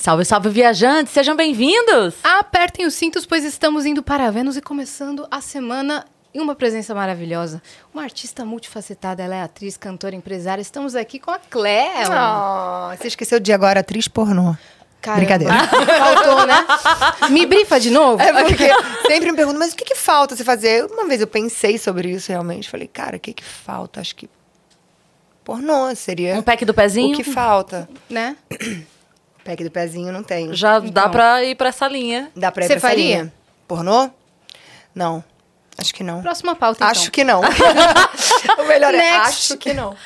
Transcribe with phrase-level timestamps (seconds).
[0.00, 1.12] Salve, salve, viajantes!
[1.12, 2.14] Sejam bem-vindos!
[2.24, 6.94] Apertem os cintos, pois estamos indo para Vênus e começando a semana em uma presença
[6.94, 7.60] maravilhosa.
[7.92, 10.62] Uma artista multifacetada, ela é atriz, cantora, empresária.
[10.62, 12.08] Estamos aqui com a Cléo.
[12.08, 14.56] Oh, você esqueceu de agora atriz pornô.
[15.02, 15.20] Caramba.
[15.20, 15.54] Brincadeira.
[15.68, 16.64] Faltou, né?
[17.28, 18.22] Me brifa de novo?
[18.22, 18.70] É porque
[19.06, 20.86] sempre me perguntam, mas o que, que falta você fazer?
[20.86, 22.70] Uma vez eu pensei sobre isso realmente.
[22.70, 24.00] Falei, cara, o que, que falta?
[24.00, 24.30] Acho que
[25.44, 26.36] pornô seria.
[26.36, 27.12] Um pack do pezinho?
[27.12, 27.86] O que falta?
[28.08, 28.34] Né?
[29.50, 30.54] Pack do pezinho não tem.
[30.54, 30.90] Já Então.
[30.90, 32.30] dá pra ir pra essa linha.
[32.36, 33.16] Dá pra ir Você pra essa faria?
[33.22, 33.32] linha?
[33.66, 34.08] Pornô?
[34.94, 35.24] Não.
[35.76, 36.22] Acho que não.
[36.22, 36.88] Próxima pauta, então.
[36.88, 37.40] Acho que não.
[38.58, 39.52] o melhor é Next.
[39.52, 39.96] acho que não.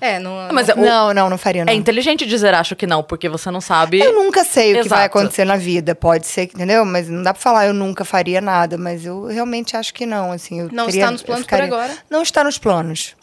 [0.00, 0.48] É, não...
[0.52, 1.72] Mas é, o- Não, não, não faria não.
[1.72, 3.98] é inteligente dizer acho que não, porque você não sabe.
[3.98, 6.84] Eu nunca sei o que vai acontecer na vida, pode ser, entendeu?
[6.84, 10.32] Mas não dá pra falar eu nunca faria nada, mas eu realmente acho que não,
[10.32, 10.60] assim.
[10.60, 11.96] Eu Não teria- está nos planos por agora?
[12.10, 13.16] Não está nos planos.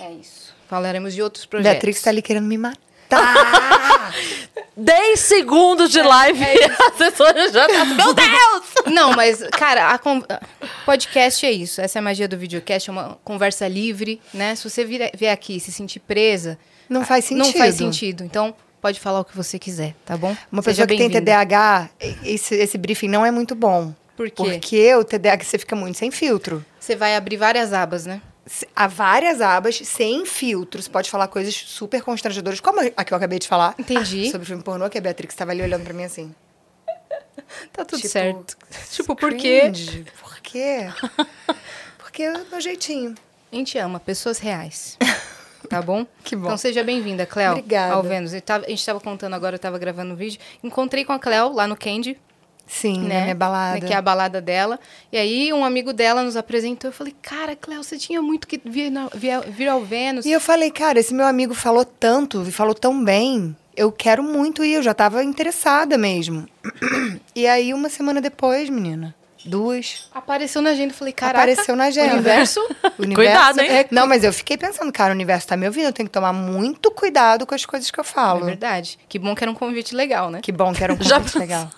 [0.00, 0.54] É isso.
[0.66, 1.72] Falaremos de outros projetos.
[1.74, 2.78] Beatrix tá ali querendo me matar.
[4.76, 7.84] 10 segundos de live e a assessora já tá.
[7.94, 8.92] Meu Deus!
[8.92, 10.22] Não, mas, cara, a con-
[10.84, 11.80] podcast é isso.
[11.80, 14.54] Essa é a magia do videocast, é uma conversa livre, né?
[14.56, 16.58] Se você vir, vier aqui e se sentir presa...
[16.86, 17.58] Não faz Não sentido.
[17.60, 18.24] faz sentido.
[18.24, 20.36] Então, pode falar o que você quiser, tá bom?
[20.52, 21.22] Uma Seja pessoa que tem.
[21.22, 21.88] TDAH,
[22.22, 23.94] esse, esse briefing não é muito bom.
[24.14, 24.34] Por quê?
[24.44, 26.62] Porque o TDAH você fica muito sem filtro.
[26.78, 28.20] Você vai abrir várias abas, né?
[28.76, 30.82] Há várias abas sem filtro.
[30.82, 33.74] Você pode falar coisas super constrangedoras, como a que eu acabei de falar.
[33.78, 34.30] Entendi.
[34.30, 36.34] Sobre filme pornô, que a Beatrix estava ali olhando pra mim assim.
[37.72, 38.56] Tá tudo Tipo, certo.
[38.90, 39.70] Tipo, por quê?
[40.20, 40.88] Por quê?
[41.98, 43.14] Porque é o meu jeitinho.
[43.52, 44.96] A gente ama pessoas reais.
[45.66, 46.06] Tá bom?
[46.22, 46.44] Que bom.
[46.44, 47.52] Então seja bem-vinda, Cléo.
[47.52, 47.94] Obrigada.
[47.94, 48.32] Ao Vênus.
[48.42, 50.38] Tava- a gente estava contando agora, eu estava gravando um vídeo.
[50.62, 52.20] Encontrei com a Cléo lá no Candy,
[52.66, 53.18] Sim, né?
[53.18, 53.86] na minha balada.
[53.86, 54.80] Que é a balada dela.
[55.12, 56.88] E aí um amigo dela nos apresentou.
[56.88, 60.24] Eu falei, cara, Cléo, você tinha muito que vir, na- vir, vir ao Vênus.
[60.24, 63.54] E eu falei, cara, esse meu amigo falou tanto e falou tão bem.
[63.76, 66.46] Eu quero muito ir, eu já tava interessada mesmo.
[67.34, 69.12] E aí, uma semana depois, menina,
[69.44, 70.92] duas, Apareceu na agenda.
[70.92, 72.14] Eu falei, caraca, apareceu na agenda.
[72.14, 72.60] universo.
[72.96, 73.70] O universo Cuidado, hein?
[73.70, 76.12] é- Não, mas eu fiquei pensando, cara, o universo tá me ouvindo, eu tenho que
[76.12, 78.46] tomar muito cuidado com as coisas que eu É falo.
[78.46, 78.98] verdade.
[79.08, 80.40] Que bom que era um convite legal, né?
[80.40, 81.68] que bom que era um Já convite legal.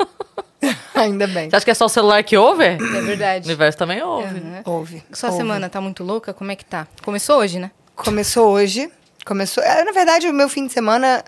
[0.94, 1.50] Ainda bem.
[1.50, 2.64] Você acha que é só o celular que ouve?
[2.64, 3.46] É O verdade.
[3.46, 4.24] universo também ouve.
[4.38, 4.62] Aham.
[4.64, 5.02] Ouve.
[5.12, 5.38] Sua ouve.
[5.38, 6.32] semana tá muito louca?
[6.32, 6.86] Como é que tá?
[7.02, 7.70] Começou hoje, né?
[7.94, 8.90] Começou hoje.
[9.24, 9.62] Começou.
[9.62, 11.24] é, Na verdade, o meu fim de semana.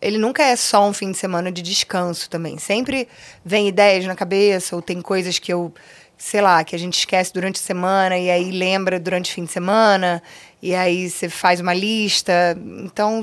[0.00, 2.56] Ele nunca é só um fim de semana de descanso também.
[2.56, 3.08] Sempre
[3.44, 5.74] vem ideias na cabeça, ou tem coisas que eu,
[6.16, 9.42] sei lá, que a gente esquece durante a semana e aí lembra durante o fim
[9.44, 10.22] de semana,
[10.62, 12.56] e aí você faz uma lista.
[12.84, 13.22] Então,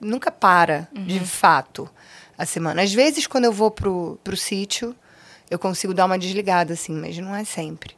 [0.00, 1.88] nunca para, de fato,
[2.40, 2.82] a semana.
[2.82, 4.96] Às vezes, quando eu vou pro, pro sítio,
[5.50, 7.94] eu consigo dar uma desligada, assim, mas não é sempre.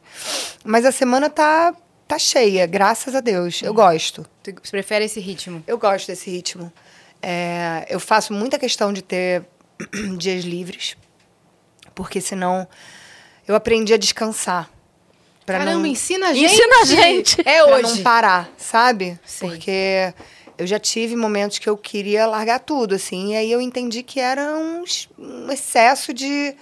[0.65, 1.73] Mas a semana tá,
[2.05, 3.61] tá cheia, graças a Deus.
[3.63, 4.25] Eu gosto.
[4.43, 5.63] Tu prefere esse ritmo?
[5.65, 6.71] Eu gosto desse ritmo.
[7.21, 9.45] É, eu faço muita questão de ter
[10.19, 10.97] dias livres,
[11.95, 12.67] porque senão
[13.47, 14.69] eu aprendi a descansar.
[15.45, 16.53] Pra Caramba, não, ensina a gente.
[16.53, 17.41] Ensina a gente.
[17.45, 17.95] É pra hoje.
[17.95, 19.17] não parar, sabe?
[19.25, 19.49] Sei.
[19.49, 20.13] Porque
[20.57, 24.19] eu já tive momentos que eu queria largar tudo, assim, e aí eu entendi que
[24.19, 24.83] era um,
[25.17, 26.55] um excesso de,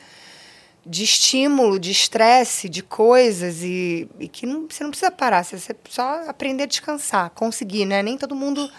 [0.86, 5.58] de estímulo, de estresse, de coisas, e, e que não, você não precisa parar, você,
[5.58, 8.02] você só aprender a descansar, conseguir, né?
[8.02, 8.70] Nem todo mundo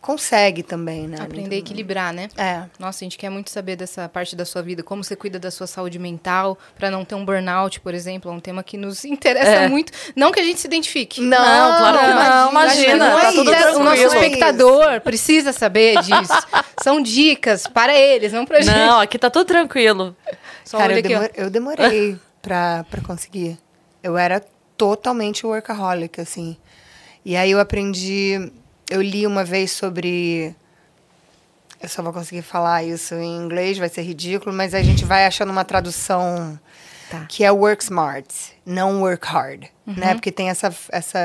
[0.00, 1.18] consegue também, né?
[1.20, 2.28] Aprender a equilibrar, né?
[2.36, 2.62] É.
[2.78, 5.50] Nossa, a gente quer muito saber dessa parte da sua vida, como você cuida da
[5.50, 9.04] sua saúde mental, pra não ter um burnout, por exemplo, é um tema que nos
[9.06, 9.68] interessa É.
[9.68, 9.92] muito.
[10.16, 11.20] Não que a gente se identifique.
[11.20, 15.00] Não, claro que não, imagina, não é tá tudo isso, O nosso não é espectador
[15.02, 16.32] precisa saber disso.
[16.82, 18.74] São dicas para eles, não pra gente.
[18.74, 20.16] Não, aqui tá tudo tranquilo.
[20.64, 23.58] Só Cara, olha eu, aqui, demor- eu demorei pra, pra conseguir.
[24.02, 24.42] Eu era
[24.78, 26.56] totalmente workaholic, assim.
[27.22, 28.50] E aí eu aprendi.
[28.90, 30.54] Eu li uma vez sobre.
[31.82, 35.24] Eu só vou conseguir falar isso em inglês, vai ser ridículo, mas a gente vai
[35.24, 36.58] achando uma tradução
[37.10, 37.24] Tá.
[37.26, 38.28] que é work smart,
[38.66, 39.94] não work hard, Uhum.
[39.94, 40.14] né?
[40.14, 41.18] Porque tem essa, essa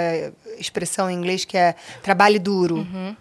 [0.57, 2.77] expressão em inglês que é trabalhe duro.
[2.77, 3.15] Uhum.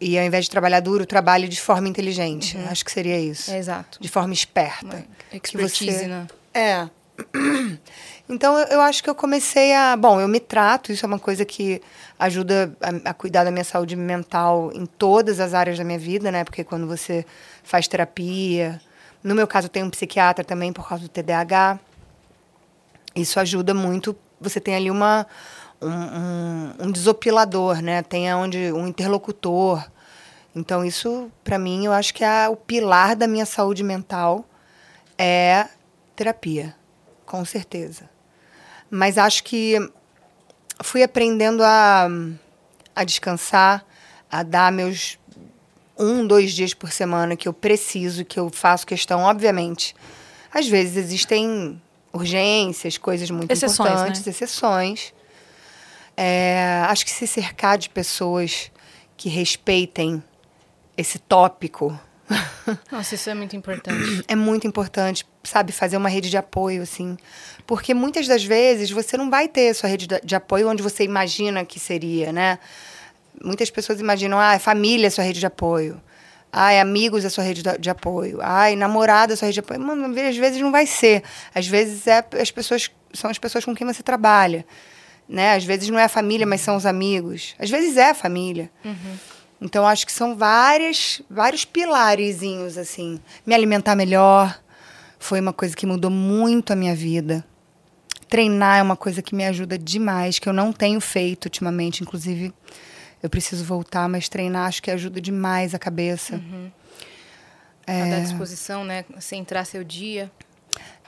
[0.00, 2.56] E ao invés de trabalhar duro, trabalhe de forma inteligente.
[2.70, 3.50] Acho que seria isso.
[3.50, 3.98] É, exato.
[4.00, 4.86] De forma esperta.
[4.86, 6.26] Uma Que expertise, você- né?
[6.54, 6.88] É.
[8.28, 9.96] Então eu, acho que eu comecei a.
[9.96, 11.82] Bom, eu me trato, isso é uma coisa que
[12.18, 16.30] ajuda a, a cuidar da minha saúde mental em todas as áreas da minha vida,
[16.32, 16.42] né?
[16.42, 17.26] Porque quando você
[17.62, 18.80] faz terapia.
[19.22, 21.78] No meu caso, eu tenho um psiquiatra também por causa do TDAH.
[23.14, 24.16] Isso ajuda muito.
[24.40, 25.26] Você tem ali uma,
[25.80, 28.02] um, um, um desopilador, né?
[28.02, 29.84] Tem onde um interlocutor.
[30.54, 34.44] Então, isso, para mim, eu acho que é o pilar da minha saúde mental
[35.18, 35.68] é
[36.16, 36.74] terapia,
[37.26, 38.13] com certeza.
[38.94, 39.76] Mas acho que
[40.80, 42.08] fui aprendendo a,
[42.94, 43.84] a descansar,
[44.30, 45.18] a dar meus
[45.98, 49.96] um, dois dias por semana que eu preciso, que eu faço questão, obviamente.
[50.52, 51.82] Às vezes existem
[52.12, 54.30] urgências, coisas muito Exceções, importantes, né?
[54.30, 55.12] exceções.
[56.16, 58.70] É, acho que se cercar de pessoas
[59.16, 60.22] que respeitem
[60.96, 61.98] esse tópico
[62.90, 64.24] Nossa, isso é muito importante.
[64.28, 67.16] é muito importante, sabe, fazer uma rede de apoio, assim.
[67.66, 71.64] Porque muitas das vezes você não vai ter sua rede de- apoio onde você imagina
[71.64, 72.58] que seria, né?
[73.42, 76.00] Muitas pessoas imaginam, ah, família é sua rede de apoio.
[76.52, 78.38] Ai, amigos é sua rede de apoio.
[78.40, 79.80] Ai, namorado é sua rede de apoio.
[79.80, 81.22] Mano, às vezes não vai ser.
[81.54, 84.64] Às vezes é as pessoas, são as pessoas com quem você trabalha.
[85.28, 85.54] Né?
[85.56, 87.56] Às vezes não é a família, mas são os amigos.
[87.58, 88.70] Às vezes é a família.
[89.60, 93.18] Então, acho que são várias, vários pilarezinhos, assim.
[93.46, 94.56] Me alimentar melhor
[95.24, 97.42] foi uma coisa que mudou muito a minha vida.
[98.28, 102.02] Treinar é uma coisa que me ajuda demais, que eu não tenho feito ultimamente.
[102.02, 102.52] Inclusive,
[103.22, 106.38] eu preciso voltar, mas treinar acho que ajuda demais a cabeça.
[107.86, 109.02] A dar disposição, né?
[109.18, 110.30] Centrar seu dia.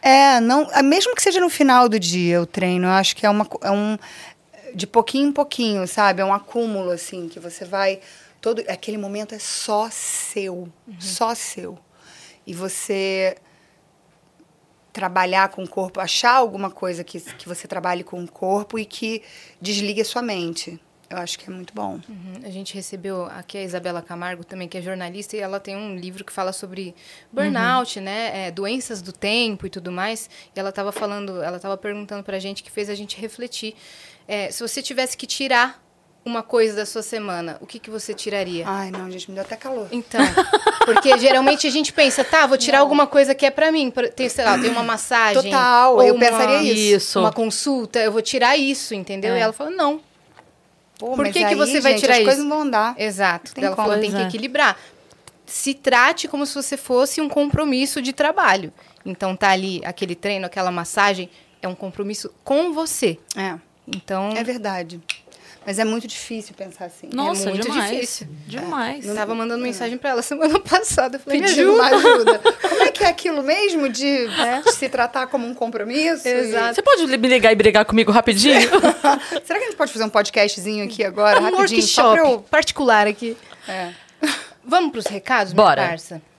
[0.00, 3.26] É, não, ah, mesmo que seja no final do dia o treino, eu acho que
[3.26, 3.98] é, uma, é um
[4.74, 6.22] de pouquinho em pouquinho, sabe?
[6.22, 8.00] É um acúmulo assim que você vai
[8.40, 11.78] todo aquele momento é só seu, só seu.
[12.46, 13.36] E você
[14.96, 18.86] trabalhar com o corpo, achar alguma coisa que, que você trabalhe com o corpo e
[18.86, 19.22] que
[19.60, 20.80] desligue a sua mente.
[21.10, 22.00] Eu acho que é muito bom.
[22.08, 22.40] Uhum.
[22.42, 25.96] A gente recebeu aqui a Isabela Camargo também, que é jornalista, e ela tem um
[25.96, 26.94] livro que fala sobre
[27.30, 28.46] burnout, né?
[28.46, 30.30] É, doenças do tempo e tudo mais.
[30.56, 33.74] E ela estava falando, ela estava perguntando pra gente que fez a gente refletir.
[34.26, 35.85] É, se você tivesse que tirar
[36.26, 38.64] uma coisa da sua semana, o que, que você tiraria?
[38.68, 39.86] Ai, não, gente, me deu até calor.
[39.92, 40.20] Então,
[40.84, 43.90] porque geralmente a gente pensa, tá, vou tirar alguma coisa que é pra mim.
[43.92, 45.42] Pra- Tem, sei lá, tem uma massagem.
[45.44, 46.96] Total, ou eu uma- pensaria isso.
[46.96, 47.20] Isso.
[47.20, 49.34] Uma consulta, eu vou tirar isso, entendeu?
[49.34, 49.38] É.
[49.38, 50.00] E ela falou, não.
[50.98, 52.26] Pô, Por mas que que aí, você vai gente, tirar as isso?
[52.26, 52.94] coisas não vão andar.
[52.98, 53.54] Exato.
[53.54, 53.86] Tem ela como.
[53.88, 54.22] falou, tem que é.
[54.26, 54.76] equilibrar.
[55.46, 58.72] Se trate como se você fosse um compromisso de trabalho.
[59.04, 61.30] Então, tá ali aquele treino, aquela massagem,
[61.62, 63.16] é um compromisso com você.
[63.36, 63.54] É.
[63.86, 65.00] Então, É verdade.
[65.66, 67.08] Mas é muito difícil pensar assim.
[67.12, 67.90] Nossa, muito demais.
[67.90, 68.28] difícil.
[68.46, 69.04] Demais.
[69.04, 71.16] eu tava mandando mensagem pra ela semana passada.
[71.16, 71.82] Eu falei, me Pedindo ajuda.
[71.82, 72.38] uma ajuda.
[72.38, 76.26] Como é que é aquilo mesmo de, de se tratar como um compromisso?
[76.28, 76.76] Exato.
[76.76, 78.60] Você pode me ligar e brigar comigo rapidinho?
[78.60, 78.66] E-
[79.44, 81.82] Será que a gente pode fazer um podcastzinho aqui agora, Um rapidinho?
[81.82, 82.38] Só workshop pra eu...
[82.42, 83.36] particular aqui.
[83.68, 83.90] É.
[84.64, 85.82] Vamos pros recados, minha Bora.
[85.88, 86.14] parça?
[86.16, 86.35] Bora.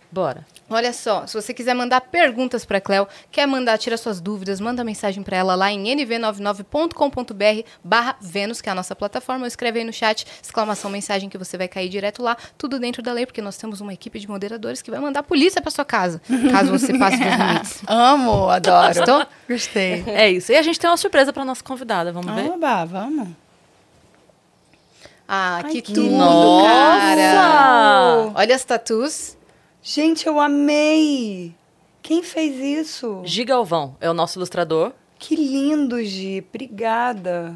[0.69, 4.83] Olha só, se você quiser mandar perguntas para Cleo, quer mandar, tira suas dúvidas, manda
[4.83, 9.79] mensagem para ela lá em nv99.com.br barra Vênus, que é a nossa plataforma, ou escreve
[9.79, 13.25] aí no chat, exclamação, mensagem que você vai cair direto lá, tudo dentro da lei,
[13.25, 16.21] porque nós temos uma equipe de moderadores que vai mandar a polícia para sua casa,
[16.51, 17.81] caso você passe dos limites.
[17.87, 18.93] Amo, adoro.
[18.93, 19.25] Gostou?
[19.49, 20.03] Gostei.
[20.07, 20.51] É isso.
[20.51, 22.51] E a gente tem uma surpresa pra nossa convidada, vamos ver?
[22.51, 23.29] Oba, vamos.
[25.27, 26.67] Ah, Ai, que que tudo, Nossa!
[26.67, 28.31] cara!
[28.33, 29.37] Olha as tatus.
[29.89, 31.55] Gente, eu amei.
[32.01, 33.21] Quem fez isso?
[33.23, 34.91] Gi Galvão é o nosso ilustrador.
[35.17, 36.43] Que lindo, Gi.
[36.49, 37.55] Obrigada.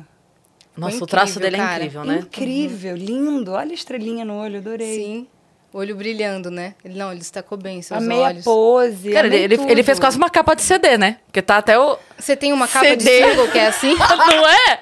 [0.78, 1.76] Nossa, Foi o traço incrível, dele é cara.
[1.84, 2.20] incrível, né?
[2.20, 3.52] Incrível, lindo.
[3.52, 4.96] Olha a estrelinha no olho, adorei.
[5.04, 5.28] Sim.
[5.74, 6.74] Olho brilhando, né?
[6.86, 8.42] Ele, não, ele destacou bem seus Amei olhos.
[8.42, 9.12] a pose.
[9.12, 9.70] Cara, ele, amei ele, tudo.
[9.70, 11.18] ele fez quase uma capa de CD, né?
[11.26, 11.98] Porque tá até o.
[12.18, 13.30] Você tem uma capa de CD.
[13.30, 13.94] single que é assim?
[14.00, 14.80] Não é?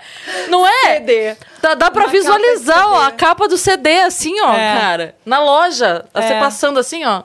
[0.50, 0.98] Não é?
[1.00, 1.36] CD.
[1.64, 4.80] Dá, dá pra Uma capa de visualizar, ó, a capa do CD, assim, ó, É.
[4.80, 5.16] cara.
[5.26, 6.06] Na loja.
[6.14, 6.40] Você É.
[6.40, 7.24] passando assim, ó.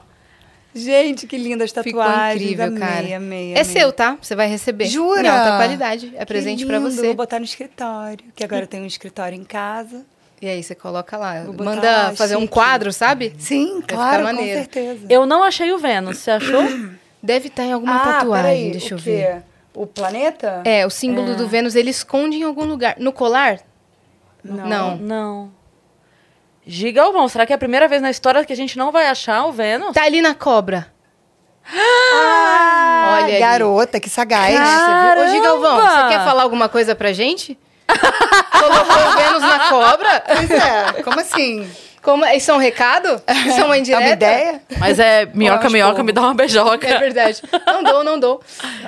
[0.75, 2.41] Gente, que lindas Ficou tatuagens.
[2.41, 2.99] incrível, amei, cara.
[2.99, 3.53] Amei, amei.
[3.53, 4.17] É seu, tá?
[4.21, 4.85] Você vai receber.
[4.87, 5.21] Jura?
[5.21, 6.11] Em alta qualidade.
[6.15, 7.07] É Que presente pra lindo, você.
[7.07, 10.05] Vou botar no escritório, que agora eu tenho um escritório em casa.
[10.41, 11.45] E aí você coloca lá.
[11.45, 12.53] Manda lá, fazer um chique.
[12.53, 13.33] quadro, sabe?
[13.37, 14.59] Sim, ficar claro, com maneiro.
[14.59, 15.05] certeza.
[15.09, 16.63] Eu não achei o Vênus, você achou?
[17.23, 19.03] Deve estar em alguma ah, tatuagem, peraí, deixa o eu quê?
[19.03, 19.43] ver.
[19.73, 20.61] O planeta?
[20.65, 22.95] É, o símbolo do Vênus ele esconde em algum lugar.
[22.99, 23.61] No colar?
[24.43, 24.97] Não.
[24.97, 25.47] Não.
[25.47, 25.54] Gi
[26.93, 29.45] Galvão, será que é a primeira vez na história que a gente não vai achar
[29.45, 29.93] o Vênus?
[29.93, 30.87] Tá ali na cobra.
[31.67, 33.39] Ah, Olha ali.
[33.39, 34.55] garota, que sagaz.
[34.55, 35.23] Viu?
[35.23, 36.01] Ô, Gigalvão, Caramba!
[36.09, 37.57] você quer falar alguma coisa pra gente?
[37.87, 40.23] Colocou o Vênus na cobra?
[40.27, 41.69] Pois é, como assim?
[42.01, 43.19] Como, isso é um recado?
[43.47, 44.03] Isso é uma É indireta?
[44.03, 44.61] uma ideia?
[44.77, 46.87] Mas é minhoca, é minhoca, me dá uma beijoca.
[46.87, 47.41] É verdade.
[47.65, 48.43] Não dou, não dou.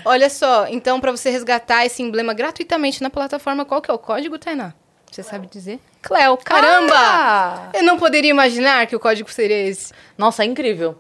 [0.05, 3.97] Olha só, então, pra você resgatar esse emblema gratuitamente na plataforma, qual que é o
[3.97, 4.73] código, Tainá?
[5.17, 5.79] Você sabe dizer?
[6.03, 6.93] Cleo, caramba!
[6.95, 9.91] Ah, Eu não poderia imaginar que o código seria esse.
[10.15, 10.95] Nossa, é incrível.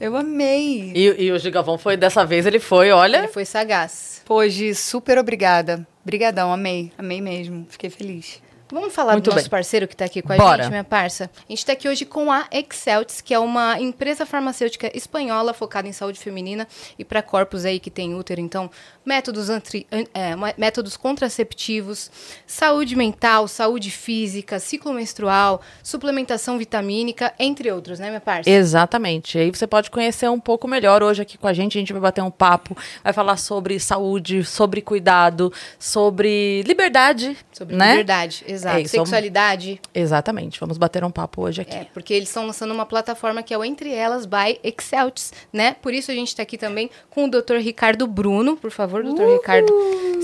[0.00, 0.90] eu amei.
[0.92, 3.18] E, e o Gi Galvão foi, dessa vez ele foi, olha...
[3.18, 4.22] Ele foi sagaz.
[4.24, 5.86] Pô, Gi, super obrigada.
[6.04, 6.92] Brigadão, amei.
[6.98, 7.64] Amei mesmo.
[7.70, 8.42] Fiquei feliz.
[8.74, 9.50] Vamos falar Muito do nosso bem.
[9.50, 10.64] parceiro que está aqui com a Bora.
[10.64, 11.30] gente, minha parça.
[11.36, 15.86] A gente está aqui hoje com a Exceltis, que é uma empresa farmacêutica espanhola focada
[15.86, 16.66] em saúde feminina
[16.98, 18.40] e para corpos aí que tem útero.
[18.40, 18.68] Então,
[19.06, 22.10] métodos, antri- an- é, métodos contraceptivos,
[22.48, 28.50] saúde mental, saúde física, ciclo menstrual, suplementação vitamínica, entre outros, né, minha parça?
[28.50, 29.38] Exatamente.
[29.38, 31.78] Aí você pode conhecer um pouco melhor hoje aqui com a gente.
[31.78, 37.36] A gente vai bater um papo, vai falar sobre saúde, sobre cuidado, sobre liberdade.
[37.52, 37.90] Sobre né?
[37.90, 38.78] liberdade, exato.
[38.78, 39.80] É isso, vamos- Sexualidade.
[39.94, 40.58] Exatamente.
[40.60, 41.74] Vamos bater um papo hoje aqui.
[41.76, 45.76] É, porque eles estão lançando uma plataforma que é o Entre Elas by Exceltis, né?
[45.82, 47.56] Por isso a gente está aqui também com o Dr.
[47.60, 48.56] Ricardo Bruno.
[48.56, 49.24] Por favor, Dr.
[49.34, 49.72] Ricardo,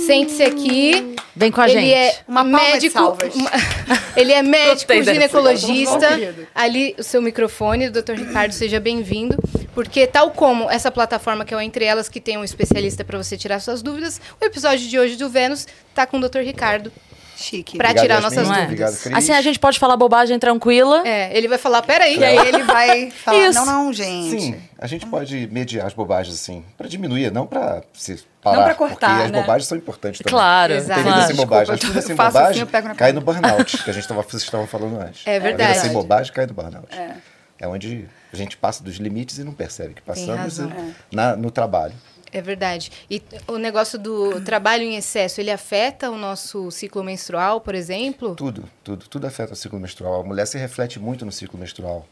[0.06, 1.14] sente-se aqui.
[1.36, 1.94] Vem com a ele gente.
[1.94, 3.50] é Uma médico, uma-
[4.16, 6.08] ele é médico ginecologista.
[6.54, 8.12] Ali o seu microfone, Dr.
[8.14, 9.36] Ricardo, seja bem-vindo.
[9.74, 13.16] Porque tal como essa plataforma que é o Entre Elas, que tem um especialista para
[13.16, 16.40] você tirar suas dúvidas, o episódio de hoje do Vênus tá com o Dr.
[16.40, 16.92] Ricardo.
[17.40, 17.76] Chique.
[17.78, 18.36] Pra Obrigado, tirar Yasmin.
[18.36, 18.64] nossas Não é?
[18.64, 18.98] Obrigado.
[19.14, 21.02] Assim a gente pode falar bobagem tranquila.
[21.06, 22.18] É, ele vai falar, peraí.
[22.18, 23.58] E aí ele vai falar, Isso.
[23.58, 24.40] não, não, gente.
[24.40, 28.74] Sim, a gente pode mediar as bobagens assim, para diminuir, não para se parar, pra
[28.74, 29.40] cortar, porque as né?
[29.40, 30.30] bobagens são importantes também.
[30.32, 30.72] Claro.
[30.74, 30.94] Exato.
[30.94, 31.26] Tem vida claro.
[31.28, 31.74] sem bobagem.
[31.74, 33.90] Desculpa, A vida eu sem faço bobagem assim, eu pego na cai no burnout, que
[33.90, 35.26] a gente tava, vocês estavam falando antes.
[35.26, 35.72] É A verdade.
[35.72, 36.88] vida sem bobagem cai no burnout.
[36.94, 37.66] É.
[37.66, 40.70] onde a gente passa dos limites e não percebe que passamos razão.
[41.10, 41.92] e- na- no trabalho.
[42.32, 42.92] É verdade.
[43.10, 48.34] E o negócio do trabalho em excesso, ele afeta o nosso ciclo menstrual, por exemplo?
[48.36, 50.20] Tudo, tudo, tudo afeta o ciclo menstrual.
[50.20, 52.06] A mulher se reflete muito no ciclo menstrual,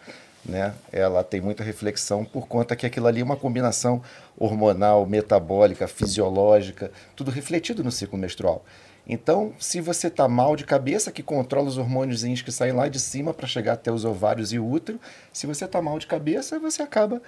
[0.45, 0.75] né?
[0.93, 4.03] Ela tem muita reflexão por conta que aquilo ali é uma combinação
[4.37, 8.65] hormonal, metabólica, fisiológica, tudo refletido no ciclo menstrual.
[9.09, 13.01] Então, se você está mal de cabeça, que controla os hormônios que saem lá de
[13.01, 15.01] cima para chegar até os ovários e o útero,
[15.33, 17.23] se você está mal de cabeça, você acaba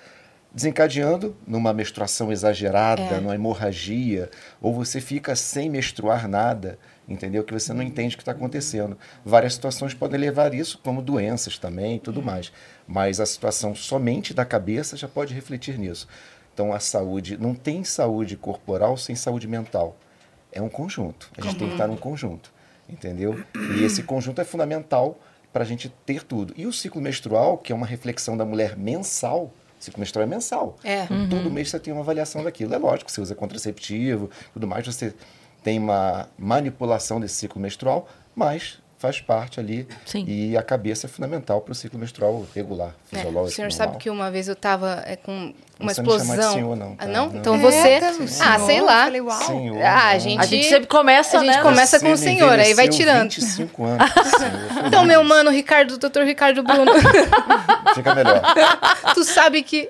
[0.52, 3.20] desencadeando numa menstruação exagerada, É.
[3.20, 4.30] numa hemorragia,
[4.60, 6.78] ou você fica sem menstruar nada,
[7.08, 7.44] entendeu?
[7.44, 8.98] Que você não entende o que está acontecendo.
[9.24, 12.52] Várias situações podem levar isso, como doenças também e tudo mais.
[12.86, 16.08] Mas a situação somente da cabeça já pode refletir nisso.
[16.52, 19.96] Então a saúde, não tem saúde corporal sem saúde mental.
[20.52, 21.30] É um conjunto.
[21.38, 22.52] A gente tem que estar num conjunto,
[22.88, 23.40] entendeu?
[23.78, 25.18] E esse conjunto é fundamental
[25.52, 26.52] para a gente ter tudo.
[26.56, 30.26] E o ciclo menstrual, que é uma reflexão da mulher mensal, o ciclo menstrual é
[30.26, 30.76] mensal.
[30.84, 31.06] É.
[31.06, 32.74] Todo mês você tem uma avaliação daquilo.
[32.74, 35.14] É lógico, você usa contraceptivo, tudo mais, você
[35.64, 39.88] tem uma manipulação desse ciclo menstrual, mas faz parte ali.
[40.04, 40.24] Sim.
[40.28, 43.46] E a cabeça é fundamental para o ciclo menstrual regular, É, fisiológico.
[43.46, 43.86] o senhor normal.
[43.88, 46.52] sabe que uma vez eu tava é, com uma Você não chama de explosão.
[46.52, 47.04] senhor, não, tá?
[47.04, 47.26] Ah, não?
[47.30, 47.36] Não.
[47.38, 47.98] Então É, você.
[48.00, 48.12] tá,
[48.44, 48.98] ah, sei lá.
[49.00, 49.42] Eu falei, uau.
[49.42, 50.20] Senhor, Ah, a não.
[50.20, 50.40] gente.
[50.40, 51.62] A gente sempre começa, a gente né?
[51.62, 53.22] começa Você com o senhor, aí vai tirando.
[53.30, 54.84] 25 anos, senhor.
[54.86, 56.92] Então, meu mano, Ricardo, doutor Ricardo Bruno,
[57.94, 58.42] Fica melhor.
[59.14, 59.88] tu sabe que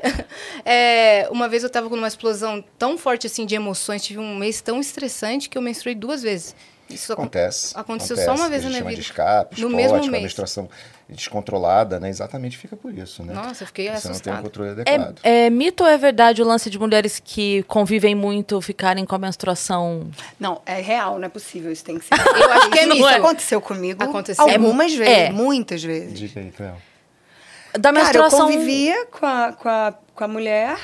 [0.65, 4.37] é, uma vez eu tava com uma explosão tão forte assim de emoções, tive um
[4.37, 6.55] mês tão estressante que eu menstruei duas vezes.
[6.91, 7.73] Isso acon- Acontece.
[7.77, 8.95] Aconteceu acontece, só uma vez na minha vida.
[8.97, 10.23] de escape, No mesmo a mês.
[10.25, 10.69] menstruação
[11.09, 12.09] descontrolada, né?
[12.09, 13.33] Exatamente fica por isso, né?
[13.33, 14.43] Nossa, eu fiquei Você não tem um assustada.
[14.43, 15.19] controle adequado.
[15.23, 19.15] É, é mito ou é verdade o lance de mulheres que convivem muito ficarem com
[19.15, 20.09] a menstruação?
[20.39, 21.71] Não, é real, não é possível.
[21.73, 22.15] Isso tem que ser.
[22.15, 23.07] Eu acho que é Isso mito.
[23.09, 24.49] aconteceu comigo Aconteceu.
[24.49, 25.31] algumas É, vezes, é.
[25.33, 26.19] muitas vezes.
[26.19, 26.75] Diga aí, Cléo.
[27.75, 28.41] Da Cara, eu menstruação.
[28.47, 30.77] convivia com a, com a, com a mulher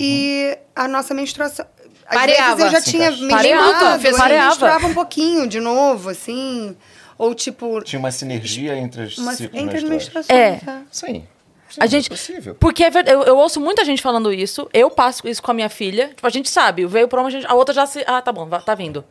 [0.00, 1.64] e a nossa menstruação.
[2.06, 2.56] Às Pareava.
[2.56, 3.28] vezes eu já tinha.
[3.28, 4.48] Pareava, fez- pareava.
[4.48, 6.76] menstruava um pouquinho de novo, assim.
[7.16, 10.38] Ou tipo, Tinha uma sinergia entre as uma, entre as menstruações.
[10.38, 10.56] É.
[10.64, 10.82] tá?
[10.90, 11.24] Sim.
[11.70, 12.56] Sim, A gente, É possível.
[12.60, 14.68] porque é verdade, eu, eu ouço muita gente falando isso.
[14.72, 16.08] Eu passo isso com a minha filha.
[16.08, 18.04] Tipo, a gente sabe, veio pra uma, a, gente, a outra já se.
[18.06, 19.04] Ah, tá bom, tá vindo.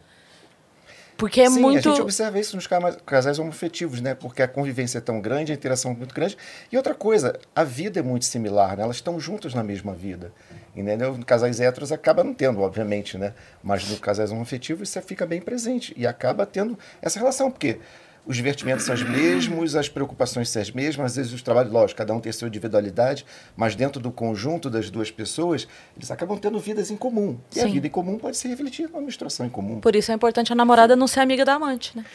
[1.23, 1.87] Porque é Sim, muito.
[1.87, 2.67] a gente observa isso nos
[3.05, 4.13] casais homoafetivos, né?
[4.13, 6.37] Porque a convivência é tão grande, a interação é muito grande.
[6.69, 8.83] E outra coisa, a vida é muito similar, né?
[8.83, 10.33] Elas estão juntas na mesma vida.
[10.75, 11.17] Entendeu?
[11.25, 13.33] Casais héteros acaba não tendo, obviamente, né?
[13.63, 15.93] Mas no casais homoafetivos isso fica bem presente.
[15.95, 17.79] E acaba tendo essa relação, porque
[18.25, 21.97] os divertimentos são os mesmos, as preocupações são as mesmas, às vezes os trabalhos, lógico,
[21.97, 23.25] cada um tem a sua individualidade,
[23.55, 27.37] mas dentro do conjunto das duas pessoas, eles acabam tendo vidas em comum.
[27.55, 27.71] E a Sim.
[27.71, 29.81] vida em comum pode ser refletida numa menstruação em comum.
[29.81, 32.05] Por isso é importante a namorada não ser amiga da amante, né?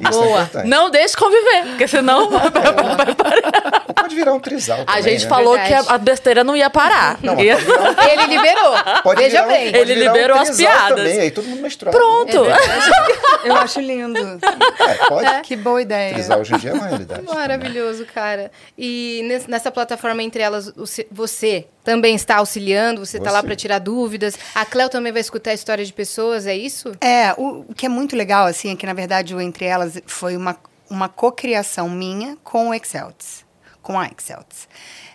[0.00, 0.68] Isso é importante.
[0.68, 2.28] Não deixe conviver, porque senão.
[2.30, 5.28] Ou pode virar um trisal a também, gente né?
[5.28, 5.84] falou Verdade.
[5.84, 7.18] que a, a besteira não ia parar.
[7.22, 7.60] Não, Ia- um-
[8.10, 8.72] Ele liberou.
[9.02, 9.72] pode Veja virar um- bem.
[9.72, 10.88] pode Ele liberou um as piadas.
[10.98, 11.96] Também, aí todo mundo menstruado.
[11.96, 12.36] Pronto.
[13.44, 14.18] Eu acho lindo.
[14.18, 15.40] É, pode.
[15.42, 16.14] Que boa ideia.
[16.14, 17.22] Trisal hoje em dia é uma realidade.
[17.24, 18.50] Maravilhoso, cara.
[18.76, 20.72] E nes- nessa plataforma, entre elas,
[21.10, 24.38] você também está auxiliando, você está lá para tirar dúvidas.
[24.54, 26.92] A Cléo também vai escutar histórias de pessoas, é isso?
[27.00, 30.00] É, o, o que é muito legal, assim, é que, na verdade, o Entre Elas
[30.06, 30.56] foi uma,
[30.90, 33.44] uma cocriação minha com o Exceltis,
[33.82, 34.68] com a Exceltis.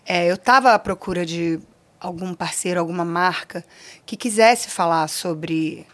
[0.05, 1.59] É, eu estava à procura de
[1.99, 3.65] algum parceiro, alguma marca
[4.05, 5.87] que quisesse falar sobre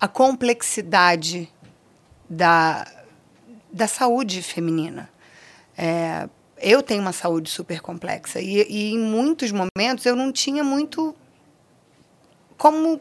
[0.00, 1.52] a complexidade
[2.28, 2.86] da,
[3.72, 5.10] da saúde feminina.
[5.76, 10.62] É, eu tenho uma saúde super complexa e, e, em muitos momentos eu não tinha
[10.62, 11.14] muito
[12.56, 13.00] como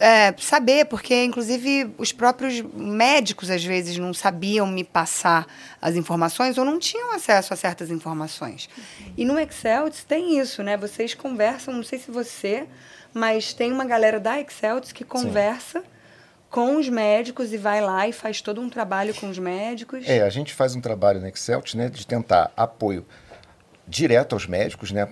[0.00, 5.46] é, saber, porque inclusive os próprios médicos às vezes não sabiam me passar
[5.80, 8.68] as informações ou não tinham acesso a certas informações.
[9.16, 10.76] E no Excel tem isso, né?
[10.78, 12.66] Vocês conversam, não sei se você,
[13.12, 15.80] mas tem uma galera da Excel que conversa.
[15.80, 16.00] Sim
[16.50, 20.04] com os médicos e vai lá e faz todo um trabalho com os médicos?
[20.08, 23.06] É, a gente faz um trabalho no Excel né, de tentar apoio
[23.86, 25.08] direto aos médicos, né?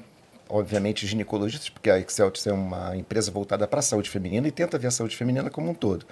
[0.48, 4.78] Obviamente ginecologistas, porque a Excel é uma empresa voltada para a saúde feminina e tenta
[4.78, 6.06] ver a saúde feminina como um todo.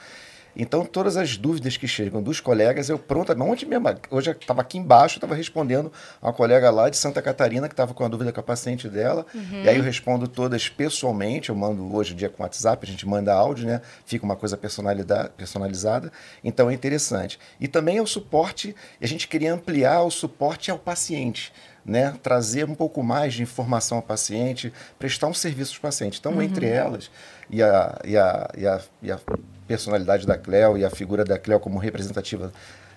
[0.57, 4.63] Então, todas as dúvidas que chegam dos colegas, eu pronto, ontem mesmo, hoje eu estava
[4.63, 8.09] aqui embaixo, estava respondendo a uma colega lá de Santa Catarina que estava com a
[8.09, 9.63] dúvida com a paciente dela, uhum.
[9.63, 13.07] e aí eu respondo todas pessoalmente, eu mando hoje em dia com WhatsApp, a gente
[13.07, 13.83] manda áudio, né?
[14.07, 16.11] Fica uma coisa personalizada,
[16.43, 17.39] então é interessante.
[17.61, 21.53] E também é o suporte, a gente queria ampliar o suporte ao paciente.
[21.87, 26.19] Né, trazer um pouco mais de informação ao paciente, prestar um serviço ao paciente.
[26.19, 26.43] Então, uhum.
[26.43, 27.09] entre elas,
[27.49, 29.21] e a, e a, e a, e a
[29.69, 32.53] personalidade da Cleo e a figura da Cleo como representativa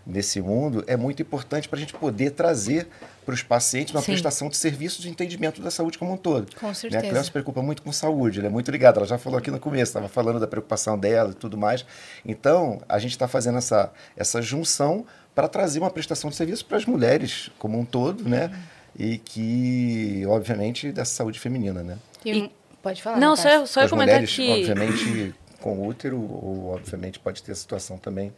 [0.06, 2.88] desse mundo é muito importante para a gente poder trazer
[3.26, 4.14] para os pacientes uma Sim.
[4.14, 6.48] prestação de serviço de entendimento da saúde como um todo.
[6.56, 7.02] Com certeza.
[7.02, 7.10] Né?
[7.10, 9.52] A Cleo se preocupa muito com saúde, ela é muito ligada, ela já falou aqui
[9.52, 11.86] no começo, estava falando da preocupação dela e tudo mais.
[12.26, 15.06] Então, a gente está fazendo essa, essa junção
[15.36, 18.48] para trazer uma prestação de serviço para as mulheres como um todo, né?
[18.48, 18.79] Uhum.
[18.98, 21.98] E que, obviamente, dessa saúde feminina, né?
[22.26, 23.18] E, pode falar.
[23.18, 24.52] Não, só, só eu comentar mulheres, que...
[24.52, 28.34] obviamente com útero, ou obviamente pode ter a situação também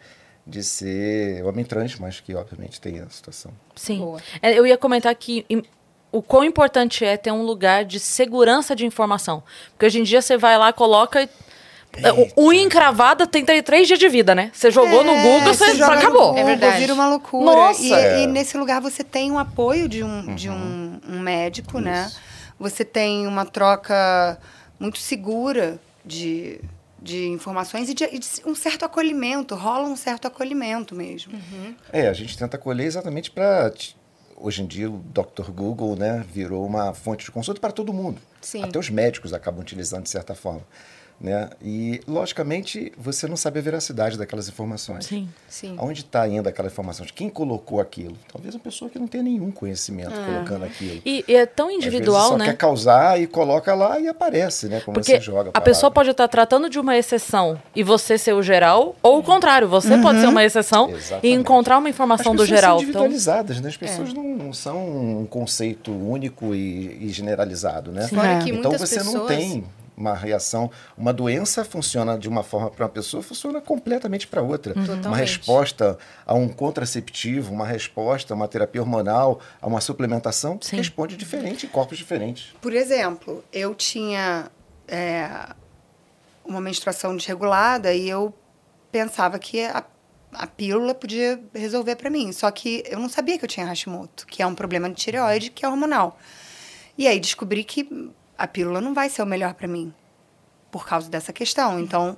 [0.45, 3.51] de ser homem trans, mas que obviamente tem a situação.
[3.75, 4.15] Sim.
[4.41, 5.45] É, eu ia comentar que
[6.11, 9.43] o quão importante é ter um lugar de segurança de informação.
[9.71, 11.23] Porque hoje em dia você vai lá, coloca.
[11.23, 11.29] O
[12.37, 14.51] unha encravada tem três dias de vida, né?
[14.53, 16.27] Você jogou é, no Google, você, você acabou.
[16.27, 16.79] Google, é verdade.
[16.79, 17.45] Vira uma loucura.
[17.45, 17.81] Nossa.
[17.81, 18.23] E, é.
[18.23, 20.35] e, nesse lugar você tem o um apoio de um, uhum.
[20.35, 22.05] de um, um médico, né?
[22.07, 22.15] Isso.
[22.15, 22.23] né?
[22.59, 24.37] Você tem uma troca
[24.79, 26.61] muito segura de,
[27.01, 31.33] de informações e de, de, um certo acolhimento, rola um certo acolhimento mesmo.
[31.33, 31.75] Uhum.
[31.91, 33.71] É, a gente tenta acolher exatamente para.
[34.37, 35.51] Hoje em dia, o Dr.
[35.51, 38.19] Google né, virou uma fonte de consulta para todo mundo.
[38.41, 38.63] Sim.
[38.63, 40.63] Até os médicos acabam utilizando de certa forma.
[41.21, 41.49] Né?
[41.61, 45.05] E, logicamente, você não sabe a veracidade daquelas informações.
[45.05, 45.75] Sim, sim.
[45.77, 47.05] Onde está indo aquela informação?
[47.05, 48.17] De quem colocou aquilo?
[48.31, 50.25] Talvez uma pessoa que não tenha nenhum conhecimento ah.
[50.25, 50.99] colocando aquilo.
[51.05, 52.45] E, e, é tão individual, só né?
[52.45, 54.81] quer causar e coloca lá e aparece, né?
[54.81, 55.51] Como Porque você joga.
[55.53, 59.19] A, a pessoa pode estar tratando de uma exceção e você ser o geral, ou
[59.19, 60.01] o contrário, você uhum.
[60.01, 61.27] pode ser uma exceção Exatamente.
[61.27, 62.79] e encontrar uma informação do geral.
[62.79, 63.63] São então individualizadas, então...
[63.63, 63.69] né?
[63.69, 64.13] As pessoas é.
[64.13, 68.07] não, não, são um conceito único e, e generalizado, né?
[68.07, 68.17] Sim.
[68.19, 68.49] É.
[68.49, 69.13] Então você pessoas...
[69.13, 69.63] não tem
[69.95, 74.73] uma reação, uma doença funciona de uma forma para uma pessoa, funciona completamente para outra.
[74.73, 75.05] Totalmente.
[75.05, 80.77] Uma resposta a um contraceptivo, uma resposta a uma terapia hormonal, a uma suplementação, Sim.
[80.77, 82.53] responde diferente em corpos diferentes.
[82.61, 84.49] Por exemplo, eu tinha
[84.87, 85.29] é,
[86.43, 88.33] uma menstruação desregulada e eu
[88.91, 89.83] pensava que a,
[90.33, 92.31] a pílula podia resolver para mim.
[92.31, 95.51] Só que eu não sabia que eu tinha Hashimoto, que é um problema de tireoide,
[95.51, 96.19] que é hormonal.
[96.97, 99.93] E aí descobri que a pílula não vai ser o melhor para mim
[100.71, 101.79] por causa dessa questão.
[101.79, 102.17] Então,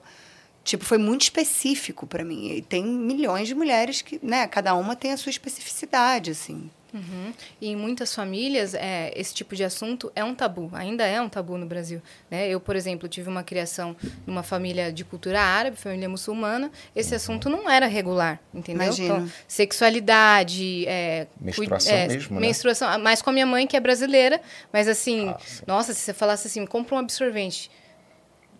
[0.63, 2.47] tipo, foi muito específico para mim.
[2.49, 6.71] E tem milhões de mulheres que, né, cada uma tem a sua especificidade, assim.
[6.93, 7.33] Uhum.
[7.59, 11.27] E em muitas famílias, é, esse tipo de assunto é um tabu, ainda é um
[11.27, 12.01] tabu no Brasil.
[12.29, 12.47] Né?
[12.47, 13.95] Eu, por exemplo, tive uma criação
[14.27, 18.83] numa família de cultura árabe, família muçulmana, esse assunto não era regular, entendeu?
[18.83, 19.15] Imagina.
[19.15, 22.41] Então, sexualidade, é, menstruação é, mesmo, né?
[22.41, 24.39] Menstruação, mais com a minha mãe, que é brasileira,
[24.71, 27.71] mas assim, ah, nossa, se você falasse assim, compra um absorvente,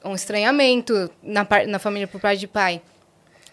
[0.03, 2.81] um estranhamento na, na família por parte de pai.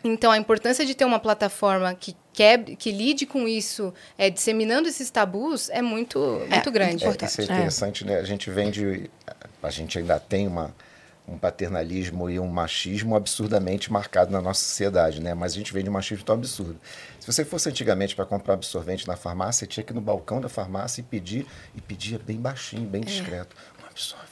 [0.02, 4.88] Então, a importância de ter uma plataforma que quebre, que lide com isso, é, disseminando
[4.88, 7.04] esses tabus, é muito, muito é, grande.
[7.04, 8.18] É, isso é interessante, né?
[8.18, 9.10] A gente vem de...
[9.62, 10.74] A gente ainda tem uma,
[11.28, 15.34] um paternalismo e um machismo absurdamente marcado na nossa sociedade, né?
[15.34, 16.80] Mas a gente vem de um machismo tão absurdo.
[17.20, 20.48] Se você fosse antigamente para comprar absorvente na farmácia, tinha que ir no balcão da
[20.48, 23.04] farmácia e pedir, e pedia bem baixinho, bem é.
[23.04, 24.29] discreto, um absorvente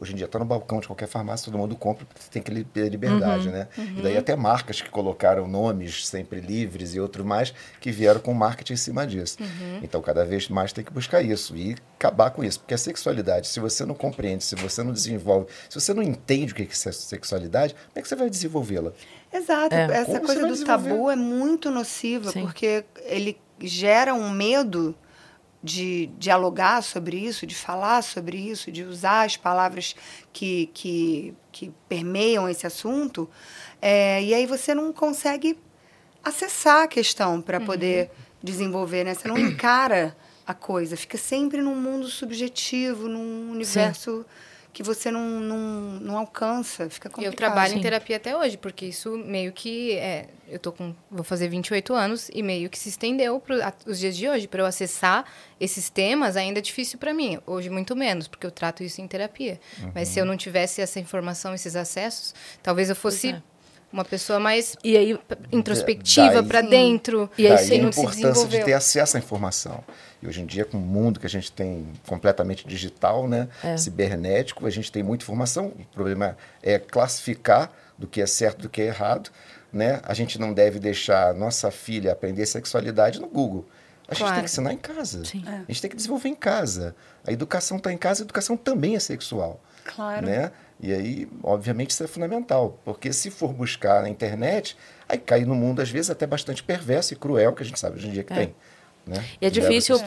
[0.00, 2.64] Hoje em dia está no balcão de qualquer farmácia, todo mundo compra, você tem que
[2.64, 3.68] ter liberdade, uhum, né?
[3.76, 3.94] Uhum.
[3.98, 8.32] E daí até marcas que colocaram nomes sempre livres e outros mais que vieram com
[8.32, 9.38] marketing em cima disso.
[9.40, 9.80] Uhum.
[9.82, 13.48] Então cada vez mais tem que buscar isso e acabar com isso, porque a sexualidade,
[13.48, 16.92] se você não compreende, se você não desenvolve, se você não entende o que é
[16.92, 18.92] sexualidade, como é que você vai desenvolvê-la?
[19.32, 19.74] Exato.
[19.74, 19.84] É.
[19.84, 22.42] Essa como coisa do tabu é muito nociva, Sim.
[22.42, 24.94] porque ele gera um medo
[25.62, 29.96] de dialogar sobre isso, de falar sobre isso, de usar as palavras
[30.32, 33.28] que, que, que permeiam esse assunto,
[33.82, 35.58] é, e aí você não consegue
[36.22, 38.10] acessar a questão para poder
[38.42, 39.14] desenvolver, né?
[39.14, 40.16] Você não encara
[40.46, 44.24] a coisa, fica sempre num mundo subjetivo, num universo
[44.72, 45.58] que você não, não,
[46.00, 47.32] não alcança, fica complicado.
[47.32, 47.78] Eu trabalho Sim.
[47.78, 51.92] em terapia até hoje, porque isso meio que é, eu tô com, vou fazer 28
[51.94, 55.24] anos e meio que se estendeu para os dias de hoje para eu acessar
[55.60, 57.38] esses temas ainda é difícil para mim.
[57.46, 59.60] Hoje muito menos, porque eu trato isso em terapia.
[59.94, 63.34] Mas se eu não tivesse essa informação, esses acessos, talvez eu fosse.
[63.92, 65.18] Uma pessoa mais E aí,
[65.50, 67.30] introspectiva para dentro.
[67.38, 69.82] E aí Daí sim, a não se importância de ter acesso à informação.
[70.22, 73.76] E hoje em dia, com o mundo que a gente tem completamente digital, né, É.
[73.76, 75.66] cibernético, a gente tem muita informação.
[75.78, 79.30] O problema é classificar do que é certo do que é errado.
[79.72, 80.00] Né?
[80.04, 83.66] A gente não deve deixar nossa filha aprender sexualidade no Google.
[84.08, 84.34] A gente Claro.
[84.36, 85.24] tem que ensinar em casa.
[85.26, 85.44] Sim.
[85.46, 85.50] É.
[85.50, 86.96] A gente tem que desenvolver em casa.
[87.26, 89.60] A educação está em casa, a educação também é sexual.
[89.84, 90.26] Claro.
[90.26, 90.50] Né?
[90.80, 94.76] E aí, obviamente, isso é fundamental, porque se for buscar na internet,
[95.08, 97.96] aí cai no mundo, às vezes, até bastante perverso e cruel, que a gente sabe
[97.96, 98.36] hoje em dia que É.
[98.36, 98.54] tem.
[99.06, 99.24] Né?
[99.40, 99.98] E é difícil-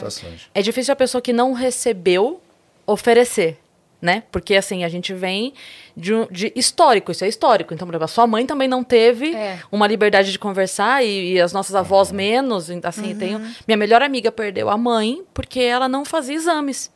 [0.54, 2.40] é difícil a pessoa que não recebeu
[2.86, 3.58] oferecer,
[4.00, 4.22] né?
[4.32, 5.52] Porque assim, a gente vem
[5.96, 7.74] de, um- de histórico, isso é histórico.
[7.74, 9.58] Então, por exemplo, a sua mãe também não teve É.
[9.70, 12.68] uma liberdade de conversar e, e as nossas avós menos.
[12.84, 16.90] Assim, tenho, minha melhor amiga perdeu a mãe porque ela não fazia exames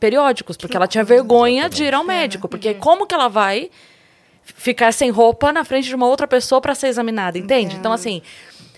[0.00, 2.48] periódicos, porque ela tinha vergonha de ir ao médico.
[2.48, 3.70] Porque como que ela vai
[4.42, 7.76] ficar sem roupa na frente de uma outra pessoa para ser examinada, entende?
[7.76, 8.20] Então, assim,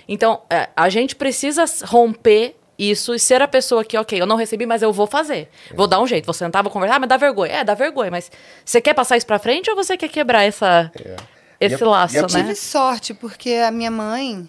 [0.09, 4.37] então é, a gente precisa romper isso e ser a pessoa que, ok, eu não
[4.37, 5.49] recebi, mas eu vou fazer.
[5.75, 6.27] Vou dar um jeito.
[6.27, 7.51] Vou sentar, vou conversar, ah, mas dá vergonha.
[7.53, 8.31] É, dá vergonha, mas
[8.65, 11.17] você quer passar isso pra frente ou você quer quebrar essa, É.
[11.59, 12.29] esse E a- laço, e a- né?
[12.29, 14.47] tive sorte, porque a minha mãe,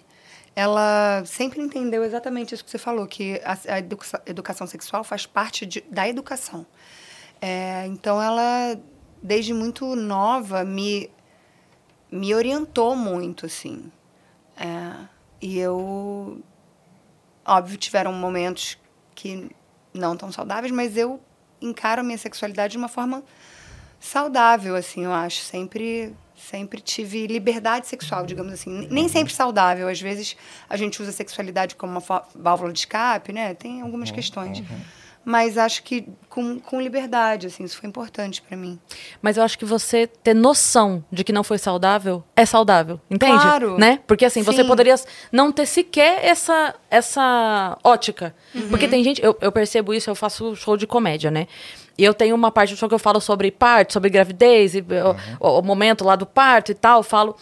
[0.58, 5.24] ela sempre entendeu exatamente isso que você falou, que a, a educa- educação sexual faz
[5.24, 6.66] parte de- da educação.
[7.40, 8.76] É, então, ela,
[9.22, 11.08] desde muito nova, me,
[12.10, 13.92] me orientou muito, assim.
[14.56, 15.06] É,
[15.40, 16.42] e eu,
[17.46, 18.76] óbvio, tiveram momentos
[19.14, 19.48] que
[19.94, 21.20] não tão saudáveis, mas eu
[21.62, 23.22] encaro a minha sexualidade de uma forma
[24.00, 25.40] saudável, assim, eu acho.
[25.42, 28.86] Sempre, sempre tive liberdade sexual, digamos assim.
[28.90, 29.88] Nem sempre saudável.
[29.88, 30.36] Às vezes
[30.68, 33.54] a gente usa a sexualidade como uma válvula de escape, né?
[33.54, 34.62] Tem algumas questões.
[35.24, 38.78] Mas acho que com, com liberdade, assim, isso foi importante para mim.
[39.20, 43.42] Mas eu acho que você ter noção de que não foi saudável é saudável, entende?
[43.42, 43.76] Claro.
[43.76, 44.00] Né?
[44.06, 44.66] Porque assim, você Sim.
[44.66, 44.94] poderia
[45.30, 48.34] não ter sequer essa, essa ótica.
[48.54, 48.70] Uhum.
[48.70, 51.46] Porque tem gente, eu, eu percebo isso, eu faço show de comédia, né?
[51.98, 54.80] E eu tenho uma parte do show que eu falo sobre parto, sobre gravidez, e
[54.80, 57.34] o- o, o momento lá do parto e tal, eu falo.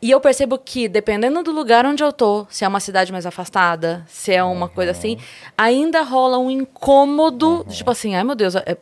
[0.00, 3.26] E eu percebo que, dependendo do lugar onde eu tô, se é uma cidade mais
[3.26, 5.18] afastada, se é uma coisa assim,
[5.58, 8.78] ainda rola um incômodo, tipo assim, ai meu Deus, é,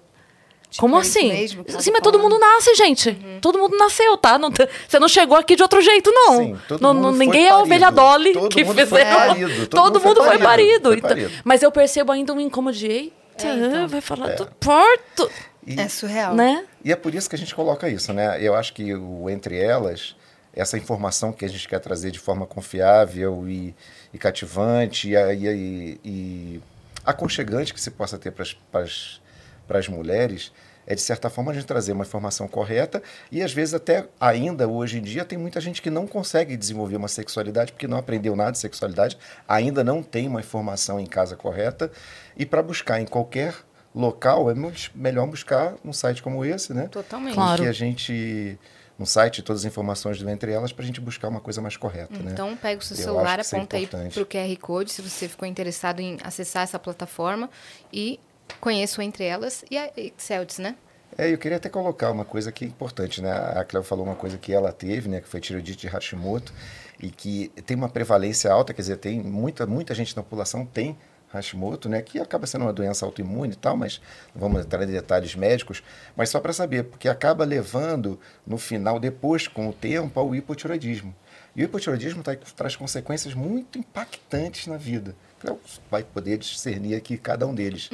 [0.78, 1.28] como é assim?
[1.28, 3.16] mesmo Sim, mas todo mundo nasce, gente.
[3.40, 4.38] Todo mundo nasceu, tá?
[4.38, 4.50] Não
[4.86, 6.36] você não chegou aqui de outro jeito, não.
[6.36, 8.88] Sim, todo Não- mundo não- foi ninguém é a ovelha Dolly Todo que mundo fez
[8.90, 9.26] foi ela.
[9.28, 10.88] parido, Todo, mundo foi parido.
[10.90, 11.30] foi Então- parido.
[11.44, 13.88] mas eu percebo ainda um incômodo de, É, então.
[13.88, 14.34] vai falar É.
[14.36, 15.30] do parto,
[15.66, 16.34] E, É surreal.
[16.34, 16.64] né?
[16.84, 18.40] e é por isso que a gente coloca isso, né?
[18.40, 20.14] Eu acho que o Entre Elas,
[20.54, 23.74] essa informação que a gente quer trazer de forma confiável e,
[24.14, 26.60] e cativante e, e- e
[27.04, 30.52] aconchegante que se possa ter para as mulheres,
[30.86, 34.68] é de certa forma a gente trazer uma informação correta e às vezes até ainda
[34.68, 38.36] hoje em dia tem muita gente que não consegue desenvolver uma sexualidade porque não aprendeu
[38.36, 39.18] nada de sexualidade,
[39.48, 41.90] ainda não tem uma informação em casa correta
[42.36, 43.54] e para buscar em qualquer
[43.94, 46.88] local é muito melhor buscar num site como esse, né?
[46.88, 47.34] Totalmente.
[47.34, 47.62] Claro.
[47.62, 48.58] Que a gente
[48.98, 51.76] no site todas as informações do entre elas para a gente buscar uma coisa mais
[51.76, 52.32] correta, né?
[52.32, 54.14] Então, pega o seu Eu celular, é aponta aí importante.
[54.14, 57.50] para o QR Code, se você ficou interessado em acessar essa plataforma.
[57.92, 58.18] E
[58.60, 60.76] conheço entre elas e a Exceltis, né?
[61.18, 63.32] É, eu queria até colocar uma coisa que é importante, né?
[63.32, 65.20] A Cleo falou uma coisa que ela teve, né?
[65.20, 66.52] Que foi tiroidite de Hashimoto
[67.00, 70.96] e que tem uma prevalência alta, quer dizer, tem muita, muita gente na população tem
[71.36, 72.02] Hashimoto, né?
[72.02, 74.00] Que acaba sendo uma doença autoimune e tal, mas
[74.34, 75.82] não vamos entrar em detalhes médicos,
[76.16, 81.14] mas só para saber, porque acaba levando no final, depois, com o tempo, ao hipotiroidismo.
[81.54, 85.14] E o hipotiroidismo tá- traz consequências muito impactantes na vida.
[85.40, 85.58] Cleo
[85.90, 87.88] vai poder discernir aqui cada um deles.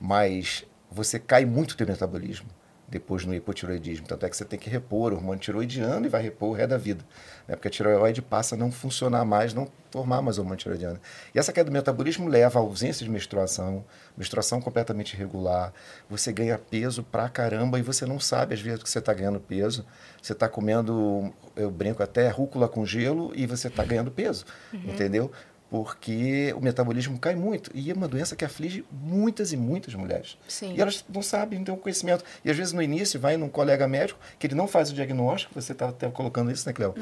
[0.00, 2.46] Mas você cai muito o teu metabolismo
[2.88, 4.06] depois no hipotiroidismo.
[4.06, 6.70] Tanto é que você tem que repor o hormônio tiroidiano e vai repor o resto
[6.70, 7.04] da vida.
[7.48, 7.56] Né?
[7.56, 11.00] Porque a tireoide passa a não funcionar mais, não formar mais hormônio tiroidiano.
[11.34, 13.84] E essa queda do metabolismo leva à ausência de menstruação,
[14.16, 15.72] menstruação completamente irregular,
[16.08, 19.40] você ganha peso pra caramba e você não sabe às vezes que você está ganhando
[19.40, 19.84] peso.
[20.22, 25.30] Você está comendo, eu brinco até, rúcula com gelo e você está ganhando peso, entendeu?
[25.70, 27.70] Porque o metabolismo cai muito.
[27.74, 30.38] E é uma doença que aflige muitas e muitas mulheres.
[30.48, 30.74] Sim.
[30.74, 32.24] E elas não sabem, não têm o conhecimento.
[32.44, 35.54] E às vezes no início vai num colega médico, que ele não faz o diagnóstico,
[35.54, 36.94] você está até colocando isso, né, Cleo?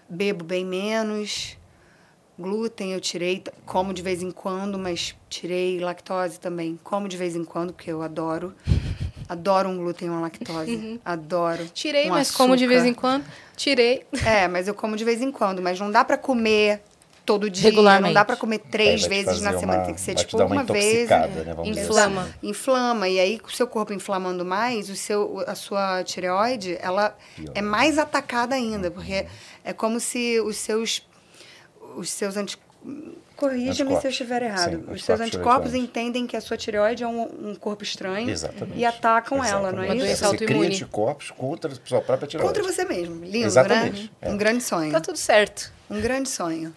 [0.09, 1.57] bebo bem menos.
[2.38, 6.77] Glúten eu tirei, como de vez em quando, mas tirei lactose também.
[6.83, 8.53] Como de vez em quando, porque eu adoro.
[9.27, 11.01] Adoro um glúten e uma lactose.
[11.03, 11.65] Adoro.
[11.73, 13.01] Tirei, Um mas como de vez em açúcar.
[13.01, 13.25] quando.
[13.55, 14.05] Tirei.
[14.23, 16.83] É, mas eu como de vez em quando, mas não dá pra comer
[17.25, 18.07] todo dia, Regularmente.
[18.07, 20.45] não dá pra comer três te vezes na semana, uma- tem que ser tipo uma
[20.45, 21.09] uma vez.
[21.09, 21.27] né?
[21.63, 22.21] Dizer Inflama.
[22.21, 22.31] assim.
[22.43, 27.17] Inflama e aí com o seu corpo inflamando mais, o seu a sua tireoide, ela
[27.35, 27.51] Pior.
[27.55, 29.25] é mais atacada ainda, porque
[29.63, 31.01] é como se os seus
[31.97, 32.57] os seus anti
[33.35, 34.11] Corrija-me se eu Anticorpos.
[34.11, 34.69] estiver errado.
[34.88, 38.77] Sim, os seus anticorpos entendem que a sua tireoide é um, um corpo estranho Exatamente.
[38.79, 40.23] e atacam ela, não é Uma isso?
[40.23, 40.67] Você cria autoimune.
[40.67, 42.53] anticorpos contra a sua própria tireoide.
[42.57, 43.25] Contra você mesmo.
[43.25, 44.09] Lindo, Exatamente, né?
[44.21, 44.29] é.
[44.29, 44.89] Um grande sonho.
[44.89, 45.73] Tá tudo certo.
[45.89, 46.73] Um grande sonho.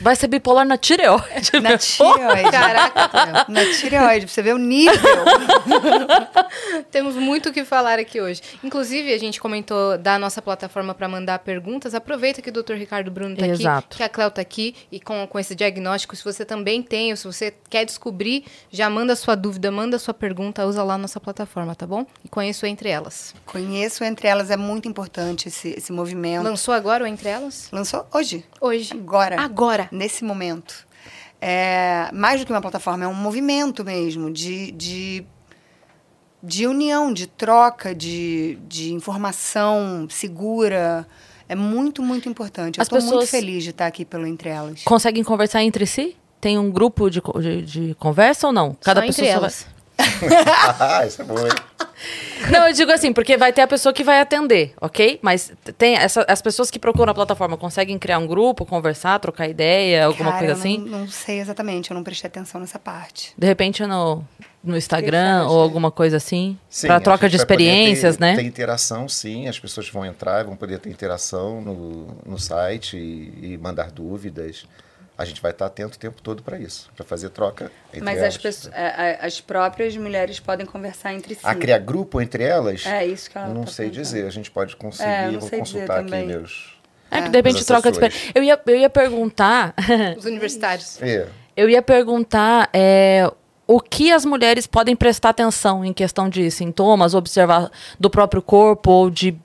[0.00, 1.50] Vai ser bipolar na tireoide.
[1.60, 2.50] Na tireoide.
[2.50, 4.94] Caraca, Na tireoide, pra você ver o nível.
[6.90, 8.40] Temos muito o que falar aqui hoje.
[8.64, 11.94] Inclusive, a gente comentou da nossa plataforma para mandar perguntas.
[11.94, 12.74] Aproveita que o Dr.
[12.74, 13.96] Ricardo Bruno está aqui, Exato.
[13.96, 17.16] que a Cléo está aqui e com, com esse diagnóstico, se você também tem, ou
[17.16, 21.20] se você quer descobrir, já manda sua dúvida, manda sua pergunta, usa lá a nossa
[21.20, 22.06] plataforma, tá bom?
[22.24, 23.34] E conheço Entre Elas.
[23.44, 26.42] Conheço entre elas, é muito importante esse, esse movimento.
[26.42, 27.68] Lançou agora o Entre Elas?
[27.70, 28.44] Lançou hoje.
[28.60, 28.92] Hoje.
[28.94, 29.40] Agora.
[29.40, 29.89] Agora.
[29.90, 30.86] Nesse momento.
[31.40, 35.24] É, mais do que uma plataforma, é um movimento mesmo de, de,
[36.42, 41.06] de união, de troca, de, de informação segura.
[41.48, 42.78] É muito, muito importante.
[42.78, 44.82] Eu As estou muito pessoas- feliz de estar aqui pelo Entre Elas.
[44.84, 46.16] Conseguem conversar entre si?
[46.40, 48.76] Tem um grupo de, de, de conversa ou não?
[48.80, 49.66] Cada Só pessoa entre só vai- elas.
[50.78, 51.52] Ah, isso é bom, hein?
[52.50, 55.18] Não, eu digo assim, porque vai ter a pessoa que vai atender, ok?
[55.22, 59.46] Mas tem essa, as pessoas que procuram a plataforma conseguem criar um grupo, conversar, trocar
[59.48, 60.78] ideia, alguma Cara, coisa eu assim?
[60.78, 63.34] Não, não sei exatamente, eu não prestei atenção nessa parte.
[63.36, 64.24] De repente no,
[64.64, 66.58] no Instagram ou alguma coisa assim?
[66.68, 68.36] Sim, pra a troca de experiências, ter, né?
[68.36, 69.46] Ter interação, sim.
[69.46, 74.64] As pessoas vão entrar, vão poder ter interação no, no site e, e mandar dúvidas.
[75.20, 78.18] A gente vai estar atento o tempo todo para isso, para fazer troca entre Mas
[78.18, 78.28] elas.
[78.34, 78.78] as, pessoas, a-
[79.22, 81.40] a- as próprias mulheres podem conversar entre si.
[81.44, 84.02] A criar grupo entre elas, É isso que ela não tá sei perguntando.
[84.04, 84.26] dizer.
[84.26, 86.26] A gente pode conseguir, É, vou consultar aqui também.
[86.26, 86.78] meus...
[87.10, 87.98] É, que de repente troca de.
[88.34, 89.74] Eu ia, eu ia perguntar.
[90.16, 91.02] Os universitários.
[91.02, 93.30] É, eu ia perguntar é,
[93.66, 98.90] o que as mulheres podem prestar atenção em questão de sintomas, observar do próprio corpo
[98.90, 99.36] ou de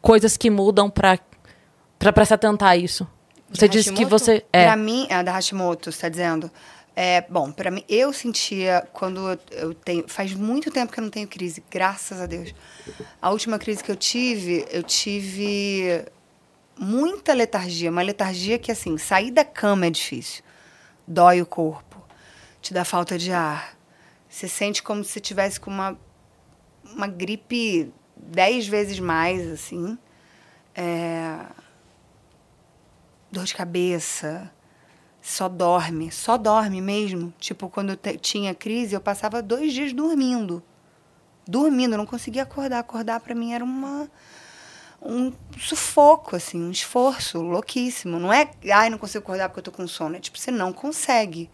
[0.00, 1.18] coisas que mudam para
[1.98, 3.06] para se atentar a isso.
[3.50, 4.44] Você De disse que você.
[4.52, 6.50] É, Pra mim, a da Hashimoto, você está dizendo?
[6.94, 10.08] É, bom, para mim, eu sentia quando eu- eu tenho.
[10.08, 12.52] Faz muito tempo que eu não tenho crise, graças a Deus.
[13.22, 16.04] A última crise que eu tive, eu tive
[16.78, 20.42] muita letargia, uma letargia que, assim, sair da cama é difícil.
[21.06, 22.02] Dói o corpo,
[22.60, 23.76] te dá falta de ar.
[24.28, 25.96] Você sente como se tivesse com uma,
[26.84, 29.96] uma gripe dez vezes mais, assim.
[30.74, 31.36] É,
[33.30, 34.50] dor de cabeça,
[35.20, 37.32] só dorme, só dorme mesmo.
[37.38, 40.62] Tipo, quando eu tinha crise, eu passava dois dias dormindo.
[41.46, 42.78] Dormindo, eu não conseguia acordar.
[42.78, 44.08] Acordar para mim era uma
[45.00, 48.18] um sufoco, assim, um esforço louquíssimo.
[48.18, 50.16] Não é, ai, não consigo acordar porque eu tô com sono.
[50.16, 51.50] É tipo, você não consegue.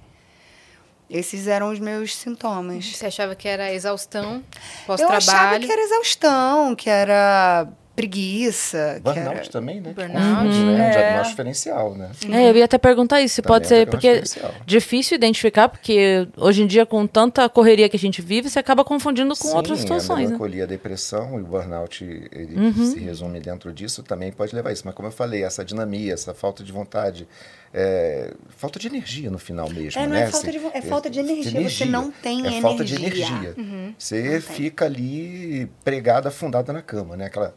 [1.09, 2.87] Esses eram os meus sintomas.
[2.87, 4.43] Você achava que era exaustão,
[4.89, 5.67] Eu achava pós-trabalho.
[5.67, 8.95] que era exaustão, que era preguiça.
[8.97, 9.93] que Burnout era- também, né?
[9.93, 10.85] Burnout, Confunde, né?
[10.85, 10.89] é.
[10.89, 12.11] Um diagnóstico diferencial, né?
[12.31, 14.55] É, eu ia até perguntar isso, se Também pode é ser, porque diferencial.
[14.67, 18.85] difícil identificar, porque hoje em dia, com tanta correria que a gente vive, você acaba
[18.85, 20.27] confundindo com Sim, outras A situações, né?
[20.37, 22.73] melancolia, a depressão e o burnout, ele Uhum.
[22.93, 24.83] se resume dentro disso, também pode levar a isso.
[24.85, 27.27] Mas como eu falei, essa dinamia, essa falta de vontade,
[27.73, 30.23] é, falta de energia no final mesmo, É, não né?
[30.23, 33.27] é falta de é falta de energia, você não tem é falta de energia.
[33.57, 33.65] Uhum.
[33.65, 33.95] energia.
[33.99, 37.27] Você fica ali pregado, afundado na cama, né?
[37.27, 37.55] Aquela,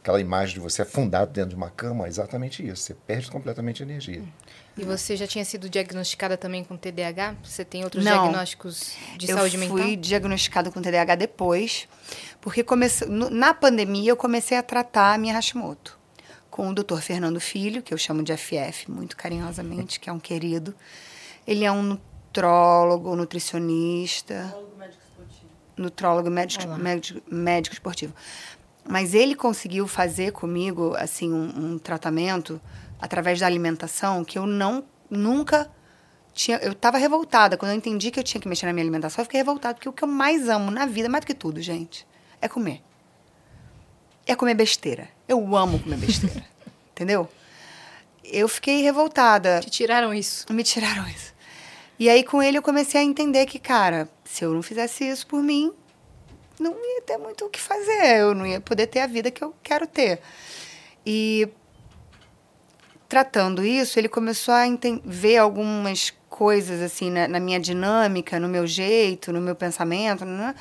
[0.00, 2.82] aquela imagem de você afundado dentro de uma cama, é exatamente isso.
[2.82, 4.22] Você perde completamente a energia.
[4.76, 7.36] E você já tinha sido diagnosticada também com TDAH?
[7.44, 8.24] Você tem outros Não.
[8.24, 9.96] diagnósticos de eu saúde fui mental?
[9.96, 11.86] diagnosticada com TDAH depois,
[12.40, 13.04] porque comece...
[13.06, 15.98] na pandemia eu comecei a tratar a minha Hashimoto
[16.50, 16.98] com o Dr.
[17.00, 20.74] Fernando Filho, que eu chamo de FF muito carinhosamente, que é um querido.
[21.46, 24.56] Ele é um nutrólogo, nutricionista,
[25.76, 28.14] nutrólogo médico, médico, médico esportivo.
[28.88, 32.60] Mas ele conseguiu fazer comigo assim um, um tratamento
[33.00, 35.70] através da alimentação que eu não nunca
[36.32, 36.58] tinha.
[36.58, 39.22] Eu estava revoltada quando eu entendi que eu tinha que mexer na minha alimentação.
[39.22, 41.60] Eu fiquei revoltada porque o que eu mais amo na vida, mais do que tudo,
[41.60, 42.06] gente,
[42.40, 42.82] é comer.
[44.26, 45.08] É comer besteira.
[45.28, 46.44] Eu amo comer besteira,
[46.92, 47.28] entendeu?
[48.24, 49.60] Eu fiquei revoltada.
[49.60, 50.46] Te tiraram isso.
[50.52, 51.34] Me tiraram isso.
[51.98, 55.26] E aí, com ele, eu comecei a entender que, cara, se eu não fizesse isso
[55.26, 55.70] por mim,
[56.60, 58.20] não ia ter muito o que fazer.
[58.20, 60.20] Eu não ia poder ter a vida que eu quero ter.
[61.04, 61.48] E
[63.08, 64.64] tratando isso, ele começou a
[65.04, 70.54] ver algumas coisas, assim, na, na minha dinâmica, no meu jeito, no meu pensamento, né?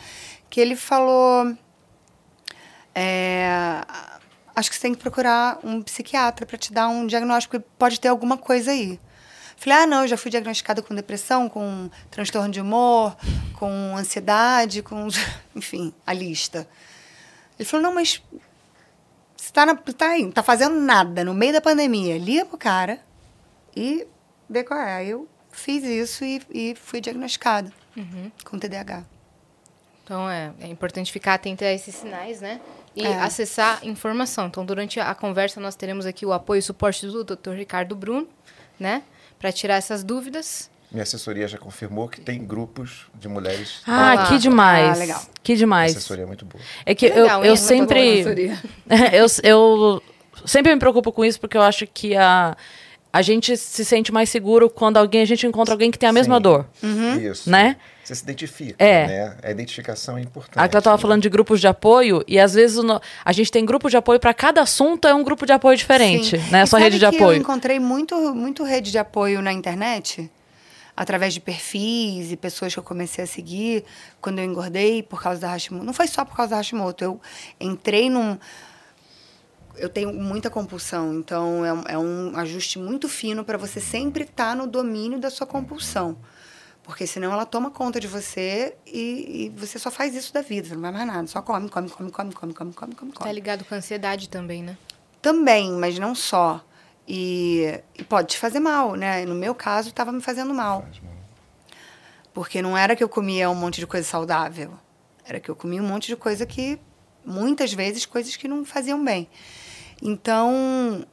[0.50, 1.56] que ele falou.
[2.96, 3.82] é,
[4.56, 8.08] acho que você tem que procurar um psiquiatra para te dar um diagnóstico, pode ter
[8.08, 9.00] alguma coisa aí.
[9.60, 13.16] Falei, ah, não, eu já fui diagnosticada com depressão, com transtorno de humor,
[13.54, 15.08] com ansiedade, com.
[15.54, 16.66] Enfim, a lista.
[17.58, 18.24] Ele falou, não, mas
[19.36, 22.18] você tá, na, tá aí, tá fazendo nada no meio da pandemia.
[22.18, 23.00] Liga pro cara
[23.76, 24.08] e
[24.50, 25.06] vê qual é.
[25.06, 27.72] Eu fiz isso e, e fui diagnosticada
[28.46, 29.04] com TDAH.
[30.06, 32.62] Então é, é importante ficar atento a esses sinais, né?
[32.96, 33.20] E É.
[33.20, 34.48] acessar informação.
[34.48, 37.52] Então, durante a conversa, nós teremos aqui o apoio e suporte do Dr.
[37.52, 38.28] Ricardo Bruno,
[38.80, 39.04] né?
[39.40, 40.70] Para tirar essas dúvidas.
[40.92, 43.82] Minha assessoria já confirmou que tem grupos de mulheres.
[43.86, 44.28] Ah, Olá.
[44.28, 44.98] que demais.
[44.98, 45.22] Ah, legal.
[45.44, 45.96] Que A demais.
[45.96, 46.62] assessoria é muito boa.
[46.86, 48.24] É que Que legal, eu, eu sempre.
[49.14, 50.04] eu, eu
[50.46, 52.58] sempre me preocupo com isso porque eu acho que a,
[53.14, 56.14] a gente se sente mais seguro quando alguém a gente encontra alguém que tem a
[56.14, 56.42] mesma Sim.
[56.42, 56.66] dor.
[57.22, 57.50] Isso.
[57.50, 57.78] Né?
[58.10, 59.06] Você se identifica, É.
[59.08, 59.38] né?
[59.44, 60.54] A identificação é importante.
[60.58, 61.02] A Clara estava né?
[61.02, 64.20] falando de grupos de apoio e às vezes no- a gente tem grupo de apoio
[64.20, 66.50] para cada assunto é um grupo de apoio diferente, Sim.
[66.50, 66.62] né?
[66.62, 67.38] A E sua sabe rede de que Eu apoio.
[67.40, 70.28] encontrei muito, muito rede de apoio na internet,
[70.98, 73.86] através de perfis e pessoas que eu comecei a seguir
[74.20, 75.86] quando eu engordei por causa da Hashimoto.
[75.86, 77.04] Não foi só por causa da Hashimoto.
[77.04, 77.22] Eu
[77.60, 78.40] entrei num.
[79.78, 84.24] Eu tenho muita compulsão, então é, um- é um ajuste muito fino para você sempre
[84.24, 86.18] estar no domínio da sua compulsão.
[86.90, 90.70] Porque senão ela toma conta de você e, e, você só faz isso da vida,
[90.70, 91.28] você não vai mais nada.
[91.28, 93.12] Só come, come, come, come, come, come, come, come.
[93.12, 94.76] Tá ligado com ansiedade também, né?
[95.22, 96.66] Também, mas não só.
[97.08, 99.24] E, e pode te fazer mal, né?
[99.24, 100.82] No meu caso, estava me fazendo mal.
[100.82, 100.90] Mal.
[102.34, 104.74] Porque não era que eu comia um monte de coisa saudável.
[105.24, 106.80] Era que eu comia um monte de coisa que,
[107.24, 109.30] muitas vezes, coisas que não faziam bem.
[110.02, 111.06] Então,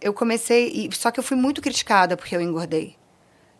[0.00, 0.68] eu comecei.
[0.68, 2.96] E, só que eu fui muito criticada porque eu engordei.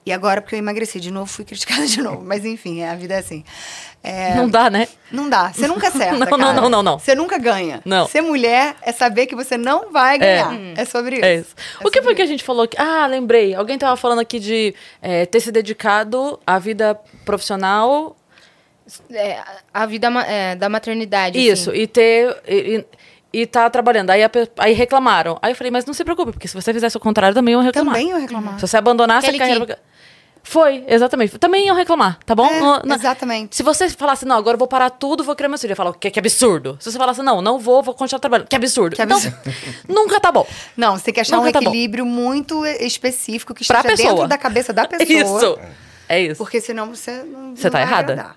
[0.07, 2.23] E agora, porque eu emagreci de novo, fui criticada de novo.
[2.23, 3.43] Mas enfim, a vida é assim.
[4.03, 4.87] É, Não dá, né?
[5.11, 5.51] não dá.
[5.51, 6.13] Você nunca acerta.
[6.13, 6.53] Não, não, cara.
[6.53, 6.99] não, não, não.
[6.99, 7.81] Você nunca ganha.
[7.87, 8.07] Não.
[8.07, 10.53] Ser mulher é saber que você não vai ganhar.
[10.77, 11.25] É, sobre isso.
[11.25, 11.55] É isso.
[11.81, 12.77] É o que foi sobre que a gente falou aqui?
[12.79, 13.55] Ah, lembrei.
[13.55, 18.15] Alguém tava falando aqui de é, ter se dedicado à vida profissional.
[19.11, 21.39] É, a vida é, da maternidade.
[21.39, 21.81] Isso, assim.
[21.81, 22.37] e ter.
[22.47, 22.85] E, e,
[23.41, 24.11] e tá trabalhando.
[24.11, 25.39] Aí, a aí reclamaram.
[25.43, 27.63] Aí eu falei, mas não se preocupe, porque se você fizesse o contrário, também iam
[27.63, 27.95] reclamar.
[27.95, 28.61] Também eu reclamar.
[28.61, 29.79] Se você abandonasse Kelly a carreira.
[30.47, 31.39] Foi, exatamente.
[31.39, 32.47] Também iam reclamar, tá bom?
[32.47, 33.57] É, Não- não- exatamente.
[33.57, 35.95] Se você falasse, não, agora eu vou parar tudo, vou criar meu filho, eu falo,
[35.95, 36.77] que, que absurdo.
[36.79, 38.95] Se você falasse, não, não vou, vou continuar trabalhando, que absurdo.
[38.95, 39.35] Que absurdo.
[39.41, 40.47] Então, nunca tá bom.
[40.77, 44.37] Não, você tem que achar Nunca um tá equilíbrio muito específico que esteja dentro da
[44.39, 45.09] cabeça da pessoa.
[45.09, 45.59] Isso.
[46.07, 46.37] É isso.
[46.37, 48.37] Porque senão você não, Você não tá errada.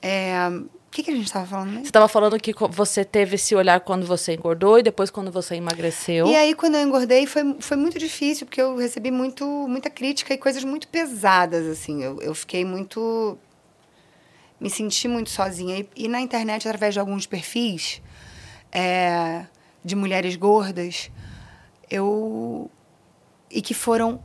[0.00, 0.48] É,
[0.96, 1.84] que, que a gente estava falando mesmo?
[1.84, 5.54] Você tava falando que você teve esse olhar quando você engordou e depois quando você
[5.54, 6.26] emagreceu.
[6.26, 10.32] E aí, quando eu engordei, foi, foi muito difícil, porque eu recebi muito, muita crítica
[10.32, 12.02] e coisas muito pesadas, assim.
[12.02, 13.36] Eu, eu fiquei muito...
[14.58, 15.78] Me senti muito sozinha.
[15.80, 18.00] E, e na internet, através de alguns perfis
[18.72, 19.44] é,
[19.84, 21.10] de mulheres gordas,
[21.90, 22.70] eu...
[23.50, 24.24] E que foram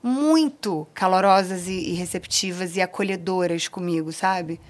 [0.00, 4.60] muito calorosas e, e receptivas e acolhedoras comigo, sabe?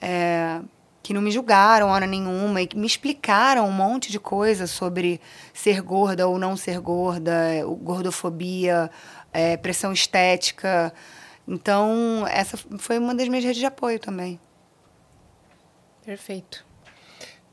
[0.00, 0.60] É,
[1.02, 5.20] que não me julgaram hora nenhuma e que me explicaram um monte de coisa sobre
[5.54, 7.32] ser gorda ou não ser gorda,
[7.82, 8.90] gordofobia,
[9.32, 10.92] é, pressão estética.
[11.48, 14.38] Então, essa foi uma das minhas redes de apoio também.
[16.04, 16.64] Perfeito.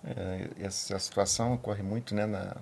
[0.03, 2.57] É, essa situação ocorre muito, né, na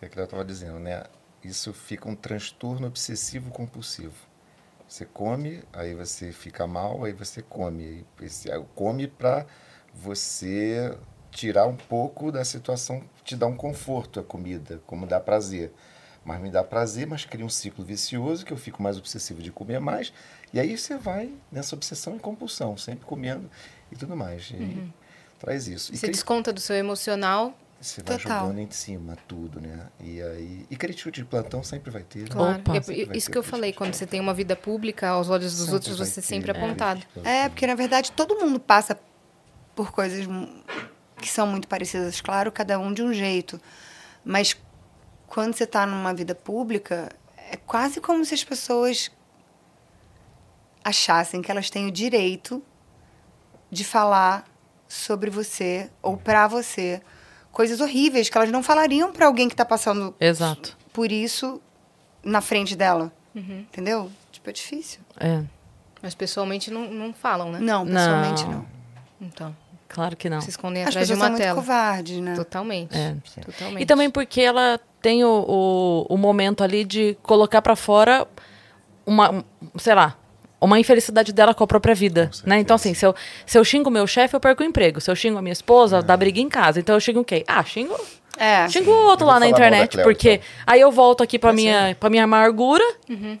[0.00, 1.04] que a Cléo estava dizendo, né?
[1.44, 4.14] Isso fica um transtorno obsessivo compulsivo.
[4.88, 8.06] Você come, aí você fica mal, aí você come.
[8.20, 9.46] E aí come para
[10.02, 10.96] você
[11.30, 15.72] tirar um pouco da situação, te dá um conforto a comida, como dá prazer.
[16.24, 19.50] Mas me dá prazer, mas cria um ciclo vicioso que eu fico mais obsessivo de
[19.50, 20.12] comer mais.
[20.52, 23.48] E aí você vai nessa obsessão e compulsão, sempre comendo
[23.90, 24.50] e tudo mais.
[24.50, 24.92] E
[25.38, 25.92] traz isso.
[25.92, 27.54] E Você cri- desconta do seu emocional.
[27.80, 28.40] você vai Total.
[28.42, 29.86] jogando em cima tudo, né?
[29.98, 30.66] E aí.
[30.70, 32.20] E crítico de plantão sempre vai ter.
[32.20, 32.26] né?
[32.28, 32.60] Claro.
[32.60, 32.76] Opa.
[32.76, 35.30] É Sempre vai isso ter que eu falei, quando você tem uma vida pública, aos
[35.30, 37.00] olhos dos Sempre outros, vai você é ter, sempre né, apontado.
[37.00, 38.98] crítico de É, porque na verdade todo mundo passa
[39.74, 40.26] por coisas
[41.16, 43.60] que são muito parecidas, claro, cada um de um jeito.
[44.24, 44.56] Mas
[45.26, 49.10] quando você está numa vida pública, é quase como se as pessoas
[50.84, 52.62] achassem que elas têm o direito
[53.70, 54.44] de falar
[54.88, 57.00] sobre você ou pra você
[57.52, 60.76] coisas horríveis que elas não falariam pra alguém que tá passando Exato.
[60.92, 61.60] por isso
[62.24, 63.12] na frente dela.
[63.34, 63.60] Uhum.
[63.60, 64.10] Entendeu?
[64.32, 65.00] Tipo, é difícil.
[65.18, 65.42] É,
[66.02, 67.60] Mas pessoalmente não, não falam, né?
[67.60, 68.52] Não, pessoalmente Não.
[68.52, 68.79] não.
[69.20, 69.54] Então,
[69.88, 70.40] claro que não.
[70.40, 71.60] se escondem As atrás de pessoas são uma muito tela.
[71.60, 72.34] covardes, né?
[72.34, 72.96] Totalmente.
[72.96, 73.14] É.
[73.44, 73.82] Totalmente.
[73.82, 75.28] E também porque ela tem o,
[76.08, 78.26] o, o momento ali de colocar pra fora
[79.06, 79.44] uma, um,
[79.78, 80.16] sei lá,
[80.60, 82.58] uma infelicidade dela com a própria vida, né?
[82.60, 83.14] Então assim, se eu,
[83.46, 85.00] se eu xingo meu chefe, eu perco o emprego.
[85.00, 86.80] Se eu xingo a minha esposa, dá briga em casa.
[86.80, 87.42] Então eu xingo quem?
[87.46, 87.94] Ah, xingo,
[88.42, 88.66] É.
[88.70, 90.46] xingo o outro Eu lá na internet, Cleo, porque então.
[90.66, 92.82] aí eu volto aqui pra minha, pra minha amargura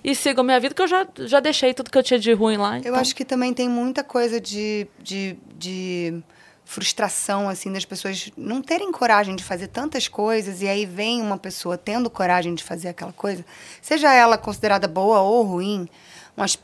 [0.04, 2.32] e sigo a minha vida, que eu já, já deixei tudo que eu tinha de
[2.34, 2.74] ruim lá.
[2.74, 6.22] Eu então- acho que também tem muita coisa de, de, de
[6.66, 11.36] frustração, assim, das pessoas não terem coragem de fazer tantas coisas, e aí vem uma
[11.38, 13.44] pessoa tendo coragem de fazer aquela coisa,
[13.82, 15.88] seja ela considerada boa ou ruim,
[16.36, 16.56] mas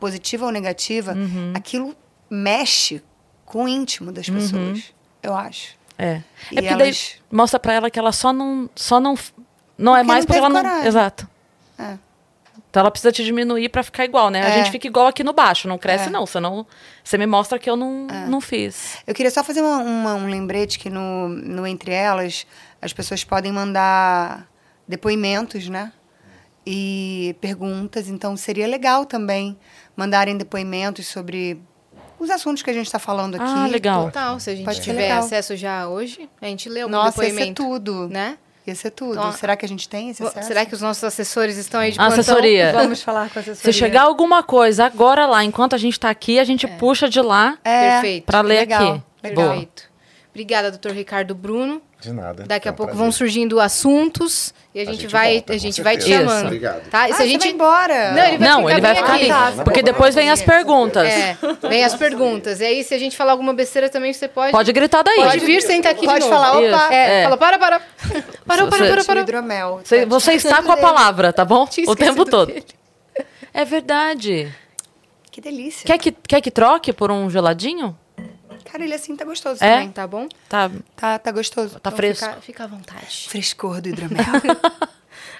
[0.00, 1.52] positiva ou negativa, Uhum.
[1.54, 1.94] aquilo
[2.28, 3.02] mexe
[3.44, 5.74] com o íntimo das pessoas, eu acho.
[6.04, 6.22] É.
[6.50, 8.68] E é porque daí elas- mostra pra ela que ela só não.
[8.74, 9.14] Só não,
[9.78, 10.60] não é Porque mais não porque ela não.
[10.62, 10.86] coragem.
[10.88, 11.28] Exato.
[11.78, 11.96] É.
[12.70, 14.42] Então ela precisa te diminuir pra ficar igual, né?
[14.42, 14.52] A É.
[14.58, 16.10] gente fica igual aqui no baixo, não cresce, É.
[16.10, 16.26] não.
[16.26, 16.66] Senão
[17.04, 18.96] você me mostra que eu não, não fiz.
[19.06, 22.46] Eu queria só fazer uma- uma- um lembrete que no, no Entre Elas
[22.80, 24.48] as pessoas podem mandar
[24.88, 25.92] depoimentos, né?
[26.66, 28.08] E perguntas.
[28.08, 29.58] Então seria legal também
[29.96, 31.60] mandarem depoimentos sobre
[32.22, 33.44] os assuntos que a gente está falando aqui.
[33.46, 34.04] Ah, legal.
[34.06, 35.18] Total, se a gente Pode tiver legal.
[35.20, 38.08] acesso já hoje, a gente lê algum Nossa, ia ser depoimento, tudo.
[38.08, 38.36] né?
[38.64, 39.14] Ia ser tudo.
[39.18, 40.46] Então, Será que a gente tem esse acesso?
[40.46, 42.14] Será que os nossos assessores estão aí de plantão?
[42.20, 42.72] assessoria.
[42.72, 43.72] Vamos falar com a assessoria.
[43.72, 47.20] Se chegar alguma coisa agora lá, enquanto a gente tá aqui, a gente puxa de
[47.20, 49.02] lá É, pra ler legal, aqui.
[49.24, 49.34] legal.
[49.34, 49.48] Boa.
[49.50, 49.91] Perfeito.
[50.34, 51.82] Obrigada, doutor Ricardo Bruno.
[52.00, 52.44] De nada.
[52.46, 53.04] Daqui a É um pouco prazer.
[53.04, 56.46] vão surgindo assuntos e a, gente, vai, volta, a gente vai te chamando.
[56.46, 56.88] Obrigado.
[56.88, 57.06] Tá?
[57.08, 58.12] E Ah, a gente vai embora?
[58.12, 59.28] Não, ele vai Não, ficar ele vai ficar ali.
[59.28, 59.92] Tá, Porque tá.
[59.92, 61.06] depois vem as perguntas.
[61.06, 61.36] É,
[61.68, 62.60] vem as perguntas.
[62.60, 64.52] E aí, se a gente falar alguma besteira também, você pode.
[64.52, 65.16] Pode gritar daí.
[65.16, 66.42] Pode vir sentar aqui Pode de novo.
[66.42, 66.94] falar, opa.
[66.94, 67.24] É, É.
[67.24, 67.80] fala, para, para.
[68.46, 69.20] Parou, para, O para.
[69.20, 69.80] hidromel.
[69.84, 71.68] Você, Tá você está com a palavra, tá bom?
[71.86, 72.46] O tempo todo.
[72.48, 72.64] dele.
[73.52, 74.50] É verdade.
[75.30, 75.86] Que delícia.
[75.86, 77.96] Quer que, quer que troque por um geladinho?
[78.64, 79.74] Cara, ele assim tá gostoso É?
[79.76, 79.90] também.
[79.92, 80.28] Tá bom?
[80.48, 81.78] Tá, Tá, tá gostoso.
[81.80, 82.24] tá fresco.
[82.26, 83.26] Fica, fica à vontade.
[83.28, 84.18] Frescor do hidromel.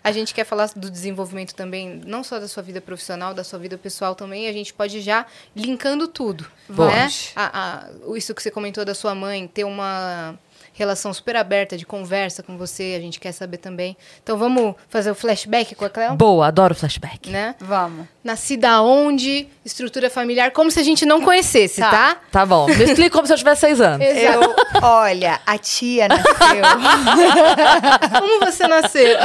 [0.05, 3.59] A gente quer falar do desenvolvimento também, não só da sua vida profissional, da sua
[3.59, 4.49] vida pessoal também.
[4.49, 6.45] A gente pode já linkando tudo.
[6.69, 6.93] Vamos.
[6.93, 7.09] Né?
[7.37, 10.35] A- a- isso que você comentou da sua mãe, ter uma
[10.75, 13.97] relação super aberta de conversa com você, a gente quer saber também.
[14.23, 16.15] Então vamos fazer o flashback com a Cleo?
[16.15, 17.29] Boa, adoro flashback.
[17.31, 17.55] Né?
[17.61, 18.07] Vamos.
[18.25, 19.49] Nascida onde?
[19.65, 21.91] Estrutura familiar, como se a gente não conhecesse, Tá.
[21.91, 22.17] tá?
[22.31, 22.67] Tá bom.
[22.67, 24.05] Me explica como se eu tivesse seis anos.
[24.07, 24.43] Exato.
[24.45, 26.63] Eu, olha, a tia nasceu
[28.21, 29.17] Como você nasceu?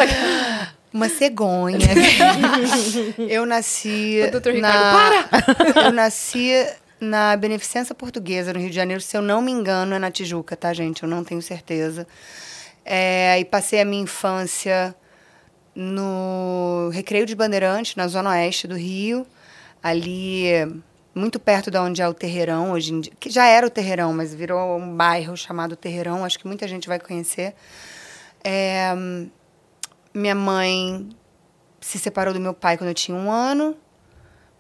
[0.93, 1.77] uma cegonha.
[3.29, 6.51] Eu nasci O doutor na Ricardo, Eu nasci
[6.99, 10.55] na Beneficência Portuguesa, no Rio de Janeiro, se eu não me engano, é na Tijuca,
[10.55, 11.03] tá, gente?
[11.03, 12.07] Eu não tenho certeza.
[12.83, 14.95] É, e passei a minha infância
[15.75, 19.27] no Recreio de Bandeirantes, na zona oeste do Rio,
[19.83, 20.45] ali
[21.13, 24.13] muito perto de onde é o Terreirão hoje em dia, que já era o Terreirão,
[24.13, 27.53] mas virou um bairro chamado Terreirão, acho que muita gente vai conhecer.
[28.43, 28.93] É,
[30.13, 31.09] minha mãe
[31.79, 33.75] se separou do meu pai quando eu tinha um ano,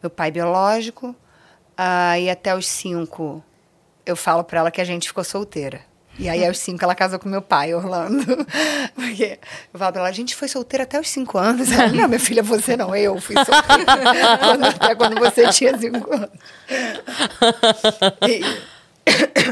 [0.01, 1.15] meu pai biológico,
[2.19, 3.43] e até os cinco
[4.05, 5.81] eu falo pra ela que a gente ficou solteira.
[6.19, 8.25] E aí, aos cinco, ela casou com meu pai, Orlando.
[8.95, 9.37] Porque
[9.71, 11.71] eu falo pra ela, a gente foi solteira até os cinco anos.
[11.71, 14.71] Ela, não, minha filha, você não, eu fui solteira.
[14.81, 16.29] Até quando você tinha cinco anos.
[18.27, 18.41] E,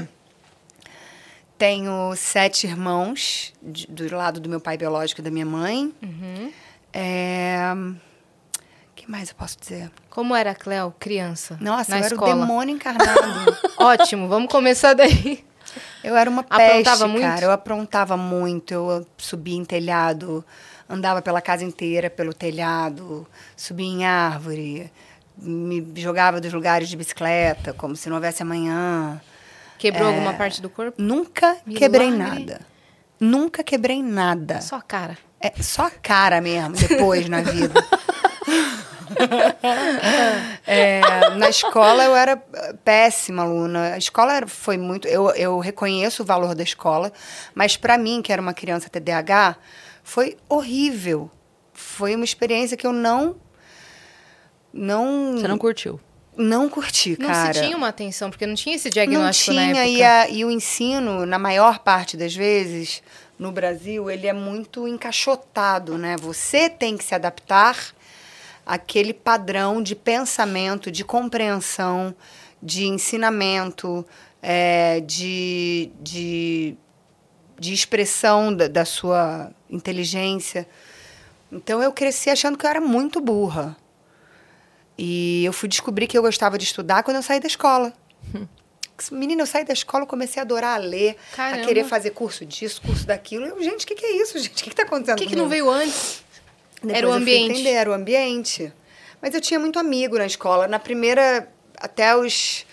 [1.58, 5.94] Tenho sete irmãos, de- do lado do meu pai biológico e da minha mãe.
[6.92, 7.60] É...
[9.06, 9.92] que mais eu posso dizer?
[10.10, 11.58] Como era a Cleo, criança?
[11.62, 12.32] Nossa, na eu escola?
[12.32, 13.58] era o demônio encarnado.
[13.78, 15.44] Ótimo, vamos começar daí.
[16.04, 17.22] Eu era uma Aprontava peste, muito?
[17.22, 17.46] cara.
[17.46, 18.74] Eu aprontava muito.
[18.74, 20.44] Eu subia em telhado,
[20.90, 23.28] andava pela casa inteira pelo telhado,
[23.58, 24.92] subia em árvore,
[25.38, 29.20] me jogava dos lugares de bicicleta, como se não houvesse amanhã.
[29.78, 30.14] Quebrou É.
[30.14, 31.02] alguma parte do corpo?
[31.02, 31.76] Nunca Milagre.
[31.76, 32.62] quebrei nada.
[33.20, 34.62] Nunca quebrei nada.
[34.62, 35.18] Só a cara.
[35.42, 37.74] É só a cara mesmo, depois na vida.
[40.68, 41.02] É,
[41.38, 42.38] na escola eu era
[42.84, 43.94] péssima aluna.
[43.94, 45.08] A escola era- foi muito.
[45.08, 47.12] Eu, eu reconheço o valor da escola,
[47.54, 49.58] mas para mim, que era uma criança TDAH,
[50.04, 51.30] foi horrível.
[51.74, 53.36] Foi uma experiência que eu não.
[54.74, 56.00] Não, Você não curtiu.
[56.36, 57.54] não curti, Não cara.
[57.54, 59.86] se tinha uma atenção, porque não tinha esse Não diagnóstico na tinha, época.
[59.88, 63.02] e, a- e o ensino, na maior parte das vezes,
[63.40, 66.16] no Brasil, ele é muito encaixotado, né?
[66.20, 67.78] Você tem que se adaptar
[68.66, 72.16] àquele padrão de pensamento, de compreensão,
[72.62, 74.06] de ensinamento,
[74.42, 76.76] é, de, de,
[77.60, 80.68] de expressão da, da sua inteligência.
[81.52, 83.78] Então, eu cresci achando que eu era muito burra.
[84.98, 87.94] E eu fui descobrir que eu gostava de estudar quando eu saí da escola.
[89.12, 91.64] Menina, eu saí da escola, comecei a adorar a ler, Caramba.
[91.64, 93.46] a querer fazer curso disso, curso daquilo.
[93.46, 94.62] Eu, gente, o que, que é isso, gente?
[94.62, 96.24] O que está acontecendo O que, que não veio antes?
[96.86, 97.52] Depois Era o ambiente.
[97.52, 98.74] entender, era o ambiente.
[99.22, 100.68] Mas eu tinha muito amigo na escola.
[100.68, 102.66] Na primeira, até os.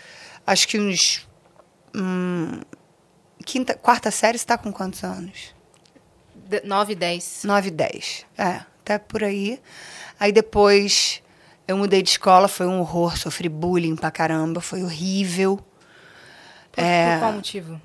[0.46, 1.26] Acho que uns.
[1.94, 2.60] hum,
[3.44, 5.54] quinta, quarta série, você está com quantos anos?
[6.34, 7.42] De- 9 e 10.
[7.44, 8.26] 9, 10.
[8.36, 9.60] É, até por aí.
[10.20, 11.22] Aí depois
[11.66, 15.58] eu mudei de escola, foi um horror, sofri bullying pra caramba, foi horrível
[16.70, 17.12] Por, É.
[17.14, 17.80] por qual motivo?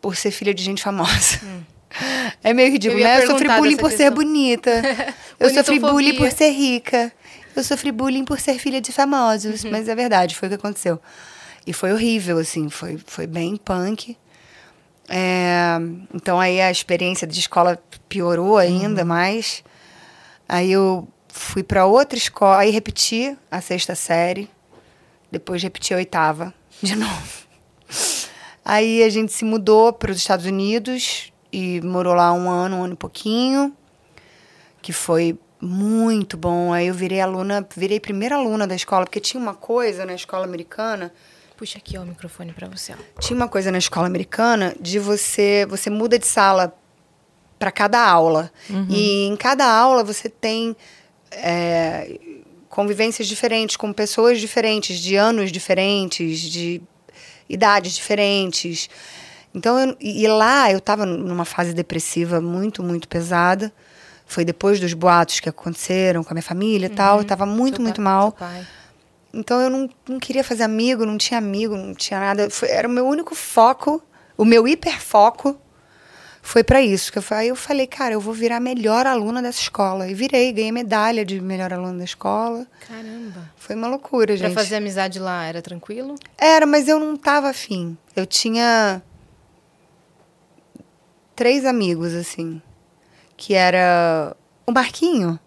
[0.00, 1.40] por ser filha de gente famosa.
[2.42, 3.00] É meio ridículo.
[3.00, 3.22] Eu né?
[3.22, 4.14] Eu sofri bullying por ser questão.
[4.14, 4.70] bonita.
[5.40, 7.12] eu sofri bullying por ser rica.
[7.54, 9.64] Eu sofri bullying por ser filha de famosos.
[9.64, 9.70] Uhum.
[9.70, 11.00] Mas é verdade, foi o que aconteceu.
[11.66, 14.16] E foi horrível, assim, foi, foi bem punk.
[15.08, 15.76] É,
[16.14, 19.08] então aí a experiência de escola piorou ainda Uhum.
[19.08, 19.62] mais.
[20.48, 24.48] Aí eu fui para outra escola, aí repeti a sexta série,
[25.30, 27.46] depois repeti a oitava de novo.
[28.64, 32.84] Aí a gente se mudou para os Estados Unidos e morou lá um ano, um
[32.84, 33.74] ano e pouquinho,
[34.82, 36.70] que foi muito bom.
[36.70, 40.44] Aí eu virei aluna, virei primeira aluna da escola, porque tinha uma coisa na escola
[40.44, 41.10] americana
[41.56, 42.92] Puxa aqui ó, o microfone pra você.
[42.92, 43.20] Ó.
[43.20, 46.78] tinha uma coisa na escola americana de você você muda de sala
[47.58, 48.52] para cada aula
[48.90, 50.76] e em cada aula você tem
[51.30, 52.20] é,
[52.68, 56.82] convivências diferentes com pessoas diferentes de anos diferentes de
[57.48, 58.90] idades diferentes
[59.56, 63.72] então eu, e lá eu estava numa fase depressiva muito muito pesada
[64.26, 67.76] foi depois dos boatos que aconteceram com a minha família e tal eu estava muito
[67.76, 68.66] Seu muito pa- mal pai.
[69.32, 72.50] então eu não, não queria fazer amigo, não tinha amigo, não tinha nada.
[72.50, 74.02] Foi- era o meu único foco,
[74.36, 75.56] o meu hiperfoco
[76.42, 77.10] foi para isso.
[77.12, 80.08] Que eu, aí eu falei, cara, eu vou virar a melhor aluna dessa escola.
[80.08, 82.66] E virei, ganhei medalha de melhor aluna da escola.
[82.88, 83.50] Caramba.
[83.56, 84.54] Foi uma loucura, Pra gente.
[84.54, 86.14] fazer amizade lá era tranquilo?
[86.38, 87.96] Era, mas eu não tava afim.
[88.14, 89.02] Eu tinha
[91.36, 92.60] três amigos, assim.
[93.36, 94.34] Que era
[94.66, 95.38] o Marquinho.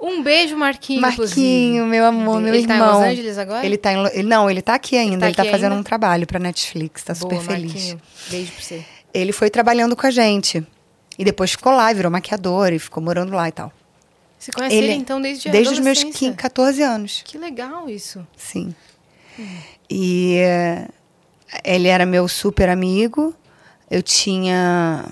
[0.00, 1.00] Um beijo, Marquinho.
[1.00, 2.78] Marquinho, meu amor, meu Ele irmão.
[2.78, 3.64] tá em Los Angeles agora?
[3.64, 5.20] Ele tá em, ele, não, ele tá aqui ainda.
[5.20, 5.80] tá ele tá fazendo ainda?
[5.80, 7.72] um trabalho pra Netflix, tá super Boa, feliz.
[7.72, 8.00] Marquinho.
[8.28, 8.84] Beijo pra você.
[9.12, 10.66] Ele foi trabalhando com a gente.
[11.16, 13.72] E depois ficou lá, virou maquiador e ficou morando lá e tal.
[14.38, 16.28] Você conhece ele, então desde Desde os meus adolescência?
[16.30, 17.22] 15, 14 anos.
[17.24, 18.26] Que legal isso.
[18.36, 18.74] Sim.
[19.88, 20.88] E eh,
[21.64, 23.34] ele era meu super amigo.
[23.90, 25.04] Eu tinha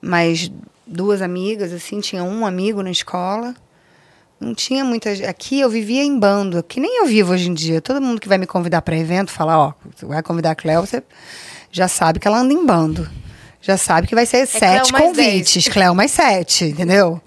[0.00, 0.50] mais
[0.86, 3.54] duas amigas, assim, tinha um amigo na escola.
[4.40, 5.20] Não tinha muitas.
[5.22, 7.80] Aqui eu vivia em bando, que nem eu vivo hoje em dia.
[7.80, 10.80] Todo mundo que vai me convidar para evento fala: Ó, você vai convidar a Cleo,
[10.82, 11.02] você
[11.72, 13.08] já sabe que ela anda em bando.
[13.60, 15.68] Já sabe que vai ser sete Cleo mais convites.
[15.68, 17.20] Cleo mais sete, entendeu?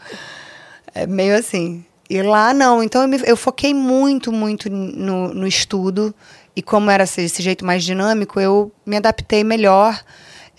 [0.95, 1.83] É meio assim.
[2.09, 2.81] E lá não.
[2.81, 6.15] Então eu, me- eu foquei muito, muito no, no estudo.
[6.55, 10.01] E como era esse, esse jeito mais dinâmico, eu me adaptei melhor.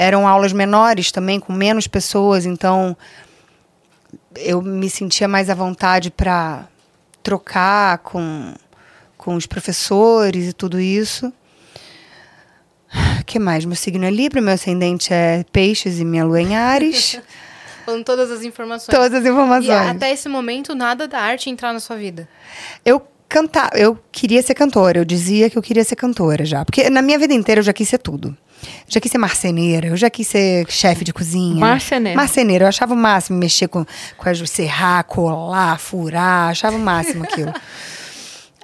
[0.03, 2.45] Eram aulas menores também, com menos pessoas.
[2.45, 2.97] Então
[4.37, 6.67] eu me sentia mais à vontade para
[7.23, 8.53] trocar com,
[9.17, 11.33] com os professores e tudo isso.
[13.21, 13.65] O que mais?
[13.65, 17.21] Meu signo é Libra, meu ascendente é Peixes e minha lua é em Ares.
[17.87, 18.97] Falando todas as informações.
[18.97, 19.69] Todas as informações.
[19.69, 22.29] E até esse momento, nada da arte entrar na sua vida.
[22.85, 26.65] Eu cantava, eu queria ser cantora, eu dizia que eu queria ser cantora já.
[26.65, 28.37] Porque na minha vida inteira eu já quis ser tudo.
[28.89, 31.55] Já quis ser marceneira, eu já quis ser chefe de cozinha.
[31.57, 32.17] Marceneira.
[32.17, 33.85] Marceneira, eu achava o máximo mexer com,
[34.17, 37.53] com as serrar, colar, furar, achava o máximo aquilo.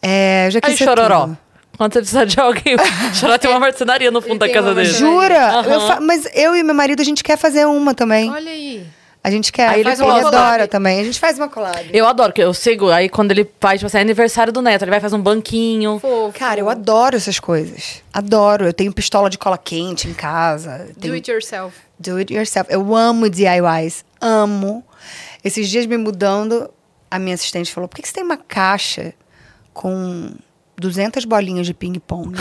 [0.02, 1.20] É, eu já quis Aí, ser chororó.
[1.26, 1.38] tudo.
[1.76, 2.76] Quando você precisar de alguém,
[3.14, 4.88] chororó tem uma marcenaria no fundo da casa dele.
[4.92, 5.58] Jura?
[5.60, 5.72] Aham.
[5.72, 8.28] Eu fa- mas eu e meu marido, a gente quer fazer uma também.
[8.30, 8.84] Olha aí.
[9.28, 9.68] A gente quer.
[9.68, 10.36] Aí ele faz ele uma collab.
[10.36, 11.00] adora também.
[11.00, 11.90] A gente faz uma collab.
[11.92, 12.88] Eu adoro, que eu sigo.
[12.90, 15.98] Aí quando ele faz, tipo assim, é aniversário do neto, ele vai fazer um banquinho.
[15.98, 16.38] Fofo.
[16.38, 18.02] Cara, eu adoro essas coisas.
[18.10, 18.64] Adoro.
[18.64, 20.88] Eu tenho pistola de cola quente em casa.
[20.94, 21.76] Do Tenho it yourself.
[21.98, 22.72] do it yourself.
[22.72, 24.02] Eu amo DIYs.
[24.18, 24.82] Amo.
[25.44, 26.70] Esses dias me mudando,
[27.10, 29.12] a minha assistente falou: por que que você tem uma caixa
[29.74, 30.30] com
[30.78, 32.34] 200 bolinhas de ping-pong?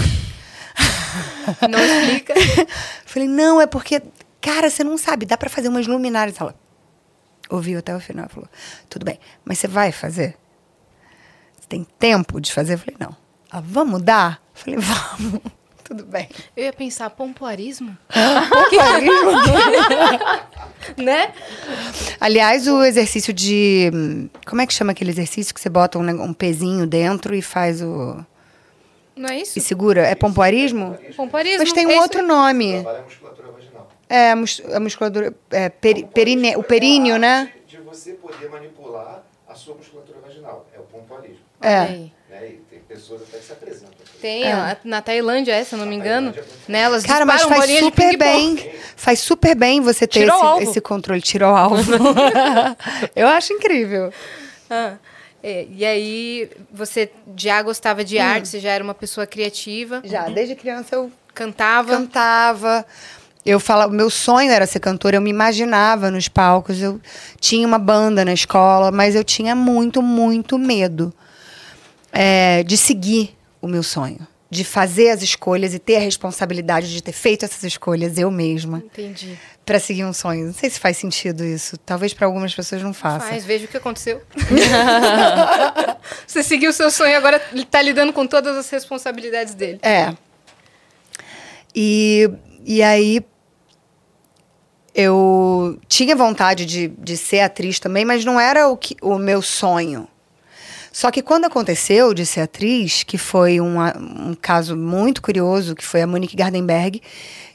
[1.70, 2.34] Não explica.
[3.06, 4.02] Falei, não, é porque,
[4.42, 6.40] cara, você não sabe, dá pra fazer umas luminárias.
[6.40, 6.56] Ela
[7.50, 8.50] ouviu até o final, falou,
[8.90, 10.38] tudo bem, mas você vai fazer?
[11.60, 12.74] Você tem tempo de fazer?
[12.74, 13.16] Eu falei, não.
[13.50, 14.42] Ah, vamos dar?
[14.56, 14.80] Eu falei,
[15.20, 15.42] vamos.
[15.84, 16.28] Tudo bem.
[16.56, 17.98] Eu ia pensar, pompoarismo?
[18.12, 19.32] Pompoarismo?
[20.96, 21.34] Né?
[22.20, 24.30] Aliás, o exercício de.
[24.46, 27.82] Como é que chama aquele exercício que você bota um, um pezinho dentro e faz
[27.82, 28.24] o.
[29.18, 29.58] Não é isso?
[29.58, 30.02] e segura?
[30.02, 30.98] É pompoarismo?
[31.16, 31.60] Pompoarismo.
[31.60, 32.28] Mas tem é um isso outro aí.
[32.28, 32.74] nome.
[32.74, 33.88] Trabalha a musculatura vaginal.
[34.10, 35.34] É, a, mus a musculatura.
[35.52, 37.52] É, peri perine o períneo, né?
[37.68, 40.68] De você poder manipular a sua musculatura vaginal.
[40.76, 41.40] É o pompoarismo.
[41.62, 41.80] É.
[42.30, 42.50] Né?
[42.50, 43.98] E tem pessoas até que se apresentam.
[44.22, 46.34] Tem, ó, na Tailândia, é, se eu não me engano.
[46.68, 48.72] Né, elas Cara, mas faz super bem.
[48.96, 51.22] Faz super bem você ter esse, esse controle.
[51.22, 51.92] Tirou o alvo.
[53.16, 54.12] Eu acho incrível.
[54.70, 54.96] Ah,
[55.50, 60.28] é, e aí, você já gostava de arte, você já era uma pessoa criativa, Já,
[60.28, 61.96] desde criança eu cantava.
[61.96, 62.86] cantava.
[63.46, 66.82] Eu falava, meu sonho era ser cantora, eu me imaginava nos palcos.
[66.82, 67.00] Eu
[67.40, 71.14] tinha uma banda na escola, mas eu tinha muito, muito medo
[72.12, 74.20] é, de seguir o meu sonho,
[74.50, 78.80] de fazer as escolhas e ter a responsabilidade de ter feito essas escolhas eu mesma
[78.80, 79.40] Entendi.
[79.68, 80.46] Para seguir um sonho.
[80.46, 81.78] Não sei se faz sentido isso.
[81.80, 83.28] Talvez para algumas pessoas não faça.
[83.28, 84.22] Faz, veja o que aconteceu.
[86.26, 89.80] você seguiu o seu sonho, agora ele tá lidando com todas as responsabilidades dele.
[89.84, 90.16] É.
[91.76, 92.30] E,
[92.66, 93.22] e aí
[94.96, 99.42] eu tinha vontade de, de ser atriz também, mas não era o, que, o meu
[99.42, 100.08] sonho.
[100.94, 105.86] Só que quando aconteceu de ser atriz, que foi uma- um caso muito curioso, que
[105.86, 107.02] foi a Monique Gardenberg,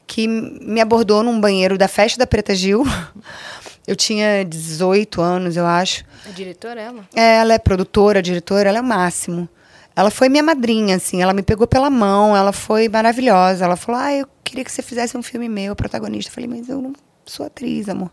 [0.06, 2.84] que me abordou num banheiro da festa da Preta Gil.
[3.86, 6.04] Eu tinha 18 anos, eu acho.
[6.24, 7.08] A diretora, ela.
[7.16, 9.48] É, ela é produtora, diretora, ela é o máximo.
[9.96, 13.64] Ela foi minha madrinha, assim, ela me pegou pela mão, ela foi maravilhosa.
[13.64, 16.30] Ela falou: Ah, eu queria que você fizesse um filme meu, protagonista.
[16.30, 16.92] Eu falei, mas eu não
[17.26, 18.10] sou atriz, amor.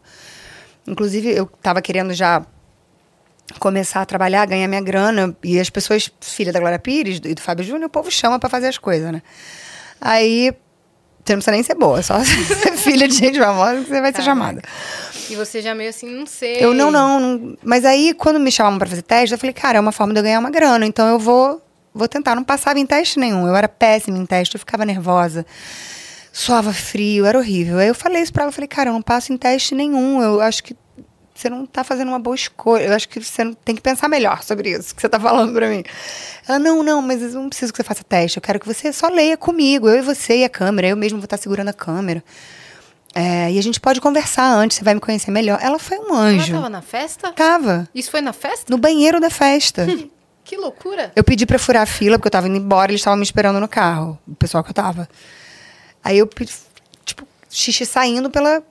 [0.87, 2.43] Inclusive, eu tava querendo já
[3.59, 5.35] começar a trabalhar, ganhar minha grana.
[5.43, 8.49] E as pessoas, filha da Glória Pires e do Fábio Júnior, o povo chama pra
[8.49, 9.21] fazer as coisas, né?
[10.01, 10.53] Aí,
[11.29, 14.11] você não precisa nem ser boa, só ser filha de gente famosa que você vai
[14.11, 14.61] ser chamada.
[15.29, 16.57] E você já meio assim, não sei.
[16.59, 17.57] Eu não, não, não.
[17.63, 20.19] Mas aí, quando me chamavam pra fazer teste, eu falei, cara, é uma forma de
[20.19, 21.61] eu ganhar uma grana, então eu vou,
[21.93, 22.35] vou tentar.
[22.35, 23.47] Não passava em teste nenhum.
[23.47, 25.45] Eu era péssima em teste, eu ficava nervosa.
[26.33, 27.77] Suava frio, era horrível.
[27.77, 30.21] Aí eu falei isso pra ela, eu falei, cara, eu não passo em teste nenhum.
[30.21, 30.75] Eu acho que
[31.41, 32.83] você não tá fazendo uma boa escolha.
[32.85, 35.53] Eu acho que você não- tem que pensar melhor sobre isso que você tá falando
[35.53, 35.83] pra mim.
[36.47, 38.37] Ela, não, não, mas eu não preciso que você faça teste.
[38.37, 40.87] Eu quero que você só leia comigo, eu e você e a câmera.
[40.89, 42.23] Eu mesmo vou estar segurando a câmera.
[43.15, 45.57] É, e a gente pode conversar antes, você vai me conhecer melhor.
[45.61, 46.53] Ela foi um Ela anjo.
[46.53, 47.31] tava na festa?
[47.33, 47.89] Tava.
[47.93, 48.65] Isso foi na festa?
[48.69, 49.85] No banheiro da festa.
[50.41, 51.11] Que loucura.
[51.15, 53.59] eu pedi pra furar a fila, porque eu tava indo embora, eles estavam me esperando
[53.59, 55.07] no carro, o pessoal que eu tava.
[56.03, 56.51] Aí eu pedi,
[57.05, 58.63] tipo, xixi saindo pela.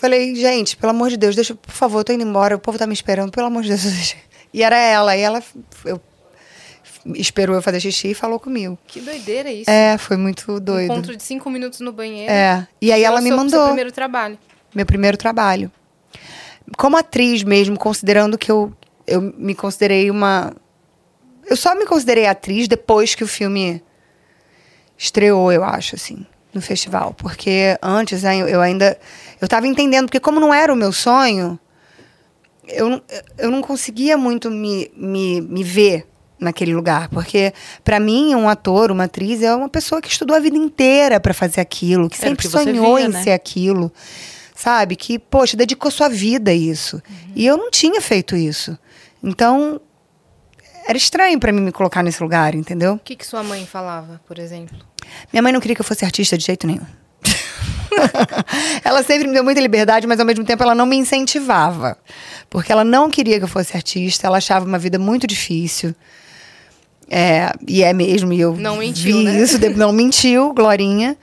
[0.00, 2.78] Falei, gente, pelo amor de Deus, deixa, por favor, eu tô indo embora, o povo
[2.78, 3.82] tá me esperando, pelo amor de Deus.
[3.82, 4.16] deixa.
[4.52, 5.40] E era ela, e ela
[5.84, 6.00] eu,
[7.14, 8.76] esperou eu fazer xixi e falou comigo.
[8.84, 9.70] Que doideira isso.
[9.70, 10.90] É, foi muito doido.
[10.90, 12.32] Encontro de cinco minutos no banheiro.
[12.32, 12.66] É.
[12.82, 13.60] E aí ela me mandou.
[13.60, 14.36] Seu primeiro trabalho.
[14.74, 15.70] meu primeiro trabalho.
[16.76, 18.74] Como atriz mesmo, considerando que eu,
[19.06, 20.52] eu me considerei uma.
[21.46, 23.80] Eu só me considerei atriz depois que o filme
[24.98, 27.14] estreou, eu acho, assim, no festival.
[27.14, 28.98] Porque antes né, eu, ainda.
[29.40, 31.58] Eu tava entendendo, porque como não era o meu sonho,
[32.68, 33.02] eu, não-
[33.38, 36.06] eu não conseguia muito me, me, me ver
[36.38, 37.08] naquele lugar.
[37.08, 37.52] Porque,
[37.84, 41.34] para mim, um ator, uma atriz, é uma pessoa que estudou a vida inteira para
[41.34, 43.22] fazer aquilo, que Era sempre que sonhou via, em né?
[43.22, 43.92] ser aquilo.
[44.54, 44.94] Sabe?
[44.94, 47.02] Que, poxa, dedicou sua vida a isso.
[47.34, 48.78] E eu não tinha feito isso.
[49.22, 49.80] Então,
[50.86, 52.94] era estranho para mim me colocar nesse lugar, entendeu?
[52.94, 54.76] O que, que sua mãe falava, por exemplo?
[55.32, 56.84] Minha mãe não queria que eu fosse artista de jeito nenhum.
[58.84, 61.96] ela sempre me deu muita liberdade, mas ao mesmo tempo ela não me incentivava.
[62.48, 65.94] Porque ela não queria que eu fosse artista, ela achava uma vida muito difícil.
[67.08, 69.42] É, e é mesmo, e eu Não mentiu, vi né?
[69.42, 71.16] isso, não mentiu, Glorinha.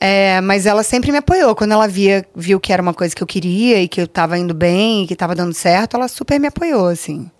[0.00, 1.54] É, mas ela sempre me apoiou.
[1.54, 4.36] Quando ela via, viu que era uma coisa que eu queria e que eu tava
[4.36, 7.30] indo bem e que tava dando certo, ela super me apoiou, assim.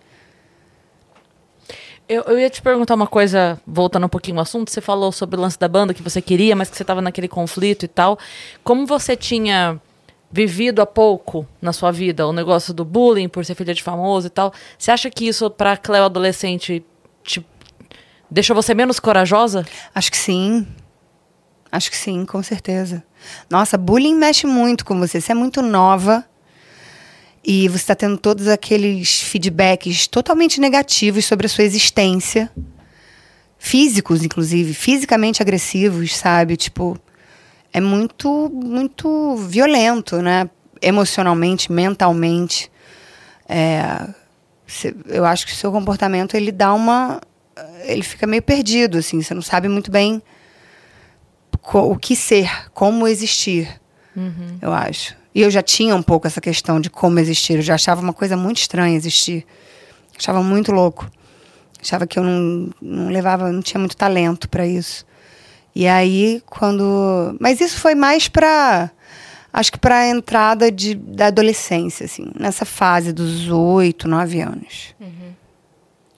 [2.09, 4.71] Eu, eu ia te perguntar uma coisa, voltando um pouquinho ao assunto.
[4.71, 7.27] Você falou sobre o lance da banda que você queria, mas que você estava naquele
[7.27, 8.17] conflito e tal.
[8.63, 9.81] Como você tinha
[10.31, 14.27] vivido há pouco na sua vida o negócio do bullying por ser filha de famoso
[14.27, 16.85] e tal, você acha que isso, pra Cleo adolescente,
[17.25, 17.45] te
[18.31, 19.67] deixou você menos corajosa?
[19.93, 20.67] Acho que sim.
[21.73, 23.03] Acho que sim, com certeza.
[23.51, 25.21] Nossa, bullying mexe muito com você.
[25.21, 26.25] Você é muito nova
[27.49, 32.51] e você está tendo todos aqueles feedbacks totalmente negativos sobre a sua existência.
[33.57, 36.57] Físicos, inclusive, fisicamente agressivos, sabe?
[36.57, 36.99] Tipo,
[37.73, 40.51] é muito, muito violento, né?
[40.83, 42.69] Emocionalmente, mentalmente.
[43.49, 44.09] É,
[45.07, 47.21] eu acho que o seu comportamento ele dá uma,
[47.85, 49.23] ele fica meio perdido, assim.
[49.23, 50.21] Você não sabe muito bem
[51.73, 53.81] o que ser, como existir.
[54.17, 54.59] Uhum.
[54.61, 55.15] Eu acho.
[55.37, 57.57] E eu já tinha um pouco essa questão de como existir.
[57.57, 59.45] Eu já achava uma coisa muito estranha existir.
[60.19, 61.11] Achava muito louco.
[61.79, 65.05] Achava que eu não, não levava, não tinha muito talento para isso.
[65.75, 67.37] E aí, quando.
[67.39, 68.91] Mas isso foi mais para.
[69.53, 74.95] Acho que para a entrada de, da adolescência, assim, nessa fase dos oito, nove anos.
[74.99, 75.35] Uhum.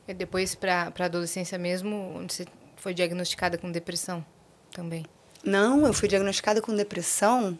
[0.06, 2.46] E depois, para a adolescência mesmo, onde você
[2.76, 4.24] foi diagnosticada com depressão
[4.70, 5.04] também?
[5.42, 7.58] Não, eu fui diagnosticada com depressão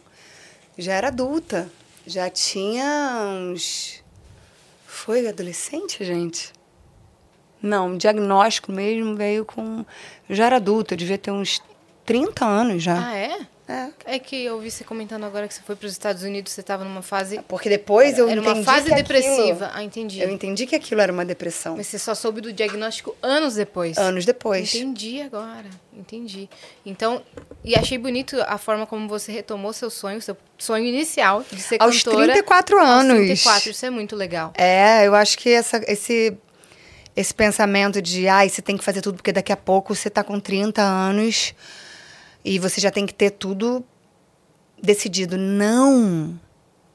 [0.79, 1.69] já era adulta.
[2.07, 3.19] Já tinha
[3.51, 4.03] uns.
[4.87, 6.51] Foi adolescente, gente?
[7.61, 9.85] Não, o diagnóstico mesmo veio com.
[10.27, 11.61] Eu já era adulta, devia ter uns
[12.05, 13.09] 30 anos já.
[13.09, 13.47] Ah, é?
[13.69, 14.15] É.
[14.15, 16.61] é que eu ouvi você comentando agora que você foi para os Estados Unidos, você
[16.61, 17.39] estava numa fase.
[17.47, 18.49] Porque depois eu era entendi.
[18.49, 19.65] Era uma fase depressiva.
[19.65, 20.19] Aquilo, ah, entendi.
[20.19, 21.77] Eu entendi que aquilo era uma depressão.
[21.77, 23.95] Mas você só soube do diagnóstico anos depois.
[23.99, 24.73] Anos depois.
[24.73, 25.69] Entendi agora.
[25.95, 26.49] Entendi.
[26.83, 27.21] Então,
[27.63, 31.79] e achei bonito a forma como você retomou seu sonho, seu sonho inicial de ser
[31.79, 32.17] aos cantora.
[32.17, 33.11] Aos 34 anos.
[33.11, 34.51] Aos 34, isso é muito legal.
[34.57, 36.35] É, eu acho que essa, esse
[37.15, 40.07] esse pensamento de, ai, ah, você tem que fazer tudo porque daqui a pouco você
[40.07, 41.53] está com 30 anos
[42.43, 43.83] e você já tem que ter tudo
[44.81, 45.37] decidido.
[45.37, 46.39] Não,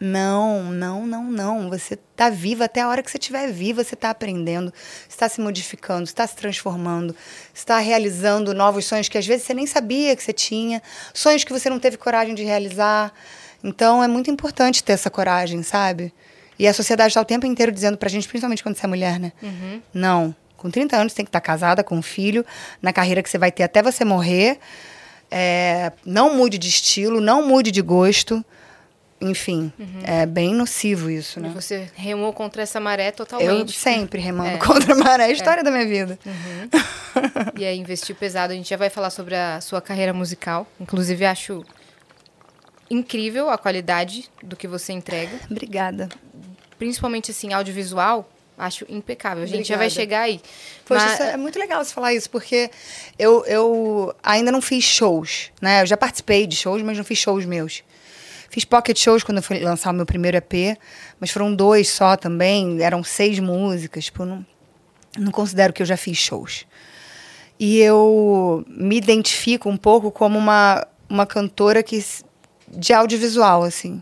[0.00, 1.70] não, não, não, não.
[1.70, 4.72] Você está viva até a hora que você estiver viva, você está aprendendo,
[5.08, 7.14] está se modificando, está se transformando,
[7.54, 10.82] está realizando novos sonhos que às vezes você nem sabia que você tinha,
[11.12, 13.12] sonhos que você não teve coragem de realizar.
[13.62, 16.12] Então é muito importante ter essa coragem, sabe?
[16.58, 19.18] E a sociedade está o tempo inteiro dizendo pra gente, principalmente quando você é mulher,
[19.18, 19.32] né?
[19.42, 19.82] Uhum.
[19.92, 20.36] Não.
[20.56, 22.44] Com 30 anos você tem que estar tá casada com um filho,
[22.80, 24.58] na carreira que você vai ter até você morrer.
[25.36, 28.44] É, não mude de estilo, não mude de gosto.
[29.20, 30.00] Enfim, uhum.
[30.04, 31.48] é bem nocivo isso, né?
[31.48, 33.74] E você remou contra essa maré totalmente.
[33.74, 34.58] Eu sempre remando é.
[34.58, 35.64] contra a maré, é a história é.
[35.64, 36.16] da minha vida.
[36.24, 37.52] Uhum.
[37.58, 38.52] e aí, investiu pesado.
[38.52, 40.68] A gente já vai falar sobre a sua carreira musical.
[40.78, 41.64] Inclusive, acho
[42.88, 45.36] incrível a qualidade do que você entrega.
[45.50, 46.08] Obrigada.
[46.78, 48.28] Principalmente, assim, audiovisual.
[48.56, 49.42] Acho impecável.
[49.42, 49.74] A gente Obrigada.
[49.74, 50.40] já vai chegar aí.
[50.84, 51.20] Poxa, Mas...
[51.20, 52.70] é muito legal você falar isso, porque
[53.18, 55.82] eu, eu ainda não fiz shows, né?
[55.82, 57.82] Eu já participei de shows, mas não fiz shows meus.
[58.48, 60.78] Fiz pocket shows quando eu fui lançar o meu primeiro EP,
[61.18, 64.04] mas foram dois só também, eram seis músicas.
[64.04, 64.46] Tipo, não,
[65.18, 66.64] não considero que eu já fiz shows.
[67.58, 72.04] E eu me identifico um pouco como uma, uma cantora que,
[72.68, 74.00] de audiovisual, assim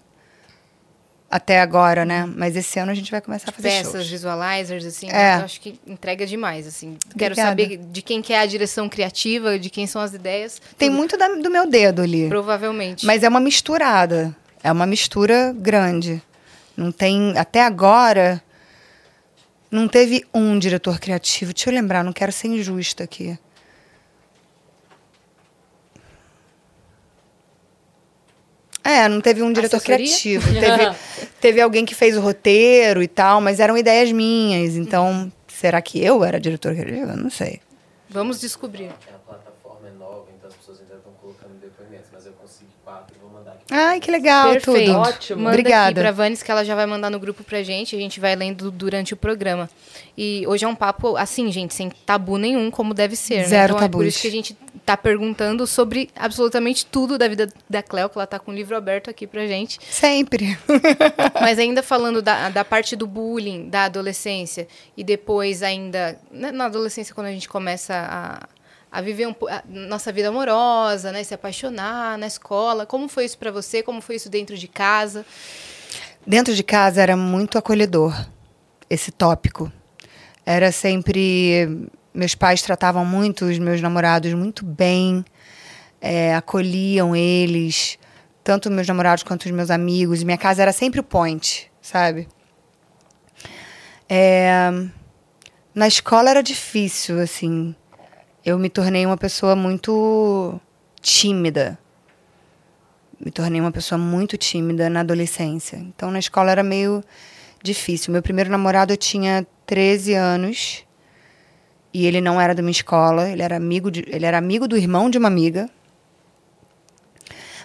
[1.33, 2.30] até agora, né?
[2.37, 4.11] Mas esse ano a gente vai começar a fazer Peças, shows.
[4.11, 5.37] visualizers, assim, é.
[5.39, 6.99] eu acho que entrega demais, assim.
[7.07, 7.16] Obrigada.
[7.16, 10.61] Quero saber de quem que é a direção criativa, de quem são as ideias.
[10.76, 10.99] Tem tudo.
[10.99, 12.28] muito da, do meu dedo ali.
[12.28, 13.07] Provavelmente.
[13.07, 14.37] Mas é uma misturada.
[14.62, 16.22] É uma mistura grande.
[16.76, 18.43] Não tem, até agora,
[19.70, 21.55] não teve um diretor criativo.
[21.55, 23.39] Deixa eu lembrar, não quero ser injusta aqui.
[28.85, 30.07] É, não teve um diretor Assessoria?
[30.07, 30.53] criativo.
[30.53, 30.97] Teve,
[31.41, 34.76] teve alguém que fez o roteiro e tal, mas eram ideias minhas.
[34.76, 37.12] Então, será que eu era diretor criativo?
[37.12, 37.61] Eu não sei.
[38.09, 38.91] Vamos descobrir.
[39.09, 43.14] A plataforma é nova, então as pessoas ainda estão colocando depoimentos, mas eu consigo quatro
[43.16, 43.62] e vou mandar aqui.
[43.73, 44.93] Ai, que legal, Perfeito.
[44.93, 44.99] tudo.
[44.99, 45.43] Ótimo.
[45.43, 45.91] Manda Obrigada.
[45.91, 48.37] aqui pra Vanes que ela já vai mandar no grupo pra gente, a gente vai
[48.37, 49.68] lendo durante o programa.
[50.16, 53.39] E hoje é um papo, assim, gente, sem tabu nenhum, como deve ser.
[53.39, 53.45] Né?
[53.45, 53.64] Zero né?
[53.64, 53.85] Então tabus.
[53.85, 58.09] é por isso que a gente tá perguntando sobre absolutamente tudo da vida da Cleo,
[58.09, 59.79] que ela tá com o livro aberto aqui pra gente.
[59.89, 60.59] Sempre.
[61.41, 64.66] Mas ainda falando da, da parte do bullying, da adolescência,
[64.97, 68.49] e depois ainda, né, na adolescência, quando a gente começa a,
[68.93, 73.38] a viver um, a nossa vida amorosa, né, se apaixonar na escola, como foi isso
[73.38, 73.82] para você?
[73.82, 75.24] Como foi isso dentro de casa?
[76.26, 78.14] Dentro de casa era muito acolhedor
[78.90, 79.72] esse tópico.
[80.45, 85.24] Era sempre meus pais tratavam muito os meus namorados muito bem.
[86.03, 87.97] é, acolhiam eles,
[88.43, 90.22] tanto meus namorados quanto os meus amigos.
[90.24, 92.28] Minha casa era sempre o point, sabe?
[94.09, 94.68] É,
[95.72, 97.74] na escola era difícil, assim.
[98.45, 100.61] Eu me tornei uma pessoa muito
[101.01, 101.78] tímida.
[103.20, 105.76] Me tornei uma pessoa muito tímida na adolescência.
[105.76, 107.05] Então, na escola era meio
[107.62, 108.12] difícil.
[108.12, 110.84] Meu primeiro namorado eu tinha 13 anos
[111.95, 113.28] e ele não era da minha escola.
[113.28, 115.70] Ele era amigo, de, ele era amigo do irmão de uma amiga.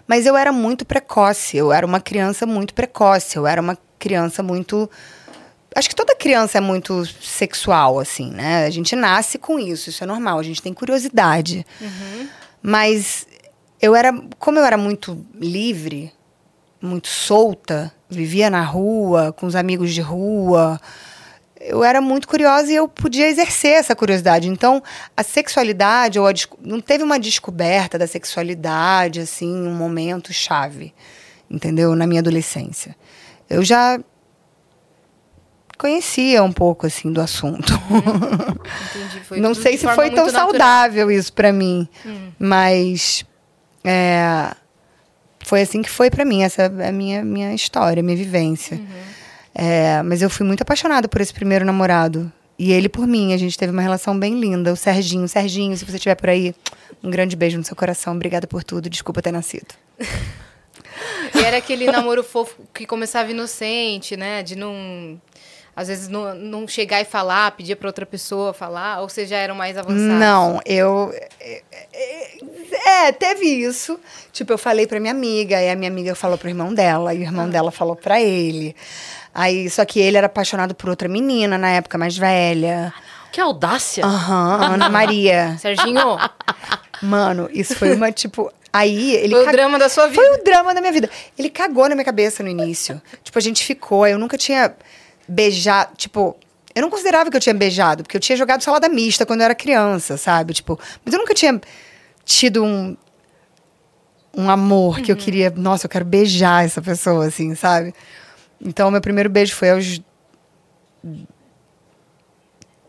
[0.05, 1.57] Mas eu era muito precoce.
[1.57, 3.35] Eu era uma criança muito precoce.
[3.35, 4.87] Eu era uma criança muito
[5.77, 8.65] Acho que toda criança é muito sexual, assim, né?
[8.65, 11.63] A gente nasce com isso, isso é normal, a gente tem curiosidade.
[11.79, 12.27] Uhum.
[12.63, 13.27] Mas
[13.79, 16.11] eu era, como eu era muito livre,
[16.81, 20.81] muito solta, vivia na rua, com os amigos de rua,
[21.61, 24.47] eu era muito curiosa e eu podia exercer essa curiosidade.
[24.47, 24.81] Então,
[25.15, 30.91] a sexualidade, ou a, não teve uma descoberta da sexualidade, assim, um momento chave,
[31.47, 31.95] entendeu?
[31.95, 32.95] Na minha adolescência.
[33.47, 33.99] Eu já
[35.77, 37.73] conhecia um pouco assim do assunto.
[37.73, 39.19] Entendi.
[39.25, 40.49] Foi Não sei se foi tão natural.
[40.49, 42.31] saudável isso para mim, hum.
[42.39, 43.25] mas
[43.83, 44.53] é,
[45.41, 48.77] foi assim que foi para mim essa é a minha minha história, minha vivência.
[48.77, 48.85] Uhum.
[49.55, 53.33] É, mas eu fui muito apaixonada por esse primeiro namorado e ele por mim.
[53.33, 54.71] A gente teve uma relação bem linda.
[54.71, 56.53] O Serginho, Serginho, se você estiver por aí,
[57.03, 58.13] um grande beijo no seu coração.
[58.15, 58.89] Obrigada por tudo.
[58.89, 59.73] Desculpa ter nascido.
[61.35, 64.41] E era aquele namoro fofo que começava inocente, né?
[64.41, 65.21] De não
[65.77, 69.37] às vezes não, não chegar e falar, pedir para outra pessoa falar, ou vocês já
[69.37, 70.19] eram mais avançados?
[70.19, 71.13] Não, eu.
[72.83, 73.99] É, teve isso.
[74.33, 77.19] Tipo, eu falei para minha amiga, e a minha amiga falou pro irmão dela, e
[77.19, 77.49] o irmão ah.
[77.49, 78.75] dela falou para ele.
[79.31, 82.91] Aí, só que ele era apaixonado por outra menina na época mais velha.
[83.31, 84.03] Que audácia!
[84.03, 85.57] Aham, uhum, Ana Maria.
[85.59, 86.17] Serginho!
[87.03, 88.51] Mano, isso foi uma, tipo.
[88.73, 89.35] Aí ele.
[89.35, 90.23] Foi o drama da sua vida.
[90.23, 91.07] Foi o drama da minha vida.
[91.37, 92.99] Ele cagou na minha cabeça no início.
[93.23, 94.07] tipo, a gente ficou.
[94.07, 94.75] Eu nunca tinha
[95.27, 96.35] beijar, tipo,
[96.73, 99.45] eu não considerava que eu tinha beijado, porque eu tinha jogado salada mista quando eu
[99.45, 100.53] era criança, sabe?
[100.53, 101.59] Tipo, mas eu nunca tinha
[102.23, 102.95] tido um
[104.37, 105.03] um amor uhum.
[105.03, 105.21] que eu uhum.
[105.21, 107.93] queria, nossa, eu quero beijar essa pessoa assim, sabe?
[108.61, 109.99] Então, meu primeiro beijo foi aos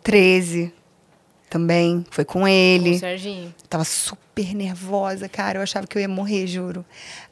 [0.02, 0.72] 13
[1.48, 2.90] também, foi com ele.
[2.90, 3.54] Com o Serginho.
[3.68, 6.84] Tava super nervosa, cara, eu achava que eu ia morrer, juro.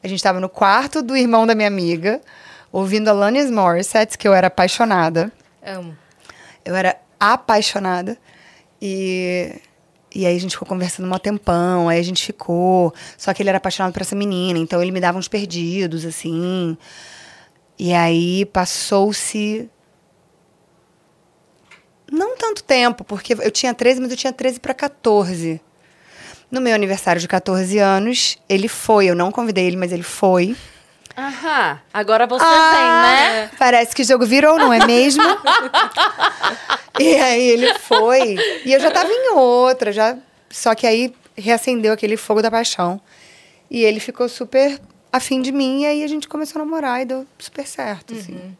[0.03, 2.19] A gente tava no quarto do irmão da minha amiga
[2.71, 5.31] ouvindo Alanis Morissette, que eu era apaixonada.
[5.65, 5.97] Amo.
[6.63, 8.17] Eu era apaixonada.
[8.81, 9.59] E,
[10.13, 12.93] e aí a gente ficou conversando um tempão, aí a gente ficou.
[13.17, 16.77] Só que ele era apaixonado por essa menina, então ele me dava uns perdidos, assim.
[17.77, 19.69] E aí passou-se.
[22.11, 25.59] Não tanto tempo, porque eu tinha 13, mas eu tinha 13 para 14.
[26.49, 29.07] No meu aniversário de 14 anos, ele foi.
[29.07, 30.55] Eu não convidei ele, mas ele foi.
[31.17, 31.79] Aham.
[31.91, 33.51] Agora você ah, tem, né?
[33.57, 35.23] Parece que o jogo virou, não é mesmo?
[36.99, 38.35] e aí ele foi.
[38.63, 40.15] E eu já tava em outra, já.
[40.49, 43.01] Só que aí reacendeu aquele fogo da paixão.
[43.69, 44.79] E ele ficou super
[45.11, 48.33] afim de mim, e aí a gente começou a namorar e deu super certo, assim.
[48.33, 48.37] uhum.
[48.37, 48.57] assim.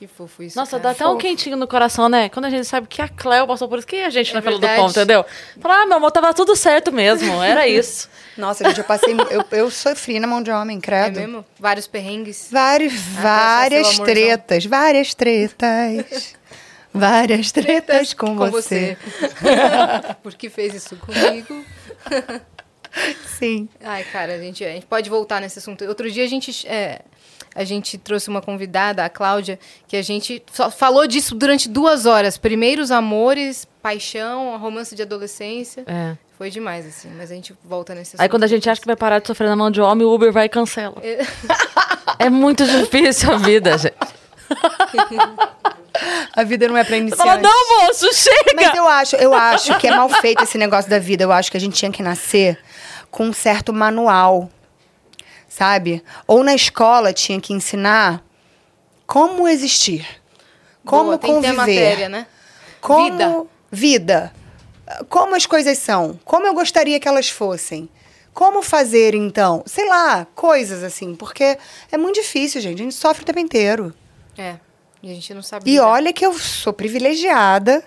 [0.00, 0.56] Que fofo isso.
[0.56, 0.82] Nossa, cara.
[0.84, 2.30] dá até um quentinho no coração, né?
[2.30, 4.40] Quando a gente sabe que a Cleo passou por isso, que a gente é não
[4.40, 5.26] falou do pão, entendeu?
[5.60, 8.08] Fala, ah, meu amor, tava tudo certo mesmo, era isso.
[8.34, 9.14] Nossa, gente, eu passei.
[9.30, 11.18] eu, eu sofri na mão de homem, credo.
[11.18, 11.44] É mesmo?
[11.58, 12.48] Vários perrengues?
[12.50, 16.34] Vários, várias tretas, várias tretas.
[16.94, 18.96] Várias tretas com, com você.
[19.04, 20.16] você.
[20.22, 21.62] Por que fez isso comigo?
[23.38, 23.68] Sim.
[23.84, 25.84] Ai, cara, a gente, a gente pode voltar nesse assunto.
[25.84, 26.66] Outro dia a gente.
[26.66, 27.02] É,
[27.54, 30.42] a gente trouxe uma convidada, a Cláudia, que a gente
[30.72, 32.38] falou disso durante duas horas.
[32.38, 35.84] Primeiros amores, paixão, romance de adolescência.
[35.86, 36.16] É.
[36.38, 38.96] Foi demais, assim, mas a gente volta nesse Aí quando a gente acha que vai
[38.96, 40.96] parar de sofrer na mão de homem, o Uber vai e cancela.
[41.02, 41.18] É,
[42.26, 43.94] é muito difícil a vida, gente.
[46.34, 47.18] A vida não é pra iniciar.
[47.18, 48.52] Fala, não, moço, chega!
[48.54, 51.24] Mas eu acho, eu acho que é mal feito esse negócio da vida.
[51.24, 52.58] Eu acho que a gente tinha que nascer
[53.10, 54.48] com um certo manual
[55.50, 56.02] sabe?
[56.26, 58.24] Ou na escola tinha que ensinar
[59.06, 60.06] como existir,
[60.86, 62.26] como Boa, conviver, matéria, né?
[62.80, 63.46] Como vida.
[63.70, 64.32] vida,
[65.08, 67.90] como as coisas são, como eu gostaria que elas fossem.
[68.32, 69.64] Como fazer então?
[69.66, 71.58] Sei lá, coisas assim, porque
[71.90, 72.80] é muito difícil, gente.
[72.80, 73.92] A gente sofre o tempo inteiro.
[74.38, 74.54] É.
[75.02, 75.68] E a gente não sabe.
[75.68, 77.82] E olha que eu sou privilegiada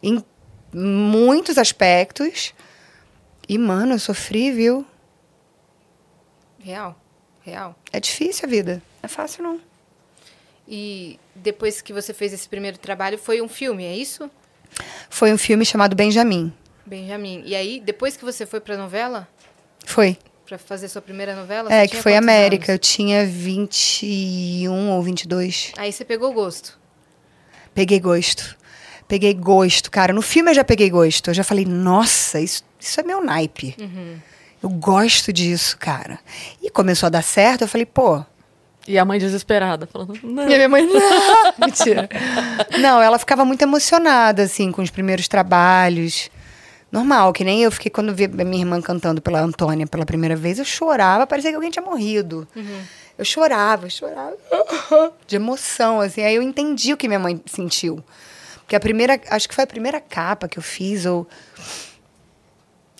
[0.00, 0.24] em
[0.72, 2.54] muitos aspectos.
[3.48, 4.86] E, mano, eu sofri, viu?
[6.60, 6.99] Real.
[7.50, 7.74] Real.
[7.92, 8.74] É difícil a vida.
[9.02, 9.60] Não é fácil, não.
[10.68, 14.30] E depois que você fez esse primeiro trabalho, foi um filme, é isso?
[15.08, 16.52] Foi um filme chamado Benjamin.
[16.86, 17.42] Benjamin.
[17.44, 19.28] E aí, depois que você foi pra novela?
[19.84, 20.16] Foi.
[20.46, 21.72] pra fazer sua primeira novela?
[21.72, 22.70] É, que foi América.
[22.70, 22.88] Eu anos?
[22.88, 25.72] tinha 21 ou 22.
[25.76, 26.78] Aí você pegou gosto.
[27.74, 28.56] Peguei gosto.
[29.08, 30.12] Peguei gosto, cara.
[30.12, 31.30] No filme eu já peguei gosto.
[31.30, 33.74] Eu já falei, nossa, isso, isso é meu naipe.
[34.62, 36.18] Eu gosto disso, cara.
[36.62, 38.22] E começou a dar certo, eu falei, pô.
[38.86, 40.48] E a mãe desesperada, falando, não.
[40.48, 42.08] E a minha mãe, não, mentira.
[42.78, 46.30] Não, ela ficava muito emocionada, assim, com os primeiros trabalhos.
[46.90, 50.34] Normal, que nem eu fiquei quando vi a minha irmã cantando pela Antônia pela primeira
[50.34, 52.48] vez, eu chorava, parecia que alguém tinha morrido.
[53.16, 54.36] Eu chorava, eu chorava
[55.26, 56.22] de emoção, assim.
[56.22, 58.02] Aí eu entendi o que minha mãe sentiu.
[58.60, 61.26] Porque a primeira, acho que foi a primeira capa que eu fiz, ou.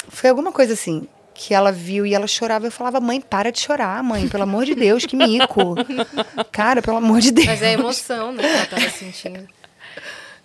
[0.09, 1.07] Foi alguma coisa assim,
[1.43, 2.66] que ela viu e ela chorava.
[2.66, 5.74] Eu falava, mãe, para de chorar, mãe, pelo amor de Deus, que mico.
[6.53, 7.47] Cara, pelo amor de Deus.
[7.47, 9.49] Mas é a emoção, né, que ela tava sentindo.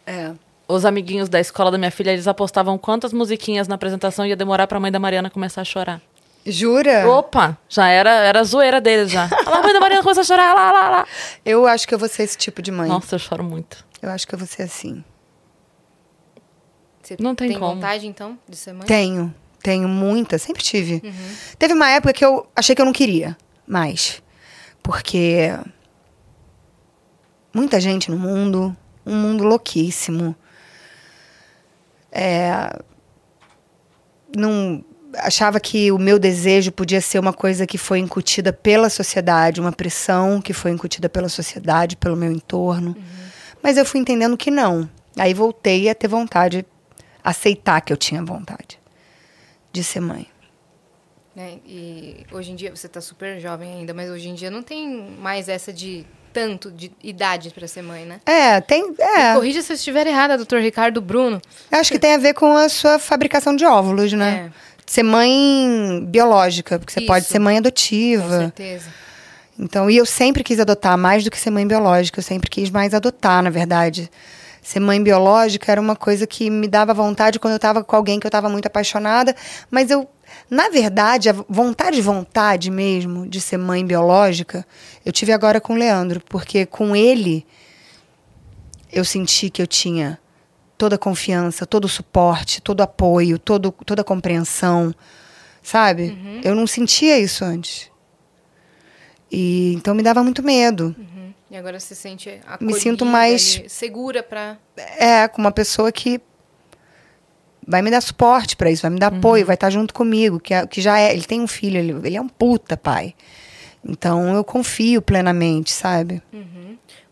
[0.07, 0.31] É.
[0.65, 4.67] Os amiguinhos da escola da minha filha, eles apostavam quantas musiquinhas na apresentação ia demorar
[4.67, 6.01] pra mãe da Mariana começar a chorar.
[6.45, 7.05] Jura?
[7.09, 9.27] Opa, já era, era a zoeira deles já.
[9.45, 11.07] Olha a mãe da Mariana começou a chorar, lá, lá, lá.
[11.45, 12.87] Eu acho que eu vou ser esse tipo de mãe.
[12.87, 13.85] Nossa, eu choro muito.
[14.01, 15.03] Eu acho que eu vou ser assim.
[17.03, 17.75] Você Não tem tem como.
[17.75, 18.87] vontade, então, de ser mãe?
[18.87, 19.35] Tenho.
[19.65, 20.37] Tenho muita.
[20.37, 21.01] Sempre tive.
[21.57, 23.35] Teve uma época que eu achei que eu não queria
[23.67, 24.21] mais.
[24.83, 25.51] Porque
[27.51, 30.35] muita gente no mundo, um mundo louquíssimo.
[32.11, 32.79] É,
[34.37, 34.85] não
[35.15, 39.71] achava que o meu desejo podia ser uma coisa que foi incutida pela sociedade, uma
[39.71, 42.95] pressão que foi incutida pela sociedade, pelo meu entorno.
[43.63, 44.87] Mas eu fui entendendo que não.
[45.17, 46.63] Aí voltei a ter vontade,
[47.23, 48.84] aceitar que eu tinha vontade
[49.75, 50.25] de ser mãe.
[51.35, 51.59] Né?
[51.65, 54.87] E hoje em dia, você tá super jovem ainda, mas hoje em dia não tem
[55.19, 58.21] mais essa de tanto de idade para ser mãe, né?
[58.25, 58.93] É, tem.
[58.97, 61.41] É, Corrija se eu estiver errada, doutor Ricardo Bruno.
[61.71, 64.49] eu acho que tem a ver com a sua fabricação de óvulos, né?
[64.85, 67.33] Ser mãe biológica, porque você pode Isso.
[67.33, 68.39] ser mãe Com adotiva.
[68.39, 68.89] certeza.
[69.59, 72.19] Então, e eu sempre quis adotar mais do que ser mãe biológica.
[72.19, 74.09] Eu sempre quis mais adotar, na verdade.
[74.65, 78.19] Ser mãe biológica era uma coisa que me dava vontade quando eu estava com alguém
[78.19, 79.35] que eu estava muito apaixonada.
[79.69, 80.09] Mas eu,
[80.49, 84.65] na verdade, a vontade, vontade mesmo de ser mãe biológica,
[85.05, 86.19] eu tive agora com o Leandro.
[86.27, 87.45] Porque com ele,
[88.91, 90.17] eu senti que eu tinha
[90.79, 94.95] toda a confiança, todo o suporte, todo o apoio, todo, toda a compreensão.
[95.61, 96.41] Sabe?
[96.43, 97.91] Eu não sentia isso antes.
[99.31, 100.95] E então me dava muito medo.
[100.97, 101.14] Uhum.
[101.49, 105.51] E agora você se sente acolhida, Me sinto mais- ali, segura para É, com uma
[105.51, 106.19] pessoa que
[107.67, 110.53] vai me dar suporte pra isso, vai me dar apoio, vai estar junto comigo, que,
[110.53, 113.13] é- que já é, ele tem um filho, ele, ele é um puta pai.
[113.87, 116.21] Então eu confio plenamente, sabe?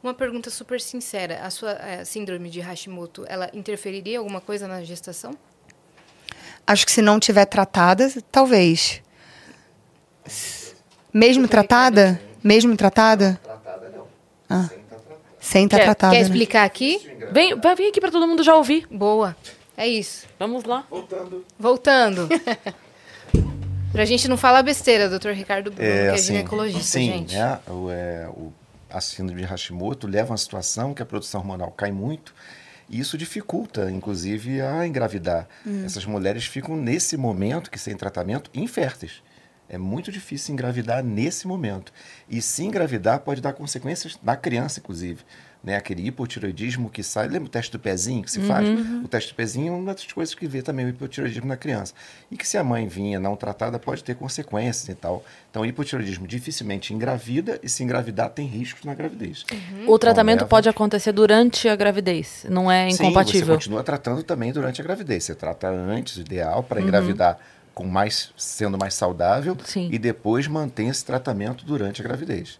[0.01, 1.39] Uma pergunta super sincera.
[1.43, 5.37] A sua eh, síndrome de Hashimoto, ela interferiria alguma coisa na gestação?
[6.67, 9.01] Acho que se não tiver tratada, talvez.
[11.13, 12.19] Mesmo tratada?
[12.43, 13.39] Mesmo tratada?
[14.53, 14.69] Ah.
[15.39, 16.13] Sem estar Quer- tratada.
[16.13, 16.23] Quer né?
[16.23, 17.01] explicar aqui?
[17.31, 18.87] Vem, vai vir aqui pra todo mundo já ouvir.
[18.89, 19.35] Boa.
[19.75, 20.25] É isso.
[20.39, 20.85] Vamos lá.
[20.89, 21.45] Voltando.
[21.59, 22.29] Voltando.
[23.91, 27.35] pra gente não falar besteira, doutor Ricardo Bruno, que é ginecologista, sim, gente.
[27.35, 27.59] né?
[27.67, 28.53] O, é, o,
[28.89, 32.33] a síndrome de Hashimoto leva a uma situação que a produção hormonal cai muito
[32.89, 35.47] e isso dificulta, inclusive, a engravidar.
[35.85, 39.21] Essas mulheres ficam, nesse momento, que sem tratamento, inférteis.
[39.69, 41.91] É muito difícil engravidar nesse momento.
[42.29, 45.21] E se engravidar, pode dar consequências na criança, inclusive.
[45.63, 45.77] Né?
[45.77, 47.27] Aquele hipotiroidismo que sai.
[47.29, 48.67] Lembra o teste do pezinho que se faz?
[49.03, 51.93] O teste do pezinho é uma das coisas que vê também o hipotiroidismo na criança.
[52.29, 55.23] E que se a mãe vinha não tratada, pode ter consequências e tal.
[55.49, 59.45] Então, o hipotiroidismo dificilmente engravida e se engravidar tem riscos na gravidez.
[59.87, 63.55] O tratamento leva- pode acontecer durante a gravidez, não é Sim, você incompatível.
[63.55, 65.23] continua tratando também durante a gravidez.
[65.23, 67.39] Você trata antes, o ideal, para engravidar
[67.73, 69.89] com mais, sendo mais saudável Sim.
[69.91, 72.59] e depois mantém esse tratamento durante a gravidez.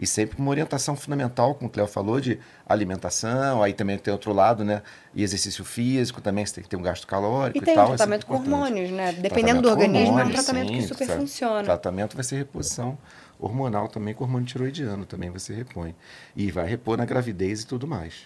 [0.00, 4.12] E sempre com uma orientação fundamental, como o Cléo falou, de alimentação, aí também tem
[4.12, 4.80] outro lado, né?
[5.12, 7.90] E exercício físico também, você tem que ter um gasto calórico E e, tem tal.
[7.90, 8.62] um é tratamento sempre com importante.
[8.62, 9.12] hormônios, né?
[9.12, 11.20] Dependendo Tratamento do organismo, é um tratamento que sim, super sabe?
[11.20, 11.64] funciona.
[11.64, 12.96] tratamento vai ser reposição
[13.40, 15.96] hormonal também, com hormônio tiroidiano também você repõe.
[16.36, 18.24] E vai repor na gravidez e tudo mais.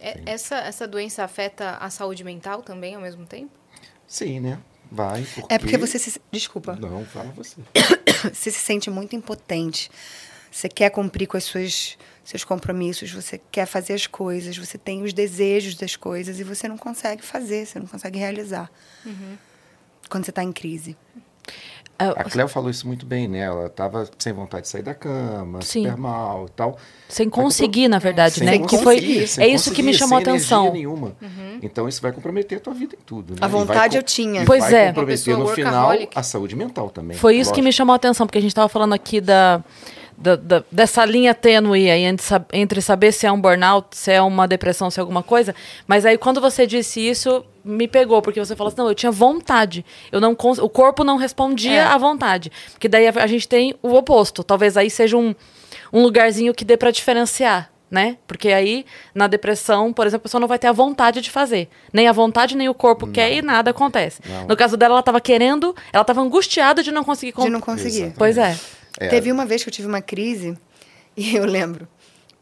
[0.00, 3.50] É- essa, essa doença afeta a saúde mental também ao mesmo tempo?
[4.06, 4.58] Sim, né?
[4.94, 5.54] Vai, porque...
[5.54, 6.20] É porque você se.
[6.30, 6.76] Desculpa.
[6.76, 7.56] Não, fala você.
[8.32, 9.90] Você se sente muito impotente.
[10.50, 15.02] Você quer cumprir com os seus, seus compromissos, você quer fazer as coisas, você tem
[15.02, 18.70] os desejos das coisas e você não consegue fazer, você não consegue realizar.
[20.08, 20.96] Quando você está em crise.
[21.98, 23.38] É, A Cleo falou isso muito bem, né?
[23.40, 25.84] Ela estava sem vontade de sair da cama, Sim.
[25.84, 26.76] super mal e tal.
[27.08, 28.58] Sem conseguir, na verdade, Sem né?
[28.58, 30.72] Que foi, conseguir, sem é isso que me conseguir, chamou a atenção.
[30.72, 31.12] nenhuma.
[31.62, 33.32] Então isso vai comprometer a tua vida em tudo.
[33.34, 33.38] Né?
[33.40, 34.42] A vai vontade eu tinha.
[34.42, 34.86] e Pois vai é.
[34.88, 37.16] comprometer no final a saúde mental também.
[37.16, 37.78] Foi isso que me lógico.
[37.78, 39.62] chamou a atenção, porque a gente estava falando aqui da,
[40.16, 44.22] da- da- dessa linha tênue aí entre, entre saber se é um burnout, se é
[44.22, 45.54] uma depressão, se é alguma coisa.
[45.86, 49.12] Mas aí quando você disse isso, me pegou, porque você falou assim, não, eu tinha
[49.12, 49.84] vontade.
[50.12, 51.84] Eu não o corpo não respondia É.
[51.84, 52.50] à vontade.
[52.72, 54.42] Porque daí a, a gente tem o oposto.
[54.44, 55.34] Talvez aí seja um,
[55.92, 57.70] um lugarzinho que dê para diferenciar.
[57.90, 58.16] Né?
[58.26, 58.84] Porque aí,
[59.14, 61.68] na depressão, por exemplo, a pessoa não vai ter a vontade de fazer.
[61.92, 64.20] Nem a vontade, nem o corpo quer e nada acontece.
[64.28, 64.48] Não.
[64.48, 68.00] No caso dela, ela estava querendo, ela estava angustiada de não conseguir De não conseguir.
[68.02, 68.14] Exato.
[68.18, 68.58] Pois é.
[68.98, 69.08] É.
[69.08, 70.56] Teve uma vez que eu tive uma crise
[71.16, 71.86] e eu lembro.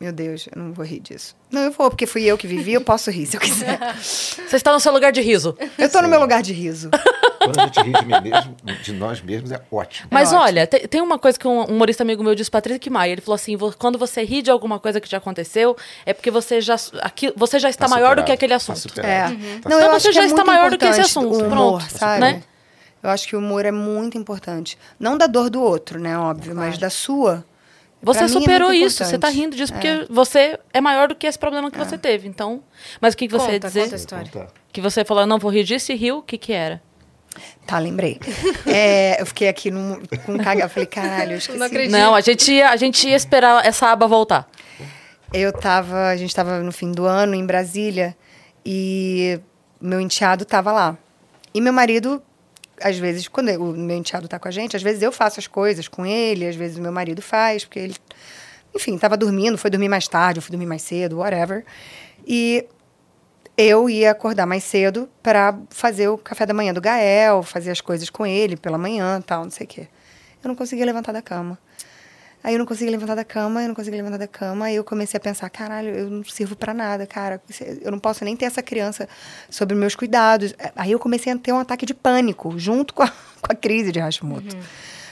[0.01, 1.37] Meu Deus, eu não vou rir disso.
[1.49, 3.79] Não, eu vou, porque fui eu que vivi, eu posso rir se eu quiser.
[4.03, 5.57] Você está no seu lugar de riso.
[5.79, 6.91] Eu tô no meu lugar de riso.
[7.39, 10.09] Quando a gente ri de, mim mesmo, de nós mesmos, é ótimo.
[10.11, 10.43] Mas ótimo.
[10.43, 13.37] olha, te- tem uma coisa que um humorista amigo meu disse, Patrick Maia, ele falou
[13.37, 16.75] assim, "Vo- quando você ri de alguma coisa que já aconteceu, é porque você já,
[17.01, 18.79] aqui, você já está Tá maior do superado, que aquele tá assunto.
[18.81, 19.35] superado.
[19.35, 19.37] É.
[19.61, 21.01] Tá Não, Então eu você acho que já é está muito maior do que esse
[21.01, 22.21] assunto, humor, pronto, sabe?
[22.21, 22.43] né?
[23.03, 24.79] Eu acho que o humor é muito importante.
[24.99, 27.45] Não da dor do outro, né, óbvio, mas da sua.
[28.03, 31.15] Você Pra é superou muito isso, você está rindo disso porque você é maior do
[31.15, 32.27] que esse problema que você teve.
[32.29, 32.63] Então,
[33.01, 33.83] mas o que, que você ia Conta, dizer?
[33.85, 34.49] conta a história.
[34.73, 36.83] Que você falou, não vou rir disso e riu, o que que era?
[37.67, 38.19] Tá, lembrei.
[38.67, 40.65] É, eu fiquei aqui num, com um caga.
[40.65, 41.59] Eu falei, caralho, eu esqueci.
[41.59, 41.93] Não acredito.
[41.93, 44.49] Não, a gente, ia, a gente ia esperar essa aba voltar.
[45.33, 48.17] Eu tava, a gente tava no fim do ano em Brasília
[48.67, 49.41] e
[49.81, 50.99] meu enteado tava lá.
[51.55, 52.23] E meu marido,
[52.83, 55.41] às vezes, quando eu- o meu enteado tá com a gente, às vezes eu faço
[55.41, 57.97] as coisas com ele, às vezes o meu marido faz, porque ele,
[58.74, 61.64] enfim, tava dormindo, foi dormir mais tarde, eu fui dormir mais cedo, whatever.
[62.26, 62.66] E
[63.57, 67.80] eu ia acordar mais cedo para fazer o café da manhã do Gael, fazer as
[67.80, 69.89] coisas com ele pela manhã, tal, não sei o quê.
[70.43, 71.59] Eu não conseguia levantar da cama.
[72.45, 74.82] Aí eu não conseguia levantar da cama, eu não conseguia levantar da cama, aí eu
[74.82, 77.40] comecei a pensar, caralho, eu não sirvo para nada, cara.
[77.80, 79.09] Eu não posso nem ter essa criança
[79.49, 80.55] sobre meus cuidados.
[80.74, 83.93] Aí eu comecei a ter um ataque de pânico, junto com a, com a crise
[83.93, 84.57] de Hashimoto.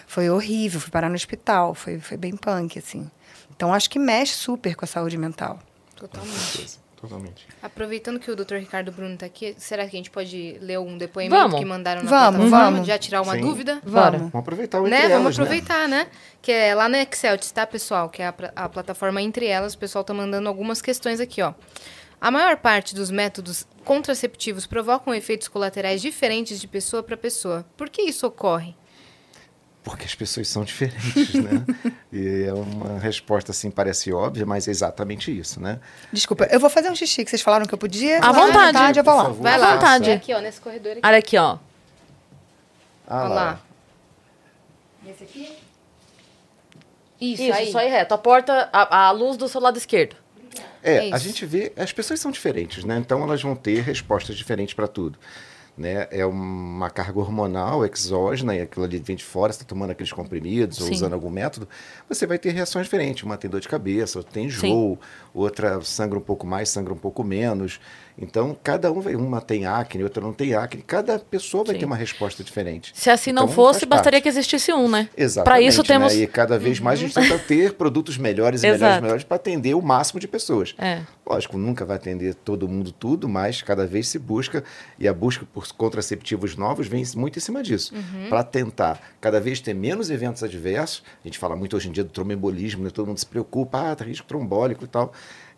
[0.06, 3.08] Foi horrível, fui parar no hospital, foi, foi bem punk, assim.
[3.54, 5.60] Então acho que mexe super com a saúde mental.
[5.94, 6.79] Totalmente.
[7.00, 7.46] Totalmente.
[7.62, 8.56] Aproveitando que o Dr.
[8.56, 11.58] Ricardo Bruno tá aqui, será que a gente pode ler algum depoimento Vamos.
[11.58, 12.70] que mandaram na Vamos, plataforma?
[12.72, 12.86] vamos.
[12.86, 13.40] Já tirar uma Sim.
[13.40, 13.80] dúvida?
[13.82, 14.18] Bora.
[14.18, 14.18] Vamos.
[14.32, 15.04] Vamos aproveitar o entre Né?
[15.06, 16.06] elas, Vamos aproveitar, né?
[16.42, 18.10] Que é lá no Excel, tá, pessoal?
[18.10, 19.72] Que é a, a plataforma Entre Elas.
[19.74, 21.54] O pessoal tá mandando algumas questões aqui, ó.
[22.20, 27.64] A maior parte dos métodos contraceptivos provocam efeitos colaterais diferentes de pessoa para pessoa.
[27.78, 28.76] Por que isso ocorre?
[29.82, 31.64] Porque as pessoas são diferentes, né?
[32.12, 35.80] e é uma resposta assim, parece óbvia, mas é exatamente isso, né?
[36.12, 38.18] Desculpa, eu vou fazer um xixi que vocês falaram que eu podia.
[38.18, 38.98] À Vai, vontade.
[38.98, 39.22] eu vou lá.
[39.24, 39.42] Favor.
[39.42, 39.74] Vai À lá.
[39.74, 40.10] vontade.
[40.10, 41.00] É aqui, ó, nesse corredor aqui.
[41.04, 41.58] Olha aqui, ó.
[43.08, 43.60] Ah, Olha lá.
[45.08, 45.56] Esse aqui?
[47.20, 47.72] Isso, Isso, aí.
[47.72, 48.14] só ir reto.
[48.14, 50.16] A porta, a, a luz do seu lado esquerdo.
[50.82, 52.96] É É, a gente vê, as pessoas são diferentes, né?
[52.98, 55.18] Então elas vão ter respostas diferentes para tudo.
[55.76, 56.06] Né?
[56.10, 60.12] É uma carga hormonal exógena e aquilo ali vem de fora, você está tomando aqueles
[60.12, 60.92] comprimidos ou Sim.
[60.92, 61.66] usando algum método,
[62.08, 63.22] você vai ter reações diferentes.
[63.22, 64.98] Uma tem dor de cabeça, outra tem enjoo,
[65.32, 67.80] outra sangra um pouco mais, sangra um pouco menos.
[68.20, 70.82] Então, cada um uma tem acne, outra não tem acne.
[70.82, 71.80] Cada pessoa vai Sim.
[71.80, 72.92] ter uma resposta diferente.
[72.94, 75.08] Se assim não Então, fosse, faz bastaria que existisse um, né?
[75.16, 75.44] Exatamente.
[75.44, 76.14] Para isso temos.
[76.14, 76.22] Né?
[76.22, 79.36] E cada vez mais a gente tenta ter produtos melhores e melhores e melhores para
[79.36, 80.74] atender o máximo de pessoas.
[80.78, 81.00] É.
[81.26, 84.64] Lógico, nunca vai atender todo mundo tudo, mas cada vez se busca,
[84.98, 87.94] e a busca por contraceptivos novos vem muito em cima disso.
[88.28, 91.02] Para tentar cada vez ter menos eventos adversos.
[91.24, 92.90] A gente fala muito hoje em dia do tromboembolismo, né?
[92.90, 95.12] todo mundo se preocupa, ah, tá risco trombólico e tal.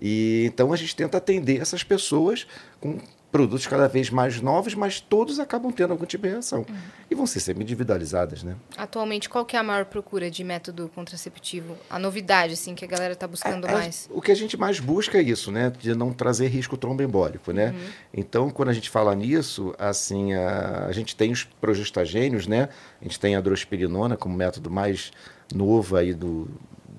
[0.04, 2.44] E então a gente tenta atender essas pessoas
[2.80, 2.98] com
[3.30, 6.66] produtos cada vez mais novos, mas todos acabam tendo algum tipo de reação.
[7.10, 8.56] E vão ser sempre individualizadas, né?
[8.76, 11.78] Atualmente, qual que é a maior procura de método contraceptivo?
[11.88, 14.06] A novidade, assim, que a galera tá buscando É, mais?
[14.12, 15.72] O que a gente mais busca é isso, né?
[15.80, 17.74] De não trazer risco tromboembólico, né?
[18.12, 22.68] Então, quando a gente fala nisso, assim, a, a gente tem os progestagênios, né?
[23.00, 25.10] A gente tem a drospirinona como método mais
[25.54, 26.50] novo aí do,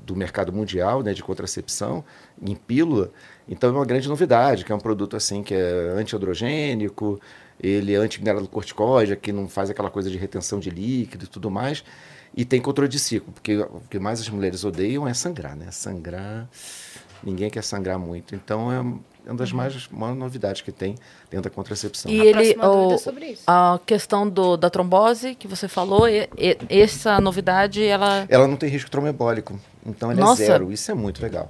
[0.04, 1.14] do mercado mundial, né?
[1.14, 2.04] De contracepção
[2.42, 3.12] em pílula.
[3.48, 7.20] Então, é uma grande novidade, que é um produto, assim, que é antiandrogênico,
[7.60, 11.50] ele é antimineral corticoide, que não faz aquela coisa de retenção de líquido e tudo
[11.50, 11.84] mais.
[12.36, 15.70] E tem controle de ciclo, porque o que mais as mulheres odeiam é sangrar, né?
[15.70, 16.50] Sangrar,
[17.24, 18.36] ninguém quer sangrar muito.
[18.36, 20.96] Então é uma das mais maiores novidades que tem
[21.32, 22.12] dentro da contracepção.
[22.12, 23.44] E A ele, o- é sobre isso.
[23.48, 28.26] a questão do, da trombose que você falou, e- e- essa novidade, ela.
[28.30, 30.44] Ela não tem risco tromboembólico, então ela Nossa.
[30.44, 30.72] é zero.
[30.72, 31.48] Isso é muito legal.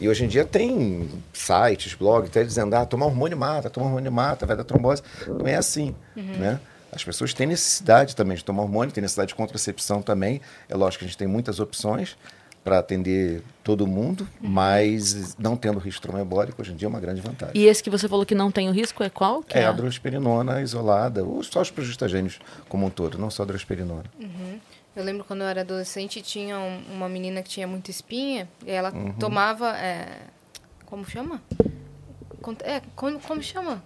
[0.00, 4.10] E hoje em dia tem sites, blogs, até dizendo, ah, tomar hormônio mata, tomar hormônio
[4.10, 5.02] mata, vai dar trombose.
[5.26, 6.58] Não é assim, né?
[6.92, 10.40] As pessoas têm necessidade também de tomar hormônio, têm necessidade de contracepção também.
[10.68, 12.16] É lógico que a gente tem muitas opções
[12.62, 17.20] para atender todo mundo, mas não tendo risco trombólico hoje em dia é uma grande
[17.20, 17.54] vantagem.
[17.56, 19.42] E esse que você falou que não tem o risco é qual?
[19.42, 22.38] Que É a drosperinona isolada, ou só os progestagênios
[22.68, 24.04] como um todo, não só a drosperinona.
[24.94, 28.70] Eu lembro quando eu era adolescente, tinha um- uma menina que tinha muita espinha, e
[28.70, 29.12] ela Uhum.
[29.14, 29.76] tomava.
[29.78, 30.18] é,
[30.84, 31.40] como chama?
[32.64, 33.82] É, como, como chama?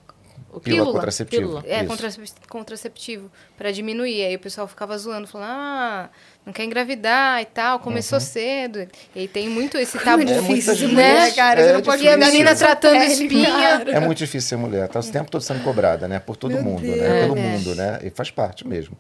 [0.51, 1.43] O Pílula pílula, contraceptiva.
[1.43, 1.63] pílula.
[1.67, 1.87] É, Isso.
[1.89, 4.23] contracep- contraceptivo, para diminuir.
[4.25, 6.11] Aí o pessoal ficava zoando, falando, ah,
[6.45, 8.87] não quer engravidar e tal, começou cedo.
[9.15, 10.23] E aí tem muito esse tabu.
[10.23, 11.63] é muita difícil, gente- né, cara?
[11.63, 13.47] Você é não pode E a menina tratando pele, espinha.
[13.51, 13.91] cara.
[13.93, 16.19] É muito difícil ser mulher, tá o tempo todo sendo cobrada, né?
[16.19, 16.97] Por todo Meu mundo, Deus.
[16.99, 17.21] né?
[17.23, 17.41] Pelo É.
[17.41, 17.99] mundo, né?
[18.03, 18.97] E faz parte mesmo.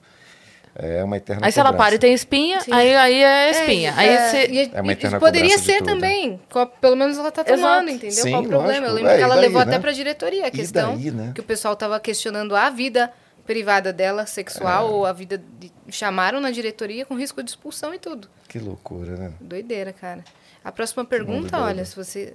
[0.76, 2.72] É uma eterna Aí se ela para e tem espinha, Sim.
[2.72, 3.90] aí, aí é espinha.
[3.90, 4.46] É, aí é, você...
[4.50, 5.86] e- É uma e eterna poderia ser tudo.
[5.86, 6.40] também.
[6.80, 7.90] Pelo menos ela tá tomando, Exato.
[7.90, 8.10] entendeu?
[8.24, 8.68] Sim, Qual o problema?
[8.72, 8.86] lógico.
[8.88, 9.66] Eu lembro É, que ela daí, levou né?
[9.70, 10.96] até pra diretoria a questão.
[10.96, 11.30] daí, né?
[11.32, 13.08] Que o pessoal tava questionando a vida
[13.46, 14.90] privada dela, sexual, É.
[14.90, 15.42] ou a vida.
[15.58, 15.72] De...
[15.90, 18.28] Chamaram na diretoria com risco de expulsão e tudo.
[18.48, 19.32] Que loucura, né?
[19.40, 20.24] Doideira, cara.
[20.64, 22.34] A próxima pergunta, olha, se você.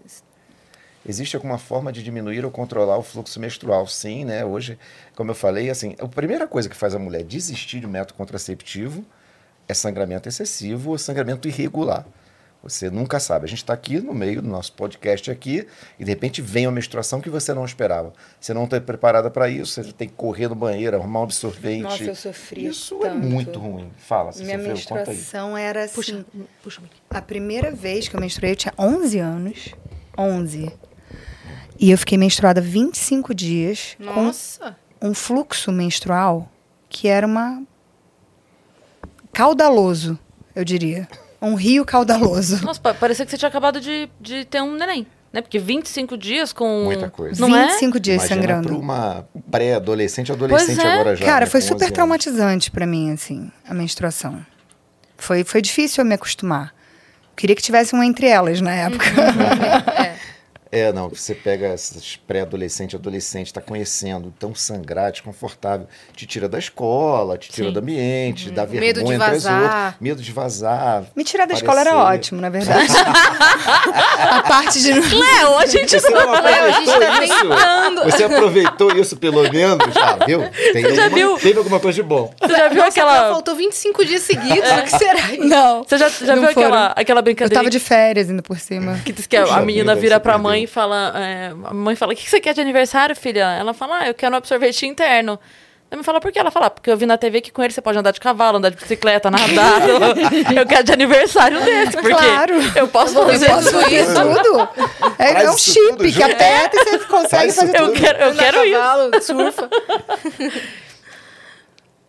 [1.07, 3.87] Existe alguma forma de diminuir ou controlar o fluxo menstrual?
[3.87, 4.43] Sim, né?
[4.43, 4.77] Hoje,
[5.15, 8.15] como eu falei, assim, a primeira coisa que faz a mulher desistir de um método
[8.15, 9.03] contraceptivo
[9.67, 12.05] é sangramento excessivo ou sangramento irregular.
[12.61, 13.45] Você nunca sabe.
[13.45, 15.65] A gente está aqui no meio do nosso podcast aqui
[15.97, 18.11] e de repente vem uma menstruação que você não esperava.
[18.39, 21.83] Você não está preparada para isso, você tem que correr no banheiro, arrumar um absorvente.
[21.83, 23.25] Nossa, eu sofri Isso é tanto.
[23.25, 23.89] muito ruim.
[23.97, 24.75] Fala, você Minha sofreu?
[24.75, 25.15] Conta aí.
[25.15, 25.95] menstruação era assim.
[25.95, 26.25] Puxa,
[26.61, 26.81] puxa.
[26.81, 26.95] Miki.
[27.09, 29.75] A primeira vez que eu menstruei, eu tinha 11 anos.
[30.17, 30.69] 11.
[31.79, 34.75] E eu fiquei menstruada 25 dias Nossa!
[34.99, 36.51] com um fluxo menstrual
[36.89, 37.63] que era uma.
[39.33, 40.19] caudaloso,
[40.53, 41.07] eu diria.
[41.41, 42.63] Um rio caudaloso.
[42.65, 45.07] Nossa, pa- parecia que você tinha acabado de, de ter um neném.
[45.31, 45.41] Né?
[45.41, 46.85] Porque 25 dias com...
[46.85, 47.39] Muita coisa.
[47.45, 47.67] Não é?
[47.67, 48.67] 25 dias Imagina sangrando.
[48.69, 50.93] para uma pré-adolescente, adolescente Pois é.
[50.93, 51.25] agora já.
[51.25, 51.93] Cara, né, foi super 11 anos.
[51.93, 54.43] traumatizante pra mim, assim, a menstruação.
[55.17, 56.73] Foi, foi difícil eu me acostumar.
[57.35, 59.05] Queria que tivesse um entre elas na época.
[60.03, 60.15] É,
[60.93, 67.37] não, você pega esses pré-adolescente, adolescente, tá conhecendo, tão sangrado, desconfortável, te tira da escola,
[67.37, 67.73] te tira Sim.
[67.73, 69.97] do ambiente, te dá Medo vergonha de entre as vazar.
[69.99, 71.03] medo de vazar.
[71.15, 72.87] Me tirar da escola era ótimo, na verdade.
[74.29, 74.91] a parte de.
[74.93, 77.33] Léo, a gente Você não a gente aproveitou tá isso?
[77.39, 78.03] tentando.
[78.03, 79.97] Você aproveitou isso pelo menos?
[79.97, 80.41] Ah, viu?
[80.73, 81.37] Tem Você já alguma- viu?
[81.39, 82.33] Teve alguma coisa de bom.
[82.39, 83.29] Você já viu Ela aquela...
[83.29, 85.43] faltou 25 dias seguidos, o que será isso?
[85.45, 85.83] Não.
[85.83, 86.67] Você já, já Não viu foram.
[86.67, 88.99] aquela, aquela Eu brincadeira tava de férias ainda por cima.
[89.03, 90.43] que diz que a, a menina vira pra perdeu.
[90.59, 91.13] Mãe fala...
[91.15, 93.45] é, a mãe fala, o que você quer de aniversário, filha?
[93.59, 95.39] Ela fala, ah, eu quero um absorvente interno.
[95.91, 96.37] Ela me fala, por que?
[96.37, 98.19] Ela fala, "Ah, porque eu vi na TV que com ele você pode andar de
[98.19, 99.81] cavalo, andar de bicicleta, nadar.
[100.55, 102.53] eu quero de aniversário desse, porque Claro.
[102.75, 104.13] eu posso Eu fazer posso tudo isso.
[104.13, 104.69] tudo.
[105.17, 107.77] É, Faz é um isso chip tudo que aperta e você consegue Faz isso fazer
[107.79, 107.99] Eu tudo.
[107.99, 108.77] quero, eu Andar quero isso.
[108.79, 109.69] cavalo, surfa.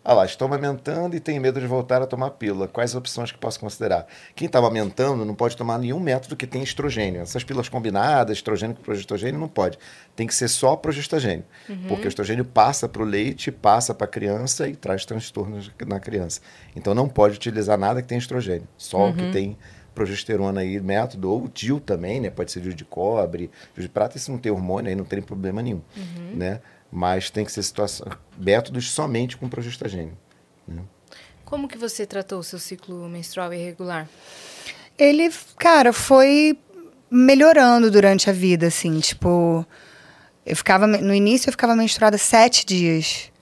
[0.02, 2.66] Ah lá, estou amamentando e tenho medo de voltar a tomar pílula.
[2.66, 4.06] Quais opções que posso considerar?
[4.35, 7.20] Quem está amamentando não pode tomar nenhum método que tenha estrogênio.
[7.20, 9.78] Essas pílulas combinadas, estrogênio com progestogênio, não pode.
[10.16, 11.44] Tem que ser só progestogênio.
[11.86, 16.01] Porque o estrogênio passa para o leite, passa para a criança e traz transtornos na
[16.01, 16.40] criança.
[16.74, 18.66] Então não pode utilizar nada que tenha estrogênio.
[18.78, 19.59] Só o que tem
[19.94, 22.31] progesterona aí, método, ou DIL também, né?
[22.31, 25.20] Pode ser DIL de cobre, DIL de prata, isso não tem hormônio, aí não tem
[25.20, 25.82] problema nenhum,
[26.35, 26.60] né?
[26.90, 28.06] Mas tem que ser situação,
[28.36, 30.16] métodos somente com progestagênio.
[31.44, 34.08] Como que você tratou o seu ciclo menstrual irregular?
[34.96, 36.56] Ele, cara, foi
[37.10, 39.66] melhorando durante a vida, assim, tipo.
[40.46, 40.86] Eu ficava.
[40.86, 43.32] No início eu ficava menstruada sete dias.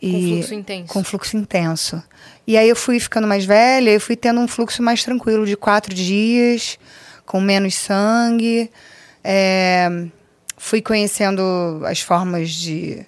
[0.00, 0.92] Com fluxo intenso.
[0.92, 2.02] Com fluxo intenso.
[2.46, 5.56] E aí eu fui ficando mais velha, eu fui tendo um fluxo mais tranquilo, de
[5.56, 6.78] quatro dias,
[7.24, 8.70] com menos sangue.
[9.22, 9.88] É,
[10.56, 11.42] fui conhecendo
[11.84, 13.04] as formas de,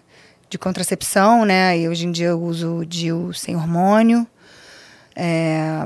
[0.50, 1.78] de contracepção, né?
[1.78, 4.26] E hoje em dia eu uso o DIU sem hormônio.
[5.14, 5.84] É,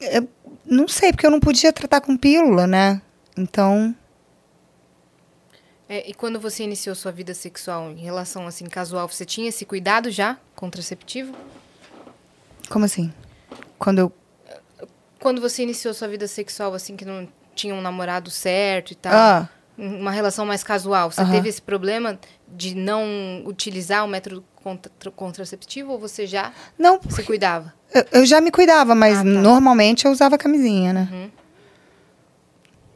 [0.00, 0.28] eu
[0.66, 3.00] não sei, porque eu não podia tratar com pílula, né?
[3.36, 3.94] Então,
[5.88, 9.64] É, e quando você iniciou sua vida sexual em relação assim casual, você tinha esse
[9.64, 11.34] cuidado já contraceptivo?
[12.68, 13.12] como assim?
[13.78, 14.12] Quando eu.
[15.20, 19.12] Quando você iniciou sua vida sexual assim que não tinha um namorado certo e tal,
[19.14, 22.18] Ah, uma relação mais casual, você teve esse problema
[22.48, 27.72] de não utilizar o método contra- contraceptivo ou você já não, se cuidava?
[27.94, 29.24] eu, eu já me cuidava, mas Ah, tá.
[29.24, 31.30] normalmente eu usava camisinha, né?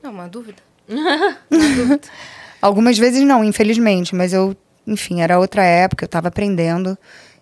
[0.03, 0.63] Não, uma dúvida.
[2.61, 6.97] Algumas vezes não, infelizmente, mas eu, enfim, era outra época, eu estava aprendendo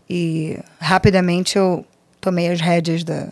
[0.09, 1.85] e rapidamente eu
[2.21, 3.29] tomei as rédeas da,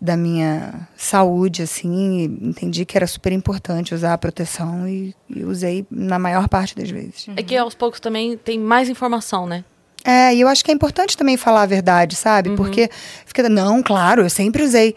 [0.00, 5.84] da minha saúde, assim, entendi que era super importante usar a proteção e, e usei
[5.90, 7.26] na maior parte das vezes.
[7.36, 9.64] É que aos poucos também tem mais informação, né?
[10.04, 12.50] É, e eu acho que é importante também falar a verdade, sabe?
[12.56, 12.88] Porque
[13.26, 14.94] fica, não, claro, eu sempre usei.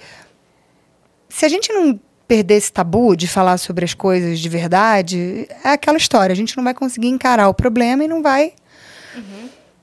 [1.27, 5.69] Se a gente não perder esse tabu de falar sobre as coisas de verdade, é
[5.69, 6.31] aquela história.
[6.31, 8.53] A gente não vai conseguir encarar o problema e não vai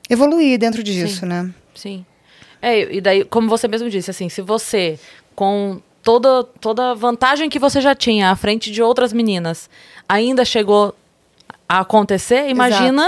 [0.08, 1.50] evoluir dentro disso, né?
[1.74, 2.06] Sim.
[2.60, 4.98] É, e daí, como você mesmo disse, assim, se você,
[5.34, 9.68] com toda, toda a vantagem que você já tinha à frente de outras meninas,
[10.08, 10.94] ainda chegou
[11.68, 13.06] a acontecer, imagina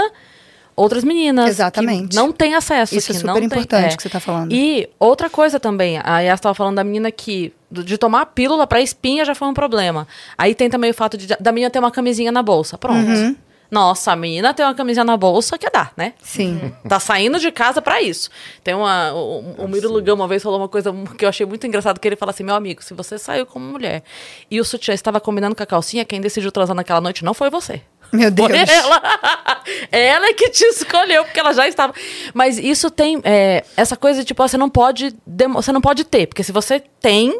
[0.75, 2.15] outras meninas Exatamente.
[2.15, 2.95] não têm acesso.
[2.95, 3.97] Isso é que super não têm- importante é.
[3.97, 4.51] que você tá falando.
[4.53, 8.67] E outra coisa também, a Yas estava falando da menina que de tomar a pílula
[8.67, 10.07] para espinha já foi um problema.
[10.37, 12.77] Aí tem também o fato de, da menina ter uma camisinha na bolsa.
[12.77, 13.09] Pronto.
[13.09, 13.35] Uhum.
[13.71, 16.13] Nossa, a menina tem uma camisinha na bolsa que dá, né?
[16.21, 16.73] Sim.
[16.89, 18.29] Tá saindo de casa pra isso.
[18.63, 19.13] Tem uma.
[19.13, 22.05] O, o Miro Lugão uma vez falou uma coisa que eu achei muito engraçado, que
[22.05, 24.03] ele fala assim: meu amigo, se você saiu como mulher
[24.51, 27.49] e o sutiã estava combinando com a calcinha, quem decidiu transar naquela noite não foi
[27.49, 27.81] você.
[28.11, 28.49] Meu Deus.
[28.49, 29.01] Foi ela.
[29.89, 31.93] ela é que te escolheu, porque ela já estava.
[32.33, 33.21] Mas isso tem.
[33.23, 35.15] é, essa coisa, tipo, ó, você não pode.
[35.25, 37.39] demo- Você não pode ter, porque se você tem.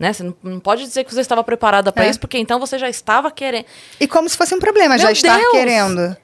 [0.00, 2.08] Né, você não, não pode dizer que você estava preparada pra É.
[2.08, 3.66] isso, porque então você já estava querendo.
[4.00, 5.50] E como se fosse um problema já Meu estar Deus!
[5.52, 6.16] querendo.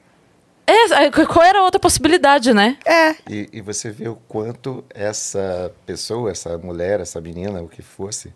[0.66, 2.78] É, qual era a outra possibilidade, né?
[2.86, 3.14] É.
[3.28, 8.32] E, e você vê o quanto essa pessoa, essa mulher, essa menina, o que fosse,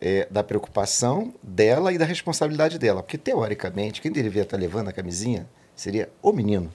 [0.00, 3.02] é, da preocupação dela e da responsabilidade dela.
[3.02, 6.72] Porque, teoricamente, quem deveria estar levando a camisinha seria o menino.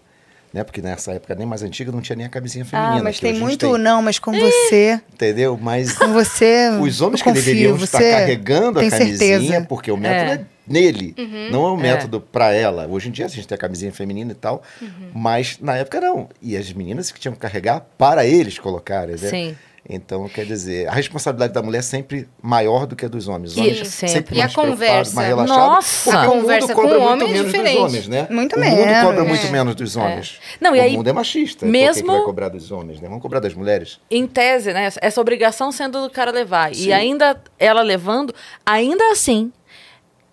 [0.55, 0.63] Né?
[0.63, 2.99] Porque nessa época nem mais antiga não tinha nem a camisinha feminina.
[2.99, 5.59] Ah, mas tem muito não, mas com você, Entendeu?
[5.61, 9.65] Mas com você, os homens que confio, deveriam estar carregando a tem camisinha, certeza.
[9.67, 10.45] porque o método é, É.
[10.65, 11.49] nele, Uhum.
[11.51, 12.87] não é um método pra ela.
[12.87, 14.87] Hoje em dia a gente tem a camisinha feminina e tal, Uhum.
[15.13, 16.29] mas na época não.
[16.41, 19.29] E as meninas que tinham que carregar para eles colocarem, né?
[19.29, 19.55] Sim.
[19.87, 23.51] Então, quer dizer, a responsabilidade da mulher é sempre maior do que a dos homens.
[23.51, 24.35] Os E- homens sempre.
[24.37, 25.15] E a conversa?
[25.15, 26.03] mais relaxados, Nossa!
[26.11, 27.77] porque A o mundo conversa com o muito homem é menos dos diferente.
[27.81, 28.27] homens, né?
[28.31, 28.79] Muito o menos.
[28.79, 29.27] mundo cobra É.
[29.27, 30.39] muito menos dos homens.
[30.59, 31.59] Não, e o aí, mundo é machista.
[31.59, 33.07] Por que mesmo- que vai cobrar dos homens, né?
[33.07, 33.99] Vamos cobrar das mulheres.
[34.09, 34.89] em tese, né?
[35.01, 36.73] Essa obrigação sendo do cara levar.
[36.73, 36.87] Sim.
[36.87, 38.33] E ainda ela levando,
[38.65, 39.51] ainda assim,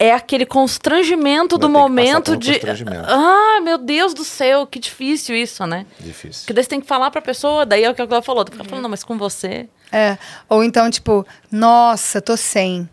[0.03, 2.55] é aquele constrangimento do Vai passar momento de.
[2.55, 3.05] constrangimento.
[3.07, 5.87] Ah, meu Deus do céu, que difícil isso, né?
[6.01, 6.41] Difícil.
[6.41, 8.45] Porque daí você tem que falar pra pessoa, daí é o que ela falou.
[8.45, 9.69] Tu fica falando, não, mas com você.
[9.93, 10.19] É.
[10.49, 12.89] Ou então, tipo, nossa, tô sem.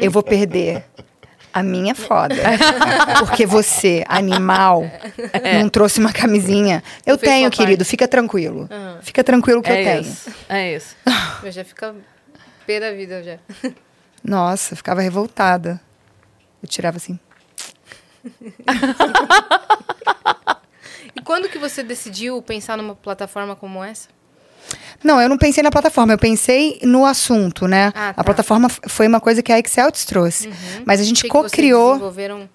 [0.00, 0.86] Eu vou perder.
[1.52, 2.34] A minha é foda.
[3.20, 4.90] Porque você, animal,
[5.60, 6.82] não trouxe uma camisinha.
[7.04, 7.84] Eu tenho, querido.
[7.84, 8.70] Fica tranquilo.
[9.02, 10.00] Fica tranquilo que eu é tenho.
[10.00, 10.30] isso.
[10.48, 10.96] É isso.
[11.44, 11.94] Eu já fica
[12.66, 13.36] pé da vida já.
[14.22, 15.80] Nossa, ficava revoltada.
[16.62, 17.18] Eu tirava assim.
[21.14, 24.08] E quando que você decidiu pensar numa plataforma como essa?
[25.02, 27.92] Não, eu não pensei na plataforma, eu pensei no assunto, né?
[27.94, 28.14] Ah, tá.
[28.16, 30.50] A plataforma foi uma coisa que a Excel te trouxe.
[30.86, 32.48] Mas a gente co-criou desenvolveram?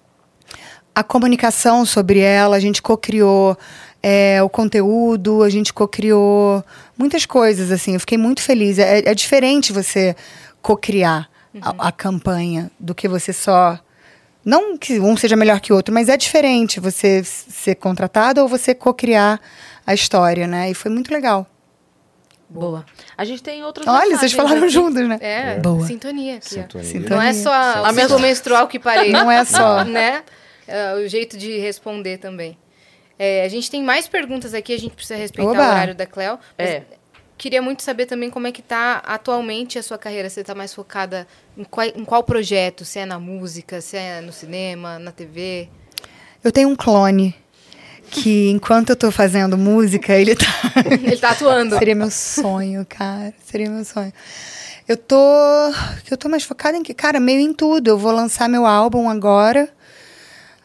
[0.94, 3.56] a comunicação sobre ela, a gente co-criou
[4.02, 6.64] é, o conteúdo, a gente co-criou
[6.96, 7.94] muitas coisas, assim.
[7.94, 8.78] Eu fiquei muito feliz.
[8.78, 10.16] É, é diferente você
[10.60, 11.28] co-criar
[11.60, 13.78] a, a campanha do que você só.
[14.44, 18.48] Não que um seja melhor que o outro, mas é diferente você ser contratado ou
[18.48, 19.40] você co-criar
[19.86, 20.70] a história, né?
[20.70, 21.46] E foi muito legal.
[22.48, 22.84] Boa.
[23.16, 23.86] A gente tem outros.
[23.86, 25.18] Olha, vocês falaram juntos, né?
[25.20, 25.86] É, Boa.
[25.86, 26.36] sintonia.
[26.36, 26.48] Aqui.
[26.48, 26.86] Sintonia.
[26.86, 27.16] Sintonia.
[27.16, 29.12] Não é só a ciclo menstrual que parei.
[29.12, 29.84] Não é só.
[29.84, 30.22] né?
[30.66, 32.56] É, o jeito de responder também.
[33.18, 35.60] É, a gente tem mais perguntas aqui, a gente precisa respeitar Oba.
[35.60, 36.38] o horário da Cleo.
[36.56, 36.82] É.
[37.38, 40.28] Queria muito saber também como é que tá atualmente a sua carreira.
[40.28, 41.24] Você está mais focada
[41.56, 42.84] em qual, em qual projeto?
[42.84, 45.68] Se é na música, se é no cinema, na TV?
[46.42, 47.32] Eu tenho um clone
[48.10, 50.46] que, enquanto eu tô fazendo música, ele tá.
[50.90, 51.78] Ele tá atuando.
[51.78, 53.32] Seria meu sonho, cara.
[53.44, 54.12] Seria meu sonho.
[54.88, 55.16] Eu tô.
[56.10, 56.92] Eu tô mais focada em que?
[56.92, 57.88] Cara, meio em tudo.
[57.88, 59.68] Eu vou lançar meu álbum agora.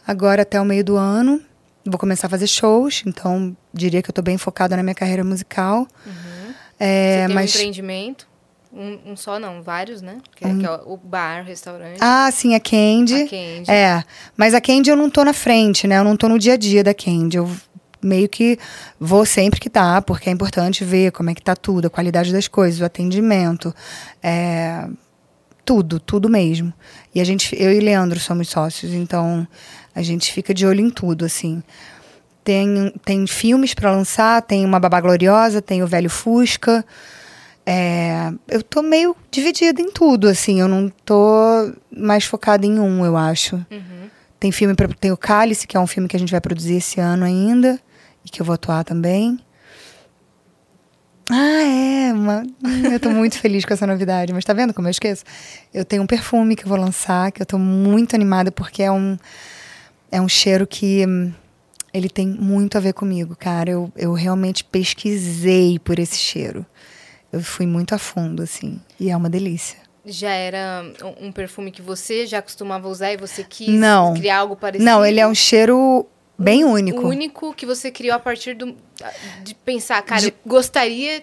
[0.08, 1.40] Agora até o meio do ano.
[1.86, 5.24] Vou começar a fazer shows, então diria que eu tô bem focada na minha carreira
[5.24, 5.86] musical.
[6.86, 7.52] É, Você tem mas.
[7.52, 8.28] um empreendimento?
[8.74, 10.18] Um, um só não, vários, né?
[10.36, 11.98] Que, é, que é o bar, o restaurante.
[12.02, 13.22] Ah, sim, a Candy.
[13.22, 13.72] A Candy.
[13.72, 14.04] É,
[14.36, 16.00] mas a Candy eu não tô na frente, né?
[16.00, 17.38] Eu não tô no dia a dia da Candy.
[17.38, 17.50] Eu
[18.02, 18.58] meio que
[19.00, 22.34] vou sempre que tá, porque é importante ver como é que tá tudo, a qualidade
[22.34, 23.74] das coisas, o atendimento,
[24.22, 24.86] é,
[25.64, 26.74] tudo, tudo mesmo.
[27.16, 29.48] E a gente, eu e Leandro somos sócios, então
[29.96, 31.64] a gente fica de olho em tudo, assim.
[32.44, 36.86] Tem, tem filmes para lançar, tem uma Babá Gloriosa, tem o Velho Fusca.
[37.66, 40.60] É, eu tô meio dividida em tudo, assim.
[40.60, 43.56] Eu não tô mais focada em um, eu acho.
[43.72, 44.10] Uhum.
[44.40, 46.76] Tem filme pra, tem o Cálice, que é um filme que a gente vai produzir
[46.76, 47.80] esse ano ainda
[48.26, 49.40] e que eu vou atuar também.
[51.32, 52.14] Ah, é.
[52.14, 52.44] Uma,
[52.92, 54.34] eu tô muito feliz com essa novidade.
[54.34, 55.24] Mas tá vendo como eu esqueço?
[55.74, 58.92] Eu tenho um perfume que eu vou lançar, que eu tô muito animada porque é
[58.92, 59.18] um
[60.12, 61.06] é um cheiro que
[61.94, 63.70] Ele tem muito a ver comigo, cara.
[63.70, 66.66] Eu, eu realmente pesquisei por esse cheiro.
[67.32, 68.80] Eu fui muito a fundo, assim.
[69.00, 69.78] E é uma delícia.
[70.06, 70.84] Já era
[71.22, 74.14] um- um perfume que você já costumava usar e você quis Não.
[74.16, 74.84] criar algo parecido?
[74.90, 76.06] Não, ele é um cheiro
[76.38, 77.08] bem único.
[77.08, 78.76] único que você criou a partir do,
[79.44, 81.22] de pensar, cara, De- eu gostaria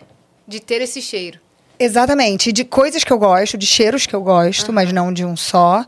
[0.49, 1.39] de ter esse cheiro.
[1.79, 2.53] Exatamente.
[2.53, 5.85] De coisas que eu gosto, de cheiros que eu gosto, mas não de um só.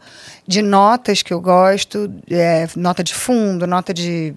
[0.46, 4.34] De notas que eu gosto, é, nota de fundo, nota de.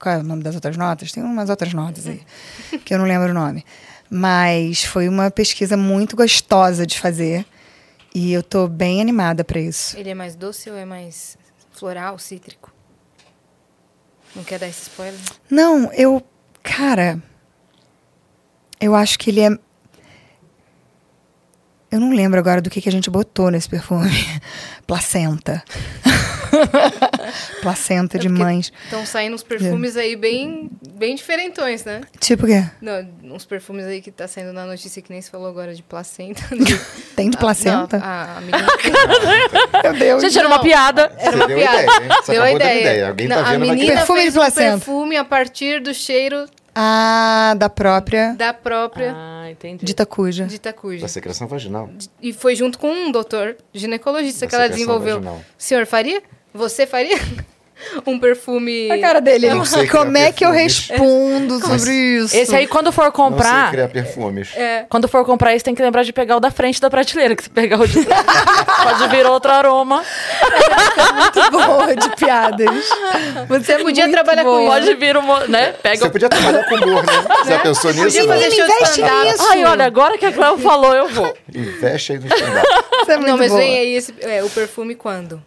[0.00, 1.12] Qual é o nome das outras notas?
[1.12, 2.22] Tem umas outras notas aí,
[2.86, 3.66] que eu não lembro o nome.
[4.08, 7.44] Mas foi uma pesquisa muito gostosa de fazer.
[8.14, 9.96] E eu tô bem animada para isso.
[9.98, 11.36] Ele é mais doce ou é mais
[11.70, 12.72] floral, cítrico?
[14.34, 15.20] Não quer dar esse spoiler?
[15.50, 16.22] Não, eu.
[16.62, 17.22] Cara.
[18.80, 19.50] Eu acho que ele é.
[21.90, 24.10] Eu não lembro agora do que, que a gente botou nesse perfume.
[24.86, 25.62] Placenta.
[27.62, 28.72] Placenta de É porque mães.
[28.84, 32.00] Estão saindo uns perfumes aí bem, bem diferentões, né?
[32.18, 32.64] Tipo o quê?
[32.80, 35.82] Não, uns perfumes aí que tá saindo na notícia que nem se falou agora de
[35.82, 36.42] placenta.
[37.16, 37.98] Tem de placenta?
[37.98, 38.66] Não, a, a menina...
[39.82, 40.22] Meu Deus.
[40.22, 41.12] Gente, era uma piada.
[41.18, 41.82] Era Você uma deu piada.
[41.82, 42.80] ideia, Deu a ideia.
[42.80, 43.08] ideia.
[43.08, 44.70] Alguém tá Não, vendo, a menina Perfume fez de um placenta.
[44.76, 49.84] perfume a partir do cheiro Ah, da própria da própria Ah, entendi.
[49.84, 50.46] de Tacuja.
[50.46, 51.02] de Takuja.
[51.02, 51.90] Da secreção vaginal.
[52.22, 55.16] E foi junto com um doutor ginecologista Da que ela secreção desenvolveu.
[55.16, 55.36] vaginal.
[55.36, 56.22] O senhor faria?
[56.52, 57.18] Você faria?
[58.06, 58.90] um perfume...
[58.90, 59.48] A cara dele.
[59.50, 62.36] Não sei Como é que eu respondo sobre isso?
[62.36, 63.70] Esse aí, quando for Não sei comprar.
[63.70, 64.50] criar perfumes.
[64.54, 64.84] É.
[64.88, 67.44] Quando for comprar esse, tem que lembrar de pegar o da frente da prateleira, que
[67.44, 68.24] se pegar o de trás,
[68.82, 70.02] pode vir outro aroma.
[71.14, 72.88] muito boa de piadas.
[73.48, 74.62] Você é podia muito trabalhar com boa.
[74.62, 74.70] isso.
[74.88, 75.72] Pode vir um, né?
[75.82, 76.10] Pega Você o...
[76.10, 77.12] podia trabalhar com humor, né?
[77.46, 78.04] Já pensou nisso?
[78.04, 79.26] Podia fazer show de investe stand-up.
[79.26, 79.48] nisso.
[79.50, 81.36] Ai, olha, agora que a Cleo falou, eu vou.
[81.54, 82.66] Investe aí no stand-up.
[83.04, 83.60] Você é Não, mas boa.
[83.60, 85.42] vem aí esse, é, o perfume quando?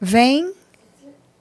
[0.00, 0.52] Vem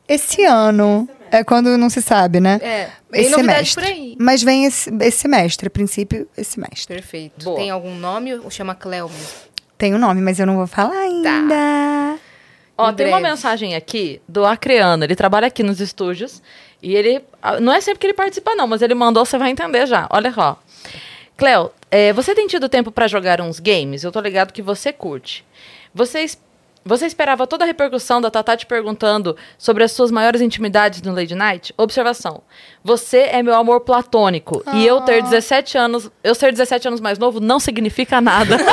[0.08, 1.08] esse ano.
[1.32, 2.60] É quando não se sabe, né?
[2.62, 3.84] É, esse semestre.
[3.84, 4.16] por aí.
[4.20, 6.88] Mas vem esse, esse semestre, a princípio, esse semestre.
[6.88, 7.44] Perfeito.
[7.46, 7.56] Boa.
[7.58, 9.28] Tem algum nome ou chama Cleo mesmo?
[9.78, 12.18] Tem o nome, mas eu não vou falar ainda.
[12.78, 13.30] Ó, Em tem uma breve.
[13.32, 15.04] mensagem aqui do Acreano.
[15.04, 16.42] Ele trabalha aqui nos estúdios.
[16.82, 17.22] E ele.
[17.42, 20.08] ah, Não é sempre que ele participa, não, mas ele mandou, você vai entender já.
[20.10, 20.60] Olha só.
[21.38, 24.04] Cleo, é, você tem tido tempo pra jogar uns games?
[24.04, 25.46] Eu tô ligado que você curte.
[25.94, 26.38] Você, es-
[26.86, 31.14] você esperava toda a repercussão da Tatá te perguntando sobre as suas maiores intimidades no
[31.14, 31.74] Lady Night?
[31.78, 32.42] Observação.
[32.84, 34.64] Você é meu amor platônico.
[34.74, 36.10] E eu ter 17 anos.
[36.24, 38.58] Eu ser 17 anos mais novo não significa nada.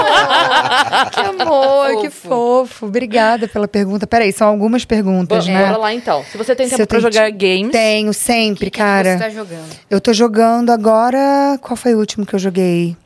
[1.12, 2.28] Que amor, que Fofo.
[2.66, 2.86] fofo.
[2.86, 4.06] Obrigada pela pergunta.
[4.06, 5.76] Peraí, são algumas perguntas, Bora né?
[5.76, 6.24] lá então.
[6.24, 7.70] Se você tem Se tempo pra tenho jogar games.
[7.72, 9.12] Tenho, sempre, que cara.
[9.16, 9.68] você tá jogando?
[9.90, 11.58] Eu tô jogando agora.
[11.60, 12.96] Qual foi o último que eu joguei?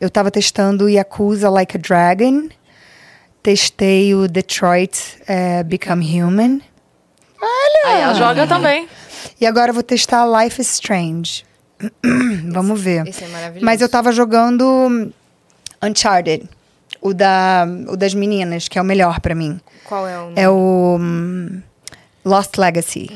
[0.00, 2.48] Eu tava testando Yakuza Like a Dragon.
[3.44, 6.62] Testei o Detroit eh, Become Human.
[7.84, 8.88] Aí ela joga também.
[9.38, 11.44] E agora eu vou testar Life is Strange.
[12.50, 13.06] Vamos ver.
[13.06, 13.62] Esse é maravilhoso.
[13.66, 15.12] Mas eu tava jogando
[15.82, 16.48] Uncharted.
[17.02, 19.60] O, da, o das meninas, que é o melhor pra mim.
[19.84, 20.40] Qual é o número?
[20.40, 21.62] É o hum,
[22.24, 23.10] Lost Legacy.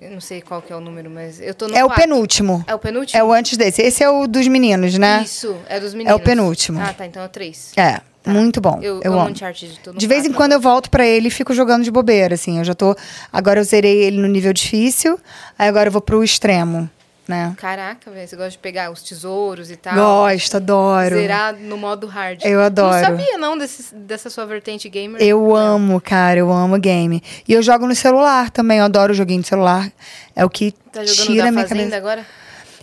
[0.00, 2.02] Eu não sei qual que é o número, mas eu tô no É o quatro.
[2.02, 2.64] penúltimo.
[2.66, 3.20] É o penúltimo?
[3.20, 3.82] É o antes desse.
[3.82, 5.22] Esse é o dos meninos, né?
[5.22, 6.20] Isso, é dos meninos.
[6.22, 6.80] penúltimo.
[6.80, 7.72] Ah, tá, então é o três.
[7.76, 8.78] É, muito bom.
[8.82, 9.30] Eu, Eu, amo amo.
[9.30, 9.80] Uncharted.
[9.82, 12.58] Tô De vez em quando eu volto pra ele e fico jogando de bobeira, assim.
[12.58, 12.94] Eu já tô.
[13.32, 15.18] Agora eu zerei ele no nível difícil,
[15.58, 16.88] aí agora eu vou pro extremo,
[17.26, 17.54] né?
[17.56, 19.94] Caraca, velho, você gosta de pegar os tesouros e tal.
[19.94, 21.14] Gosto, adoro.
[21.16, 22.40] Zerar no modo hard.
[22.44, 22.92] Eu adoro.
[22.94, 25.20] Não sabia, não, desse, dessa sua vertente gamer.
[25.22, 27.22] Eu amo, cara, eu amo game.
[27.48, 29.90] E eu jogo no celular também, eu adoro joguinho de celular.
[30.36, 31.96] É o que Tá tira da minha cabeça.
[31.96, 32.26] agora?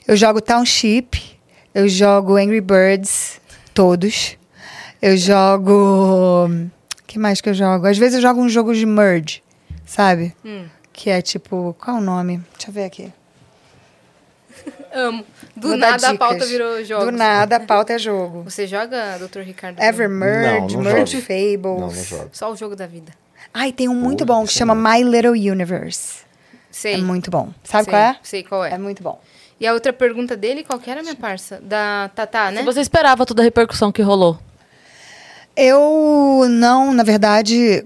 [0.08, 1.22] Eu jogo Township,
[1.76, 3.42] eu jogo Angry Birds,
[3.74, 4.38] todos.
[5.02, 6.50] Eu jogo.
[7.06, 7.88] que mais que eu jogo?
[7.88, 9.44] Às vezes eu jogo uns jogos de merge,
[9.86, 10.36] sabe?
[10.44, 10.66] Hum.
[10.92, 11.76] Que é tipo.
[11.80, 12.42] Qual é o nome?
[12.54, 13.12] Deixa eu ver aqui.
[14.94, 15.26] Amo.
[15.56, 17.06] Do Vou nada a pauta virou jogos.
[17.06, 18.44] Do nada, a pauta é jogo.
[18.44, 19.42] Você joga, Dr.
[19.42, 19.80] Ricardo?
[19.80, 21.26] Evermerge, Não, não Merge jogo.
[21.26, 21.62] Fables.
[21.64, 22.30] Não, não jogo.
[22.32, 23.12] Só o jogo da vida.
[23.54, 24.76] Ai, tem um muito bom que isso chama.
[24.76, 26.26] My Little Universe.
[26.72, 26.96] Sei.
[26.96, 27.52] É muito bom.
[27.64, 28.18] Sabe sei, qual é?
[28.24, 28.74] Sei qual é.
[28.74, 29.20] É muito bom.
[29.60, 31.60] E a outra pergunta dele, qual que era, minha parça?
[31.64, 32.60] Da Tatá, né?
[32.60, 34.40] Se você esperava toda a repercussão que rolou.
[35.58, 37.84] Eu não, na verdade,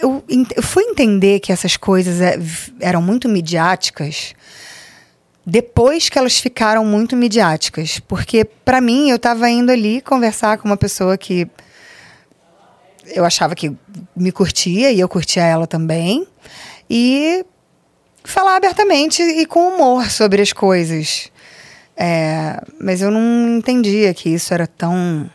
[0.00, 0.24] eu,
[0.56, 2.38] eu fui entender que essas coisas é,
[2.80, 4.34] eram muito midiáticas
[5.44, 7.98] depois que elas ficaram muito midiáticas.
[8.00, 11.48] Porque, pra mim, eu estava indo ali conversar com uma pessoa que
[13.06, 13.74] eu achava que
[14.14, 16.28] me curtia e eu curtia ela também.
[16.88, 17.46] E
[18.22, 21.32] falar abertamente e com humor sobre as coisas.
[21.96, 25.30] É, mas eu não entendia que isso era tão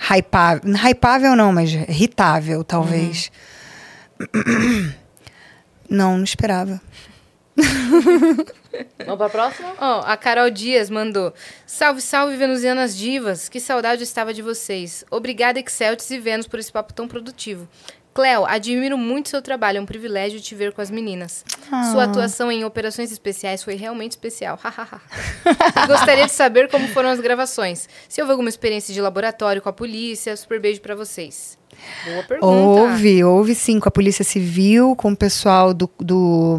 [0.00, 0.74] hypável.
[0.74, 3.30] Hypável não, mas irritável, talvez.
[5.88, 6.80] Não, não esperava.
[9.04, 9.74] Vamos pra próxima?
[9.78, 11.34] Ó, a Carol Dias mandou.
[11.66, 13.48] Salve, salve, venusianas divas.
[13.48, 15.04] Que saudade estava de vocês.
[15.10, 17.68] Obrigada, Exceltis e Vênus, por esse papo tão produtivo.
[18.12, 19.78] Cleo, admiro muito seu trabalho.
[19.78, 21.44] É um privilégio te ver com as meninas.
[21.92, 24.58] Sua atuação em operações especiais foi realmente especial.
[24.60, 25.00] Hahaha.
[25.86, 27.88] Gostaria de saber como foram as gravações.
[28.08, 30.36] Se houve alguma experiência de laboratório com a polícia.
[30.36, 31.56] Super beijo pra vocês.
[32.04, 32.46] Boa pergunta.
[32.46, 35.88] Houve, houve sim, com a Polícia Civil, com o pessoal do.
[35.98, 36.58] do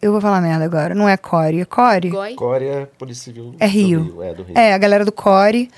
[0.00, 0.96] eu vou falar merda agora.
[0.96, 2.10] Não é Core, é Core?
[2.10, 2.34] Goi?
[2.34, 3.54] Coreia, Polícia Civil.
[3.60, 4.22] É do Rio.
[4.22, 4.58] É, do Rio.
[4.58, 5.70] É, a galera do Core.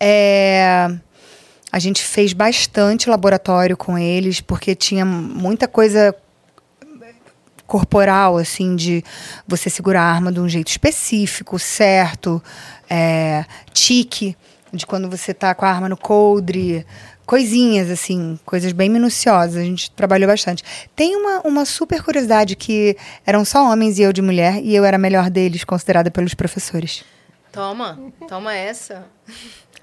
[0.00, 0.88] É,
[1.70, 6.14] a gente fez bastante laboratório com eles, porque tinha muita coisa
[7.66, 9.04] corporal, assim, de
[9.46, 12.42] você segurar a arma de um jeito específico, certo,
[12.88, 14.34] é, tique,
[14.72, 16.86] de quando você tá com a arma no coldre,
[17.26, 19.56] coisinhas, assim, coisas bem minuciosas.
[19.56, 20.64] A gente trabalhou bastante.
[20.96, 22.96] Tem uma, uma super curiosidade que
[23.26, 26.32] eram só homens e eu de mulher, e eu era a melhor deles, considerada pelos
[26.32, 27.04] professores.
[27.52, 29.04] Toma, toma essa.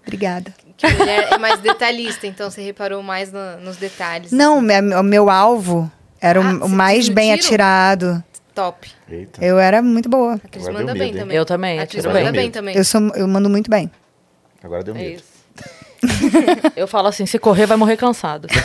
[0.02, 0.52] Obrigada.
[0.78, 4.32] Que mulher é mais detalhista, então você reparou mais no- nos detalhes.
[4.32, 5.90] Não, o meu alvo
[6.20, 7.46] era o- Ah, o, mais bem tiro?
[7.46, 8.24] atirado.
[8.54, 8.90] Top.
[9.10, 9.44] Eita.
[9.44, 10.36] Eu era muito boa.
[10.36, 11.14] A Cris manda bem hein?
[11.18, 11.38] também.
[11.38, 12.50] Eu também, A Cris atiro manda bem.
[12.52, 12.76] também.
[12.76, 13.92] Eu, sou, eu mando muito bem.
[14.64, 15.16] Agora deu É medo.
[15.22, 15.36] isso.
[16.76, 18.48] Eu falo assim, se correr vai morrer cansado.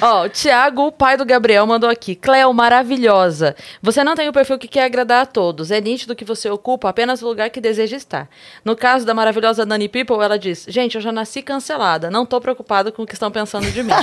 [0.00, 2.14] Ó, o Thiago, o pai do Gabriel, mandou aqui.
[2.14, 3.54] Cleo, maravilhosa.
[3.80, 5.70] Você não tem o perfil que quer agradar a todos.
[5.70, 8.28] É nítido que você ocupa apenas o lugar que deseja estar.
[8.64, 12.10] No caso da maravilhosa Nani People, ela diz: Gente, eu já nasci cancelada.
[12.10, 13.92] Não tô preocupada com o que estão pensando de mim.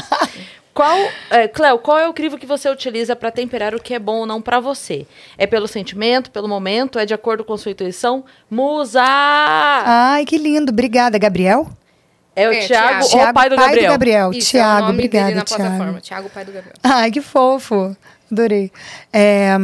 [0.71, 0.97] Qual,
[1.29, 4.19] é, Cleo, qual é o crivo que você utiliza para temperar o que é bom
[4.19, 5.05] ou não para você?
[5.37, 6.97] É pelo sentimento, pelo momento?
[6.97, 8.23] É de acordo com sua intuição?
[8.49, 9.03] Musa!
[9.03, 10.71] Ai, que lindo.
[10.71, 11.67] Obrigada, Gabriel.
[12.39, 13.29] É o É, Thiago, Thiago.
[13.31, 13.87] o pai do pai Gabriel.
[13.87, 14.31] do Gabriel.
[14.33, 15.63] Isso, Tiago, é o nome obrigada, dele na Tiago.
[15.63, 16.01] plataforma.
[16.01, 16.75] Thiago, pai do Gabriel.
[16.83, 17.95] Ai, que fofo.
[18.31, 18.71] Adorei.
[19.11, 19.57] É,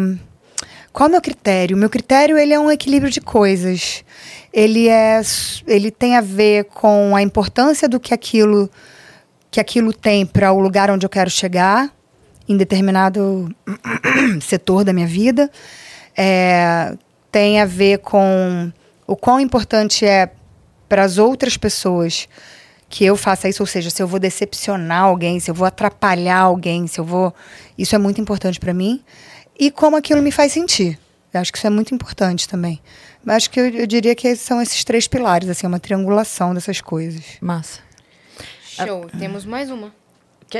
[0.91, 1.75] qual é o meu critério?
[1.75, 4.03] O meu critério ele é um equilíbrio de coisas.
[4.51, 5.21] Ele é,
[5.67, 8.69] ele tem a ver com a importância do que aquilo
[9.51, 11.89] que aquilo tem para o lugar onde eu quero chegar
[12.47, 13.49] em determinado
[14.41, 15.49] setor da minha vida.
[16.17, 16.93] É,
[17.31, 18.71] tem a ver com
[19.07, 20.29] o quão importante é
[20.89, 22.27] para as outras pessoas
[22.89, 26.39] que eu faça isso, ou seja, se eu vou decepcionar alguém, se eu vou atrapalhar
[26.39, 27.33] alguém, se eu vou,
[27.77, 29.03] isso é muito importante para mim
[29.59, 30.99] e como aquilo me faz sentir.
[31.33, 32.81] Eu acho que isso é muito importante também.
[33.23, 36.79] Mas acho que eu, eu diria que são esses três pilares, assim, uma triangulação dessas
[36.79, 37.23] coisas.
[37.41, 37.81] Massa.
[38.65, 39.09] Show.
[39.19, 39.91] Temos mais uma.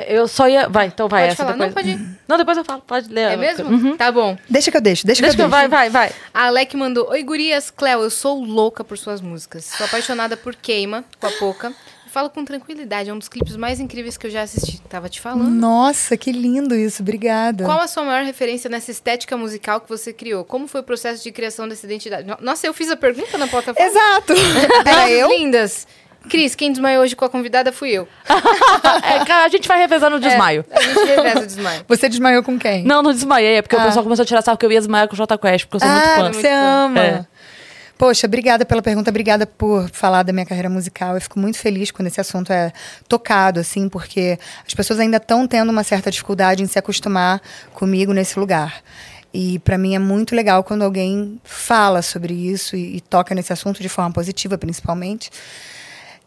[0.07, 0.67] Eu só ia.
[0.67, 1.23] Vai, então vai.
[1.23, 1.53] Pode essa falar.
[1.53, 1.69] depois...
[1.69, 2.19] Não, pode ir.
[2.27, 2.81] Não, depois eu falo.
[2.81, 3.31] Pode ler.
[3.31, 3.69] É mesmo?
[3.69, 3.95] Uhum.
[3.95, 4.37] Tá bom.
[4.49, 5.51] Deixa que eu deixo, deixa, Deixa que eu eu.
[5.51, 5.69] deixo.
[5.69, 6.11] Vai, vai, vai.
[6.33, 9.65] A Alec mandou: Oi, gurias, Cleo, eu sou louca por suas músicas.
[9.65, 11.73] Sou apaixonada por Queima, com a Poca.
[12.15, 14.79] Falo com tranquilidade, é um dos clipes mais incríveis que eu já assisti.
[14.83, 15.49] Tava te falando.
[15.49, 17.65] Nossa, que lindo isso, obrigada.
[17.65, 20.45] Qual a sua maior referência nessa estética musical que você criou?
[20.45, 22.25] Como foi o processo de criação dessa identidade?
[22.25, 23.85] No- Nossa, eu fiz a pergunta na plataforma.
[23.85, 24.31] Exato.
[24.87, 25.27] Era Era eu?
[25.27, 25.85] lindas.
[26.29, 28.07] Cris, quem desmaiou hoje com a convidada fui eu.
[29.03, 30.63] É, cara, a gente vai revezando o desmaio.
[30.69, 31.85] É, a gente reveza o desmaio.
[31.87, 32.83] Você desmaiou com quem?
[32.85, 33.55] Não, não desmaiei.
[33.57, 33.83] É porque o Ah.
[33.87, 35.87] pessoal começou a tirar sarro que eu ia desmaiar com o Jota Quest, porque eu
[35.87, 36.21] sou muito ah, fã.
[36.23, 36.55] muito você fã.
[36.85, 36.99] ama.
[37.03, 37.25] É.
[37.97, 41.15] Poxa, obrigada pela pergunta, obrigada por falar da minha carreira musical.
[41.15, 42.73] Eu fico muito feliz quando esse assunto é
[43.07, 47.41] tocado, assim, porque as pessoas ainda estão tendo uma certa dificuldade em se acostumar
[47.73, 48.83] comigo nesse lugar.
[49.33, 53.53] E para mim é muito legal quando alguém fala sobre isso e, e toca nesse
[53.53, 55.29] assunto de forma positiva, principalmente.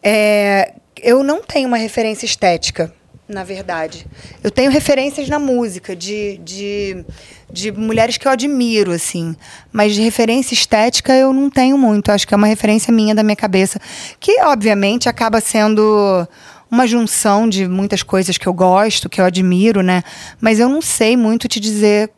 [0.02, 0.72] É,
[1.02, 2.94] eu não tenho uma referência estética,
[3.28, 4.06] na verdade.
[4.42, 7.04] Eu tenho referências na música de, de,
[7.52, 9.36] de mulheres que eu admiro, assim.
[9.70, 12.10] Mas de referência estética eu não tenho muito.
[12.10, 13.78] Acho que é uma referência minha da minha cabeça.
[14.18, 16.26] Que, obviamente, acaba sendo
[16.70, 20.02] uma junção de muitas coisas que eu gosto, que eu admiro, né?
[20.40, 22.10] Mas eu não sei muito te dizer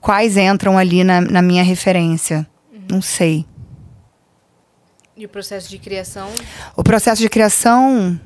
[0.00, 2.46] quais entram ali na, na minha referência.
[2.90, 3.46] Não sei.
[5.16, 6.30] E o processo de criação?
[6.74, 8.18] O processo de criação,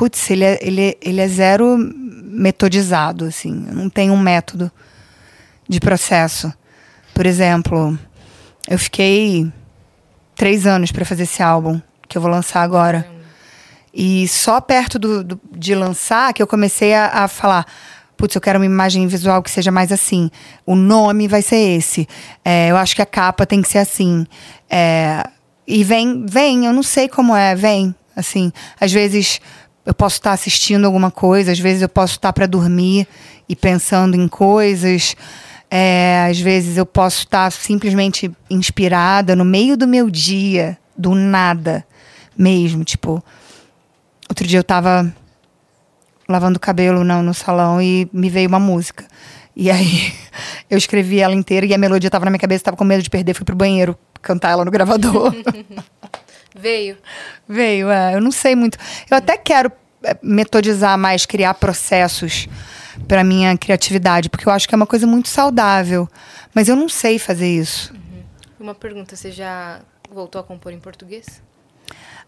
[0.00, 3.52] putz, ele é, ele, ele é zero metodizado, assim.
[3.52, 4.72] Não tenho um método
[5.68, 6.50] de processo.
[7.12, 7.98] Por exemplo,
[8.66, 9.52] eu fiquei
[10.34, 11.78] três anos para fazer esse álbum
[12.08, 13.06] que eu vou lançar agora.
[13.92, 17.66] E só perto do, do- de lançar que eu comecei a, a falar.
[18.16, 20.30] Putz, eu quero uma imagem visual que seja mais assim.
[20.64, 22.08] O nome vai ser esse.
[22.42, 24.26] É, eu acho que a capa tem que ser assim.
[24.70, 25.28] É,
[25.66, 27.94] e vem, vem, eu não sei como é, vem.
[28.16, 29.40] Assim, às vezes
[29.84, 33.06] eu posso estar assistindo alguma coisa, às vezes eu posso estar para dormir
[33.48, 35.16] e pensando em coisas.
[35.70, 41.84] É, às vezes eu posso estar simplesmente inspirada no meio do meu dia, do nada
[42.36, 42.84] mesmo.
[42.84, 43.22] Tipo,
[44.28, 45.12] outro dia eu tava
[46.28, 49.04] lavando o cabelo no, no salão e me veio uma música.
[49.56, 50.12] E aí
[50.68, 53.10] eu escrevi ela inteira e a melodia estava na minha cabeça, estava com medo de
[53.10, 55.34] perder, fui pro banheiro cantar ela no gravador.
[56.60, 56.98] Veio.
[57.48, 58.14] Veio, é.
[58.14, 58.78] Eu não sei muito.
[59.10, 59.72] Eu até quero
[60.02, 62.48] é, metodizar mais, criar processos
[63.08, 66.08] para minha criatividade, porque eu acho que é uma coisa muito saudável.
[66.54, 67.94] Mas eu não sei fazer isso.
[68.58, 69.80] Uma pergunta, você já
[70.10, 71.42] voltou a compor em português?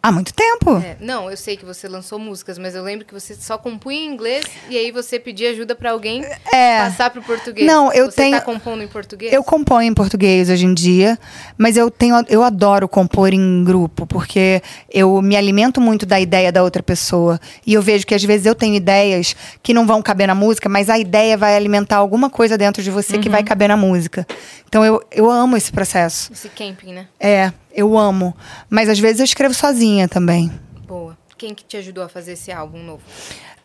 [0.04, 0.78] Há muito tempo.
[0.78, 4.00] É, não, eu sei que você lançou músicas, mas eu lembro que você só compunha
[4.00, 6.78] em inglês e aí você pedia ajuda pra alguém É.
[6.80, 7.64] passar pro português.
[7.66, 9.32] Não, eu você tenho- tá compondo em português?
[9.32, 11.16] Eu componho em português hoje em dia,
[11.56, 14.60] mas eu tenho eu adoro compor em grupo, porque
[14.90, 17.40] eu me alimento muito da ideia da outra pessoa.
[17.64, 20.68] E eu vejo que às vezes eu tenho ideias que não vão caber na música,
[20.68, 24.26] mas a ideia vai alimentar alguma coisa dentro de você que vai caber na música.
[24.68, 26.32] Então eu, eu amo esse processo.
[26.32, 27.06] Esse camping, né?
[27.20, 28.34] É, eu amo.
[28.68, 30.50] Mas às vezes eu escrevo sozinha também.
[30.86, 31.16] Boa.
[31.38, 33.02] Quem que te ajudou a fazer esse álbum novo?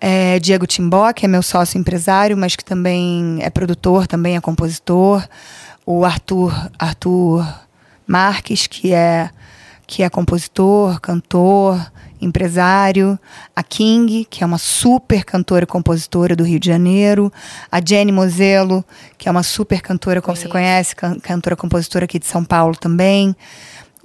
[0.02, 4.42] É, Diego Timbó, que é meu sócio empresário, mas que também é produtor, também é
[4.42, 5.28] compositor.
[5.86, 7.46] O Arthur, Arthur
[8.06, 9.30] Marques, que é,
[9.86, 13.18] que é compositor, cantor, empresário.
[13.56, 17.32] A King, que é uma super cantora e compositora do Rio de Janeiro.
[17.72, 18.84] A Jenny Mozelo,
[19.18, 22.76] que é uma super cantora, como você conhece, can- cantora compositora aqui de São Paulo
[22.76, 23.36] também.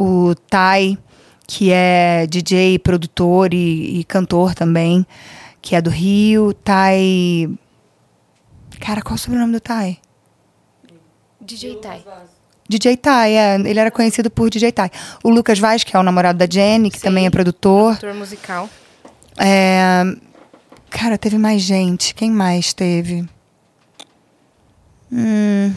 [0.02, 0.98] O Tai,
[1.46, 5.06] que é DJ, produtor e, e cantor também,
[5.60, 6.52] que é do Rio.
[6.52, 7.48] Tai.
[8.80, 9.98] Cara, qual é o sobrenome do Tai?
[11.40, 12.04] DJ Tai.
[12.68, 13.54] DJ Tai, é.
[13.56, 14.90] Ele era conhecido por DJ Tai.
[15.22, 17.04] O Lucas Vaz, que é o namorado da Jenny, que Sim.
[17.04, 17.94] também é produtor.
[17.94, 18.68] Ator musical.
[19.38, 20.02] É,
[20.92, 22.14] Cara, teve mais gente.
[22.14, 23.26] Quem mais teve?
[25.10, 25.74] Hum.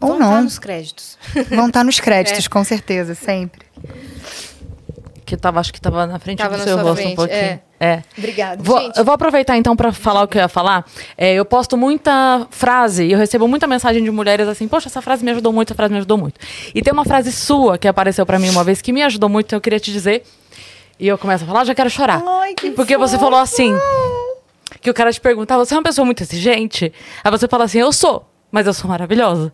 [0.00, 0.42] Ou Vão tá não.
[0.42, 1.18] nos créditos.
[1.50, 2.48] Vão estar nos créditos, É.
[2.48, 3.66] com certeza, sempre.
[5.24, 7.36] Que tava, acho que tava na frente Tava do seu rosto um frente, pouquinho.
[7.40, 7.60] é.
[7.80, 8.02] é.
[8.16, 8.62] Obrigada.
[8.62, 8.96] Vou- Gente.
[8.98, 10.84] eu vou aproveitar então pra falar o que eu ia falar.
[11.18, 15.02] É, eu posto muita frase e eu recebo muita mensagem de mulheres assim: Poxa, essa
[15.02, 16.38] frase me ajudou muito, essa frase me ajudou muito.
[16.72, 19.52] E tem uma frase sua que apareceu pra mim uma vez que me ajudou muito,
[19.52, 20.22] eu queria te dizer.
[20.98, 22.22] E eu começo a falar, já quero chorar.
[22.24, 23.74] Ai, que Porque você falou assim:
[24.80, 26.92] que o cara te pergunta, você é uma pessoa muito exigente?
[27.24, 29.52] Aí você fala assim: Eu sou, mas eu sou maravilhosa.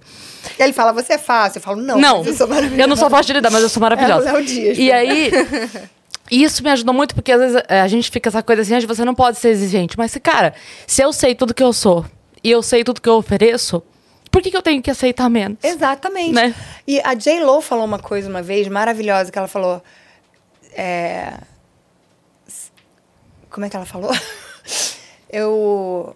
[0.58, 1.58] E ele fala, você é fácil.
[1.58, 2.82] Eu falo, não, Não, eu sou maravilhosa.
[2.82, 4.28] eu não sou fácil de lidar, mas eu sou maravilhosa.
[4.28, 4.92] É o Léo Dias, E né?
[4.92, 5.30] aí,
[6.30, 9.04] isso me ajudou muito, porque às vezes é, a gente fica essa coisa assim, você
[9.04, 9.96] não pode ser exigente.
[9.98, 10.54] Mas, cara,
[10.86, 12.04] se eu sei tudo que eu sou
[12.42, 13.82] e eu sei tudo que eu ofereço,
[14.30, 15.58] por que, que eu tenho que aceitar menos?
[15.62, 16.32] Exatamente.
[16.32, 16.54] Né?
[16.86, 17.40] E a J.
[17.44, 19.82] Lo falou uma coisa uma vez maravilhosa, que ela falou.
[20.74, 21.34] é,
[23.50, 24.10] Como é que ela falou?
[25.30, 26.14] Eu.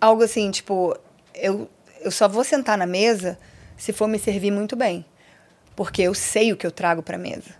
[0.00, 0.96] Algo assim, tipo,
[1.34, 1.68] eu,
[2.00, 3.38] eu só vou sentar na mesa
[3.76, 5.04] se for me servir muito bem.
[5.74, 7.50] Porque eu sei o que eu trago pra mesa.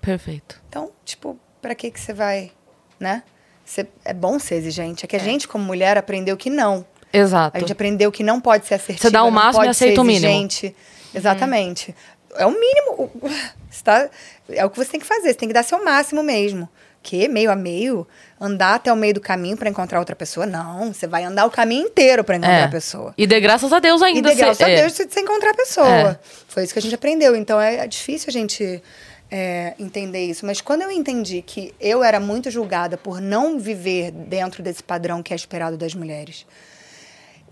[0.00, 0.60] Perfeito.
[0.68, 2.52] Então, tipo, pra que que você vai,
[3.00, 3.22] né?
[3.64, 5.04] Você- é bom ser exigente.
[5.04, 6.84] É que a gente, como mulher, aprendeu que não.
[7.12, 7.56] Exato.
[7.56, 9.02] A gente aprendeu que não pode ser assertiva.
[9.08, 10.26] Você dá o máximo e aceita o mínimo.
[10.26, 10.76] exigente.
[11.14, 11.94] Exatamente.
[12.34, 13.10] É o mínimo.
[13.82, 14.08] Tá-
[14.48, 15.28] é o que você tem que fazer.
[15.28, 16.68] Você tem que dar seu máximo mesmo.
[17.04, 18.08] Que meio a meio,
[18.40, 20.46] andar até o meio do caminho pra encontrar outra pessoa?
[20.46, 22.64] Não, você vai andar o caminho inteiro pra encontrar É.
[22.64, 23.12] a pessoa.
[23.18, 24.30] E dê graças a Deus E ainda.
[24.30, 24.76] de graças se- a é.
[24.80, 25.86] Deus você você encontrar a pessoa.
[25.86, 26.18] É.
[26.48, 27.36] Foi isso que a gente aprendeu.
[27.36, 28.82] Então é, é difícil a gente
[29.30, 30.46] é, entender isso.
[30.46, 35.22] Mas quando eu entendi que eu era muito julgada por não viver dentro desse padrão
[35.22, 36.46] que é esperado das mulheres.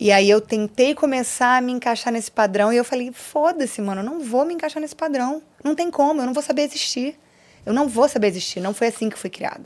[0.01, 4.01] E aí eu tentei começar a me encaixar nesse padrão e eu falei, foda-se, mano,
[4.01, 5.43] eu não vou me encaixar nesse padrão.
[5.62, 7.19] Não tem como, eu não vou saber existir.
[7.64, 8.60] Eu não vou saber existir.
[8.60, 9.62] Não foi assim que fui criada.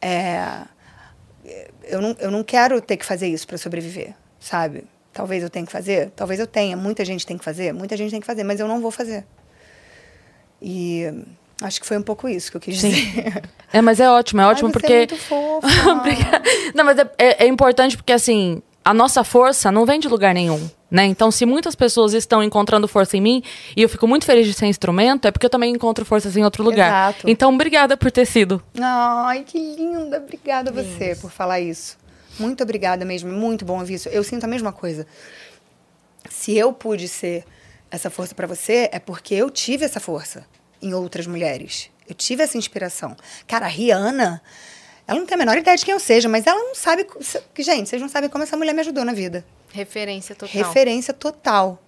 [0.00, 0.62] É,
[1.84, 4.84] eu não, eu não quero ter que fazer isso para sobreviver, sabe?
[5.12, 8.10] Talvez eu tenha que fazer, talvez eu tenha, muita gente tem que fazer, muita gente
[8.10, 9.24] tem que fazer, mas eu não vou fazer.
[10.60, 11.04] E
[11.62, 13.42] acho que foi um pouco isso que eu quis dizer.
[13.72, 14.92] É, mas é ótimo, é ótimo Ai, você porque.
[14.92, 15.68] É muito fofa.
[16.74, 20.34] Não, mas é, é- é importante porque, assim, a nossa força não vem de lugar
[20.34, 21.06] nenhum, né?
[21.06, 23.42] Então, se muitas pessoas estão encontrando força em mim,
[23.76, 26.44] e eu fico muito feliz de ser instrumento, é porque eu também encontro forças em
[26.44, 27.10] outro lugar.
[27.10, 27.28] Exato.
[27.28, 28.62] Então, obrigada por ter sido.
[28.80, 30.18] Ai, que linda.
[30.18, 31.98] Obrigada a você por falar isso.
[32.38, 33.32] Muito obrigada mesmo.
[33.32, 34.08] Muito bom ouvir isso.
[34.08, 35.04] Eu sinto a mesma coisa.
[36.30, 37.44] Se eu pude ser
[37.90, 40.46] essa força para você, é porque eu tive essa força
[40.80, 41.90] em outras mulheres.
[42.08, 43.16] Eu tive essa inspiração.
[43.48, 44.40] Cara, a Rihanna,
[45.06, 47.06] ela não tem a menor ideia de quem eu seja, mas ela não sabe.
[47.58, 49.44] Gente, vocês não sabem como essa mulher me ajudou na vida.
[49.70, 50.54] Referência total.
[50.54, 51.78] Referência total.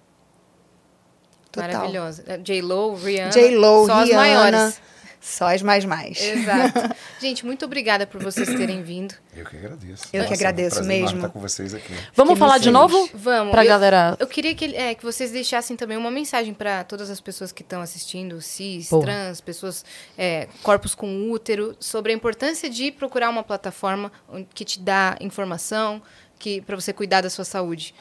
[1.51, 1.67] Total.
[1.71, 2.37] Maravilhosa.
[2.43, 3.31] J-Lo, Rihanna.
[3.31, 4.03] J-Lo, Rihanna.
[4.03, 4.81] as maiores.
[5.19, 6.21] Só as mais mais.
[6.21, 6.95] Exato.
[7.19, 9.15] Gente, muito obrigada por vocês terem vindo.
[9.35, 10.03] Eu que agradeço.
[10.05, 11.17] Eu que Nossa, agradeço é um mesmo.
[11.17, 11.93] estar com vocês aqui.
[12.15, 13.09] Vamos Fiquei falar muito de novo?
[13.13, 13.51] Vamos.
[13.51, 14.15] Pra eu, galera.
[14.19, 17.61] Eu queria que, é, que vocês deixassem também uma mensagem para todas as pessoas que
[17.61, 19.83] estão assistindo, cis, trans, pessoas,
[20.17, 24.11] é, corpos com útero, sobre a importância de procurar uma plataforma
[24.53, 26.01] que te dá informação,
[26.37, 27.93] que para você cuidar da sua saúde.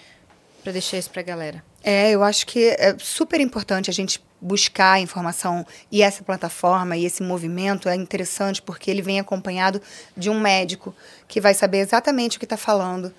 [0.63, 1.63] Para deixar isso pra galera.
[1.83, 7.05] É, eu acho que é super importante a gente buscar informação e essa plataforma e
[7.05, 9.83] esse movimento é interessante porque ele vem acompanhado
[10.17, 10.95] de um médico
[11.27, 13.13] que vai saber exatamente o que está falando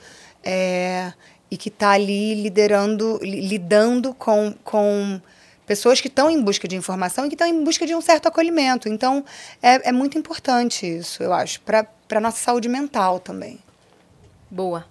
[0.44, 1.12] é,
[1.52, 5.20] e que está ali liderando, li- lidando com, com
[5.66, 8.28] pessoas que estão em busca de informação e que estão em busca de um certo
[8.28, 8.88] acolhimento.
[8.88, 9.26] Então,
[9.62, 13.60] é, é muito importante isso, eu acho, para a nossa saúde mental também.
[14.50, 14.86] Boa.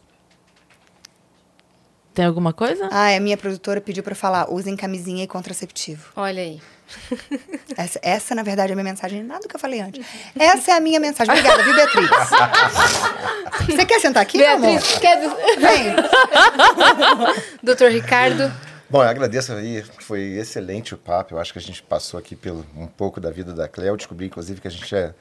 [2.16, 2.88] Tem alguma coisa?
[2.90, 6.12] Ah, a minha produtora pediu para falar, usem camisinha e contraceptivo.
[6.16, 6.62] Olha aí.
[7.76, 9.22] Essa, essa, na verdade, é a minha mensagem.
[9.22, 10.06] Nada do que eu falei antes.
[10.38, 11.30] Essa é a minha mensagem.
[11.34, 12.08] Obrigada, viu, Beatriz?
[13.68, 14.70] Você quer sentar aqui, meu amor?
[14.70, 15.18] Beatriz, quer...
[15.58, 15.96] Vem.
[17.62, 18.50] Doutor Ricardo.
[18.88, 21.34] Bom, eu agradeço aí, foi excelente o papo.
[21.34, 23.96] Eu acho que a gente passou aqui pelo, um pouco da vida da Cléo.
[23.96, 25.12] Descobri, inclusive, que a gente é.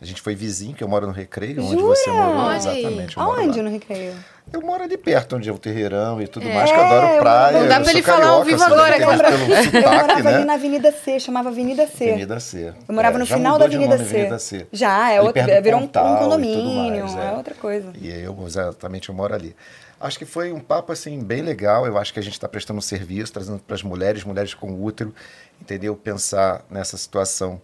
[0.00, 2.34] A gente foi vizinho, que eu moro no Recreio, onde você morou.
[2.36, 2.56] Olha.
[2.58, 3.16] Exatamente.
[3.16, 3.64] Eu Aonde lá.
[3.64, 4.12] no recreio?
[4.52, 7.18] eu moro ali perto, onde é o terreirão e tudo mais, que eu adoro eu-
[7.18, 7.60] praia.
[7.60, 9.30] não dá eu pra ele falar ao vivo você agora, cara.
[9.32, 10.34] Eu sotaque, morava né?
[10.36, 12.10] ali na Avenida C, chamava Avenida C.
[12.10, 12.74] Avenida C.
[12.86, 14.02] Eu morava É, no final da Avenida C.
[14.04, 14.66] Avenida C.
[14.70, 15.32] Já, é do
[15.62, 17.32] virou um, um condomínio, mais, é.
[17.32, 17.90] outra coisa.
[17.98, 19.56] E eu, exatamente, eu moro ali.
[19.98, 21.86] Acho que foi um papo, assim, bem legal.
[21.86, 24.70] Eu acho que a gente está prestando um serviço, trazendo para as mulheres, mulheres com
[24.84, 25.14] útero,
[25.58, 25.96] entendeu?
[25.96, 27.60] Pensar nessa situação.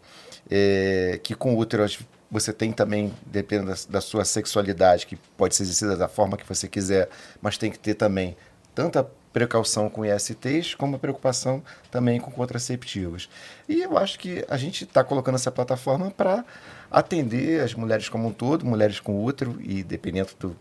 [0.51, 1.85] É, que com útero
[2.33, 6.49] você tem também, dependendo da, da sua sexualidade, que pode ser exercida da forma que
[6.49, 7.11] você quiser,
[7.43, 8.35] mas tem que ter também
[8.75, 13.29] tanta precaução com ISTs, como a preocupação também com contraceptivos.
[13.69, 16.43] E eu acho que a gente está colocando essa plataforma para
[16.91, 20.57] atender as mulheres como um todo, mulheres com útero, e dependendo do,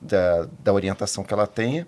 [0.00, 1.86] da, da orientação que ela tenha,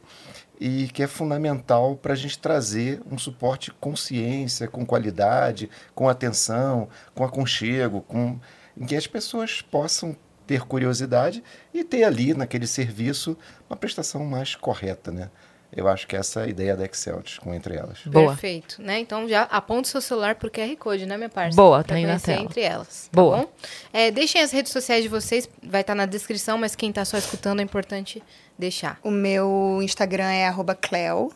[0.60, 6.08] e que é fundamental para a gente trazer um suporte com ciência, com qualidade, com
[6.08, 8.38] atenção, com aconchego, com,
[8.76, 10.16] em que as pessoas possam
[10.46, 11.42] ter curiosidade
[11.72, 13.36] e ter ali naquele serviço
[13.70, 15.30] uma prestação mais correta, né?
[15.74, 18.00] Eu acho que essa é a ideia da Excel, com entre elas.
[18.04, 18.32] Boa.
[18.32, 18.98] Perfeito, né?
[18.98, 21.56] Então já aponta o seu celular pro QR Code, né, minha parça?
[21.56, 22.42] Boa, pra tá aí na tela.
[22.42, 23.08] entre elas.
[23.10, 23.38] tá Boa.
[23.38, 23.52] bom?
[23.90, 27.16] É, deixem as redes sociais de vocês, vai estar na descrição, mas quem tá só
[27.16, 28.22] escutando é importante
[28.58, 28.98] deixar.
[29.02, 31.32] O meu Instagram é arroba Cleo.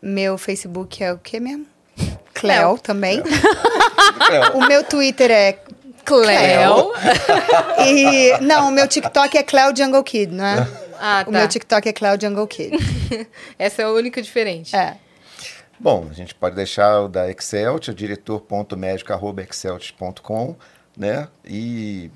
[0.00, 1.66] Meu Facebook é o quê mesmo?
[2.32, 3.22] Cleo também.
[4.54, 5.58] O meu Twitter é
[6.08, 6.92] Cleo.
[7.86, 8.38] E.
[8.40, 10.66] Não, o meu TikTok é Cleo Jungle Kid, não é?
[11.00, 11.38] Ah, O tá.
[11.38, 12.76] meu TikTok é Cleo Jungle Kid.
[13.58, 14.74] Essa é a única diferente.
[14.74, 14.96] É.
[15.78, 20.56] Bom, a gente pode deixar o da Excelt, o diretor.médico.excelt.com,
[20.96, 21.28] né?
[21.44, 22.10] E,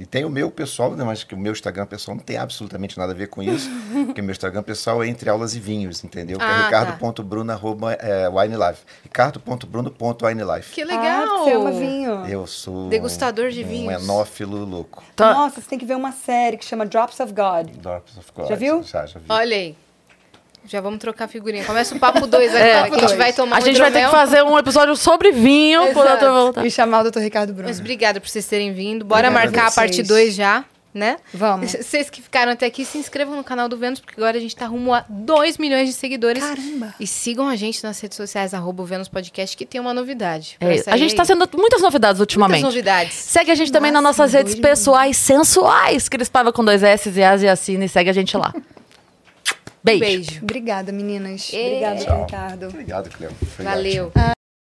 [0.00, 1.04] e tem o meu pessoal, né?
[1.04, 3.68] mas que o meu Instagram pessoal não tem absolutamente nada a ver com isso,
[4.06, 6.38] porque o meu Instagram pessoal é entre aulas e vinhos, entendeu?
[6.38, 8.82] Que Ah, é ricardo.bruno, arroba, é, winelife.
[9.04, 10.72] ricardo.bruno.winelife.
[10.74, 11.44] Que Ah, legal!
[11.44, 12.26] você ama vinho.
[12.26, 14.02] Eu sou Degustador de um vinhos.
[14.02, 15.02] enófilo louco.
[15.14, 15.34] Tá.
[15.34, 17.70] Nossa, você tem que ver uma série que chama Drops of God.
[17.76, 18.48] Drops of God.
[18.48, 18.82] Já viu?
[18.82, 19.26] Já, já vi.
[19.28, 19.76] Olha aí.
[20.66, 21.64] Já vamos trocar figurinha.
[21.64, 23.12] Começa o papo 2 agora, É, que a gente dois.
[23.18, 26.08] vai tomar A um gente vai ter que fazer um episódio sobre vinho Exato.
[26.08, 26.66] doutor voltar.
[26.66, 27.18] E chamar o Dr.
[27.20, 27.68] Ricardo Bruno.
[27.68, 29.04] Mas obrigada por vocês terem vindo.
[29.04, 30.06] Bora Obrigada marcar a parte vocês.
[30.08, 31.16] 2 já, né?
[31.32, 31.70] Vamos.
[31.80, 34.56] Vocês que ficaram até aqui, se inscrevam no canal do Vênus, porque agora a gente
[34.56, 36.42] tá rumo a 2 milhões de seguidores.
[36.42, 36.94] Caramba.
[36.98, 40.56] E sigam a gente nas redes sociais, arroba o Vênus Podcast, que tem uma novidade.
[40.60, 41.26] É, a gente tá aí.
[41.26, 42.62] sendo muitas novidades ultimamente.
[42.62, 43.14] Muitas novidades.
[43.14, 47.22] Segue a gente também nas Nossa, nossas redes pessoais sensuais, Crispava com dois S e
[47.22, 47.88] As e Assine.
[47.88, 48.52] Segue a gente lá.
[49.82, 50.00] Beijo.
[50.00, 50.40] Beijo.
[50.42, 51.50] Obrigada, meninas.
[51.52, 52.22] E- Obrigada.
[52.24, 52.66] Ricardo.
[52.68, 53.30] Obrigado, Cleo.
[53.56, 54.06] Foi Valeu.
[54.14, 54.39] ótimo.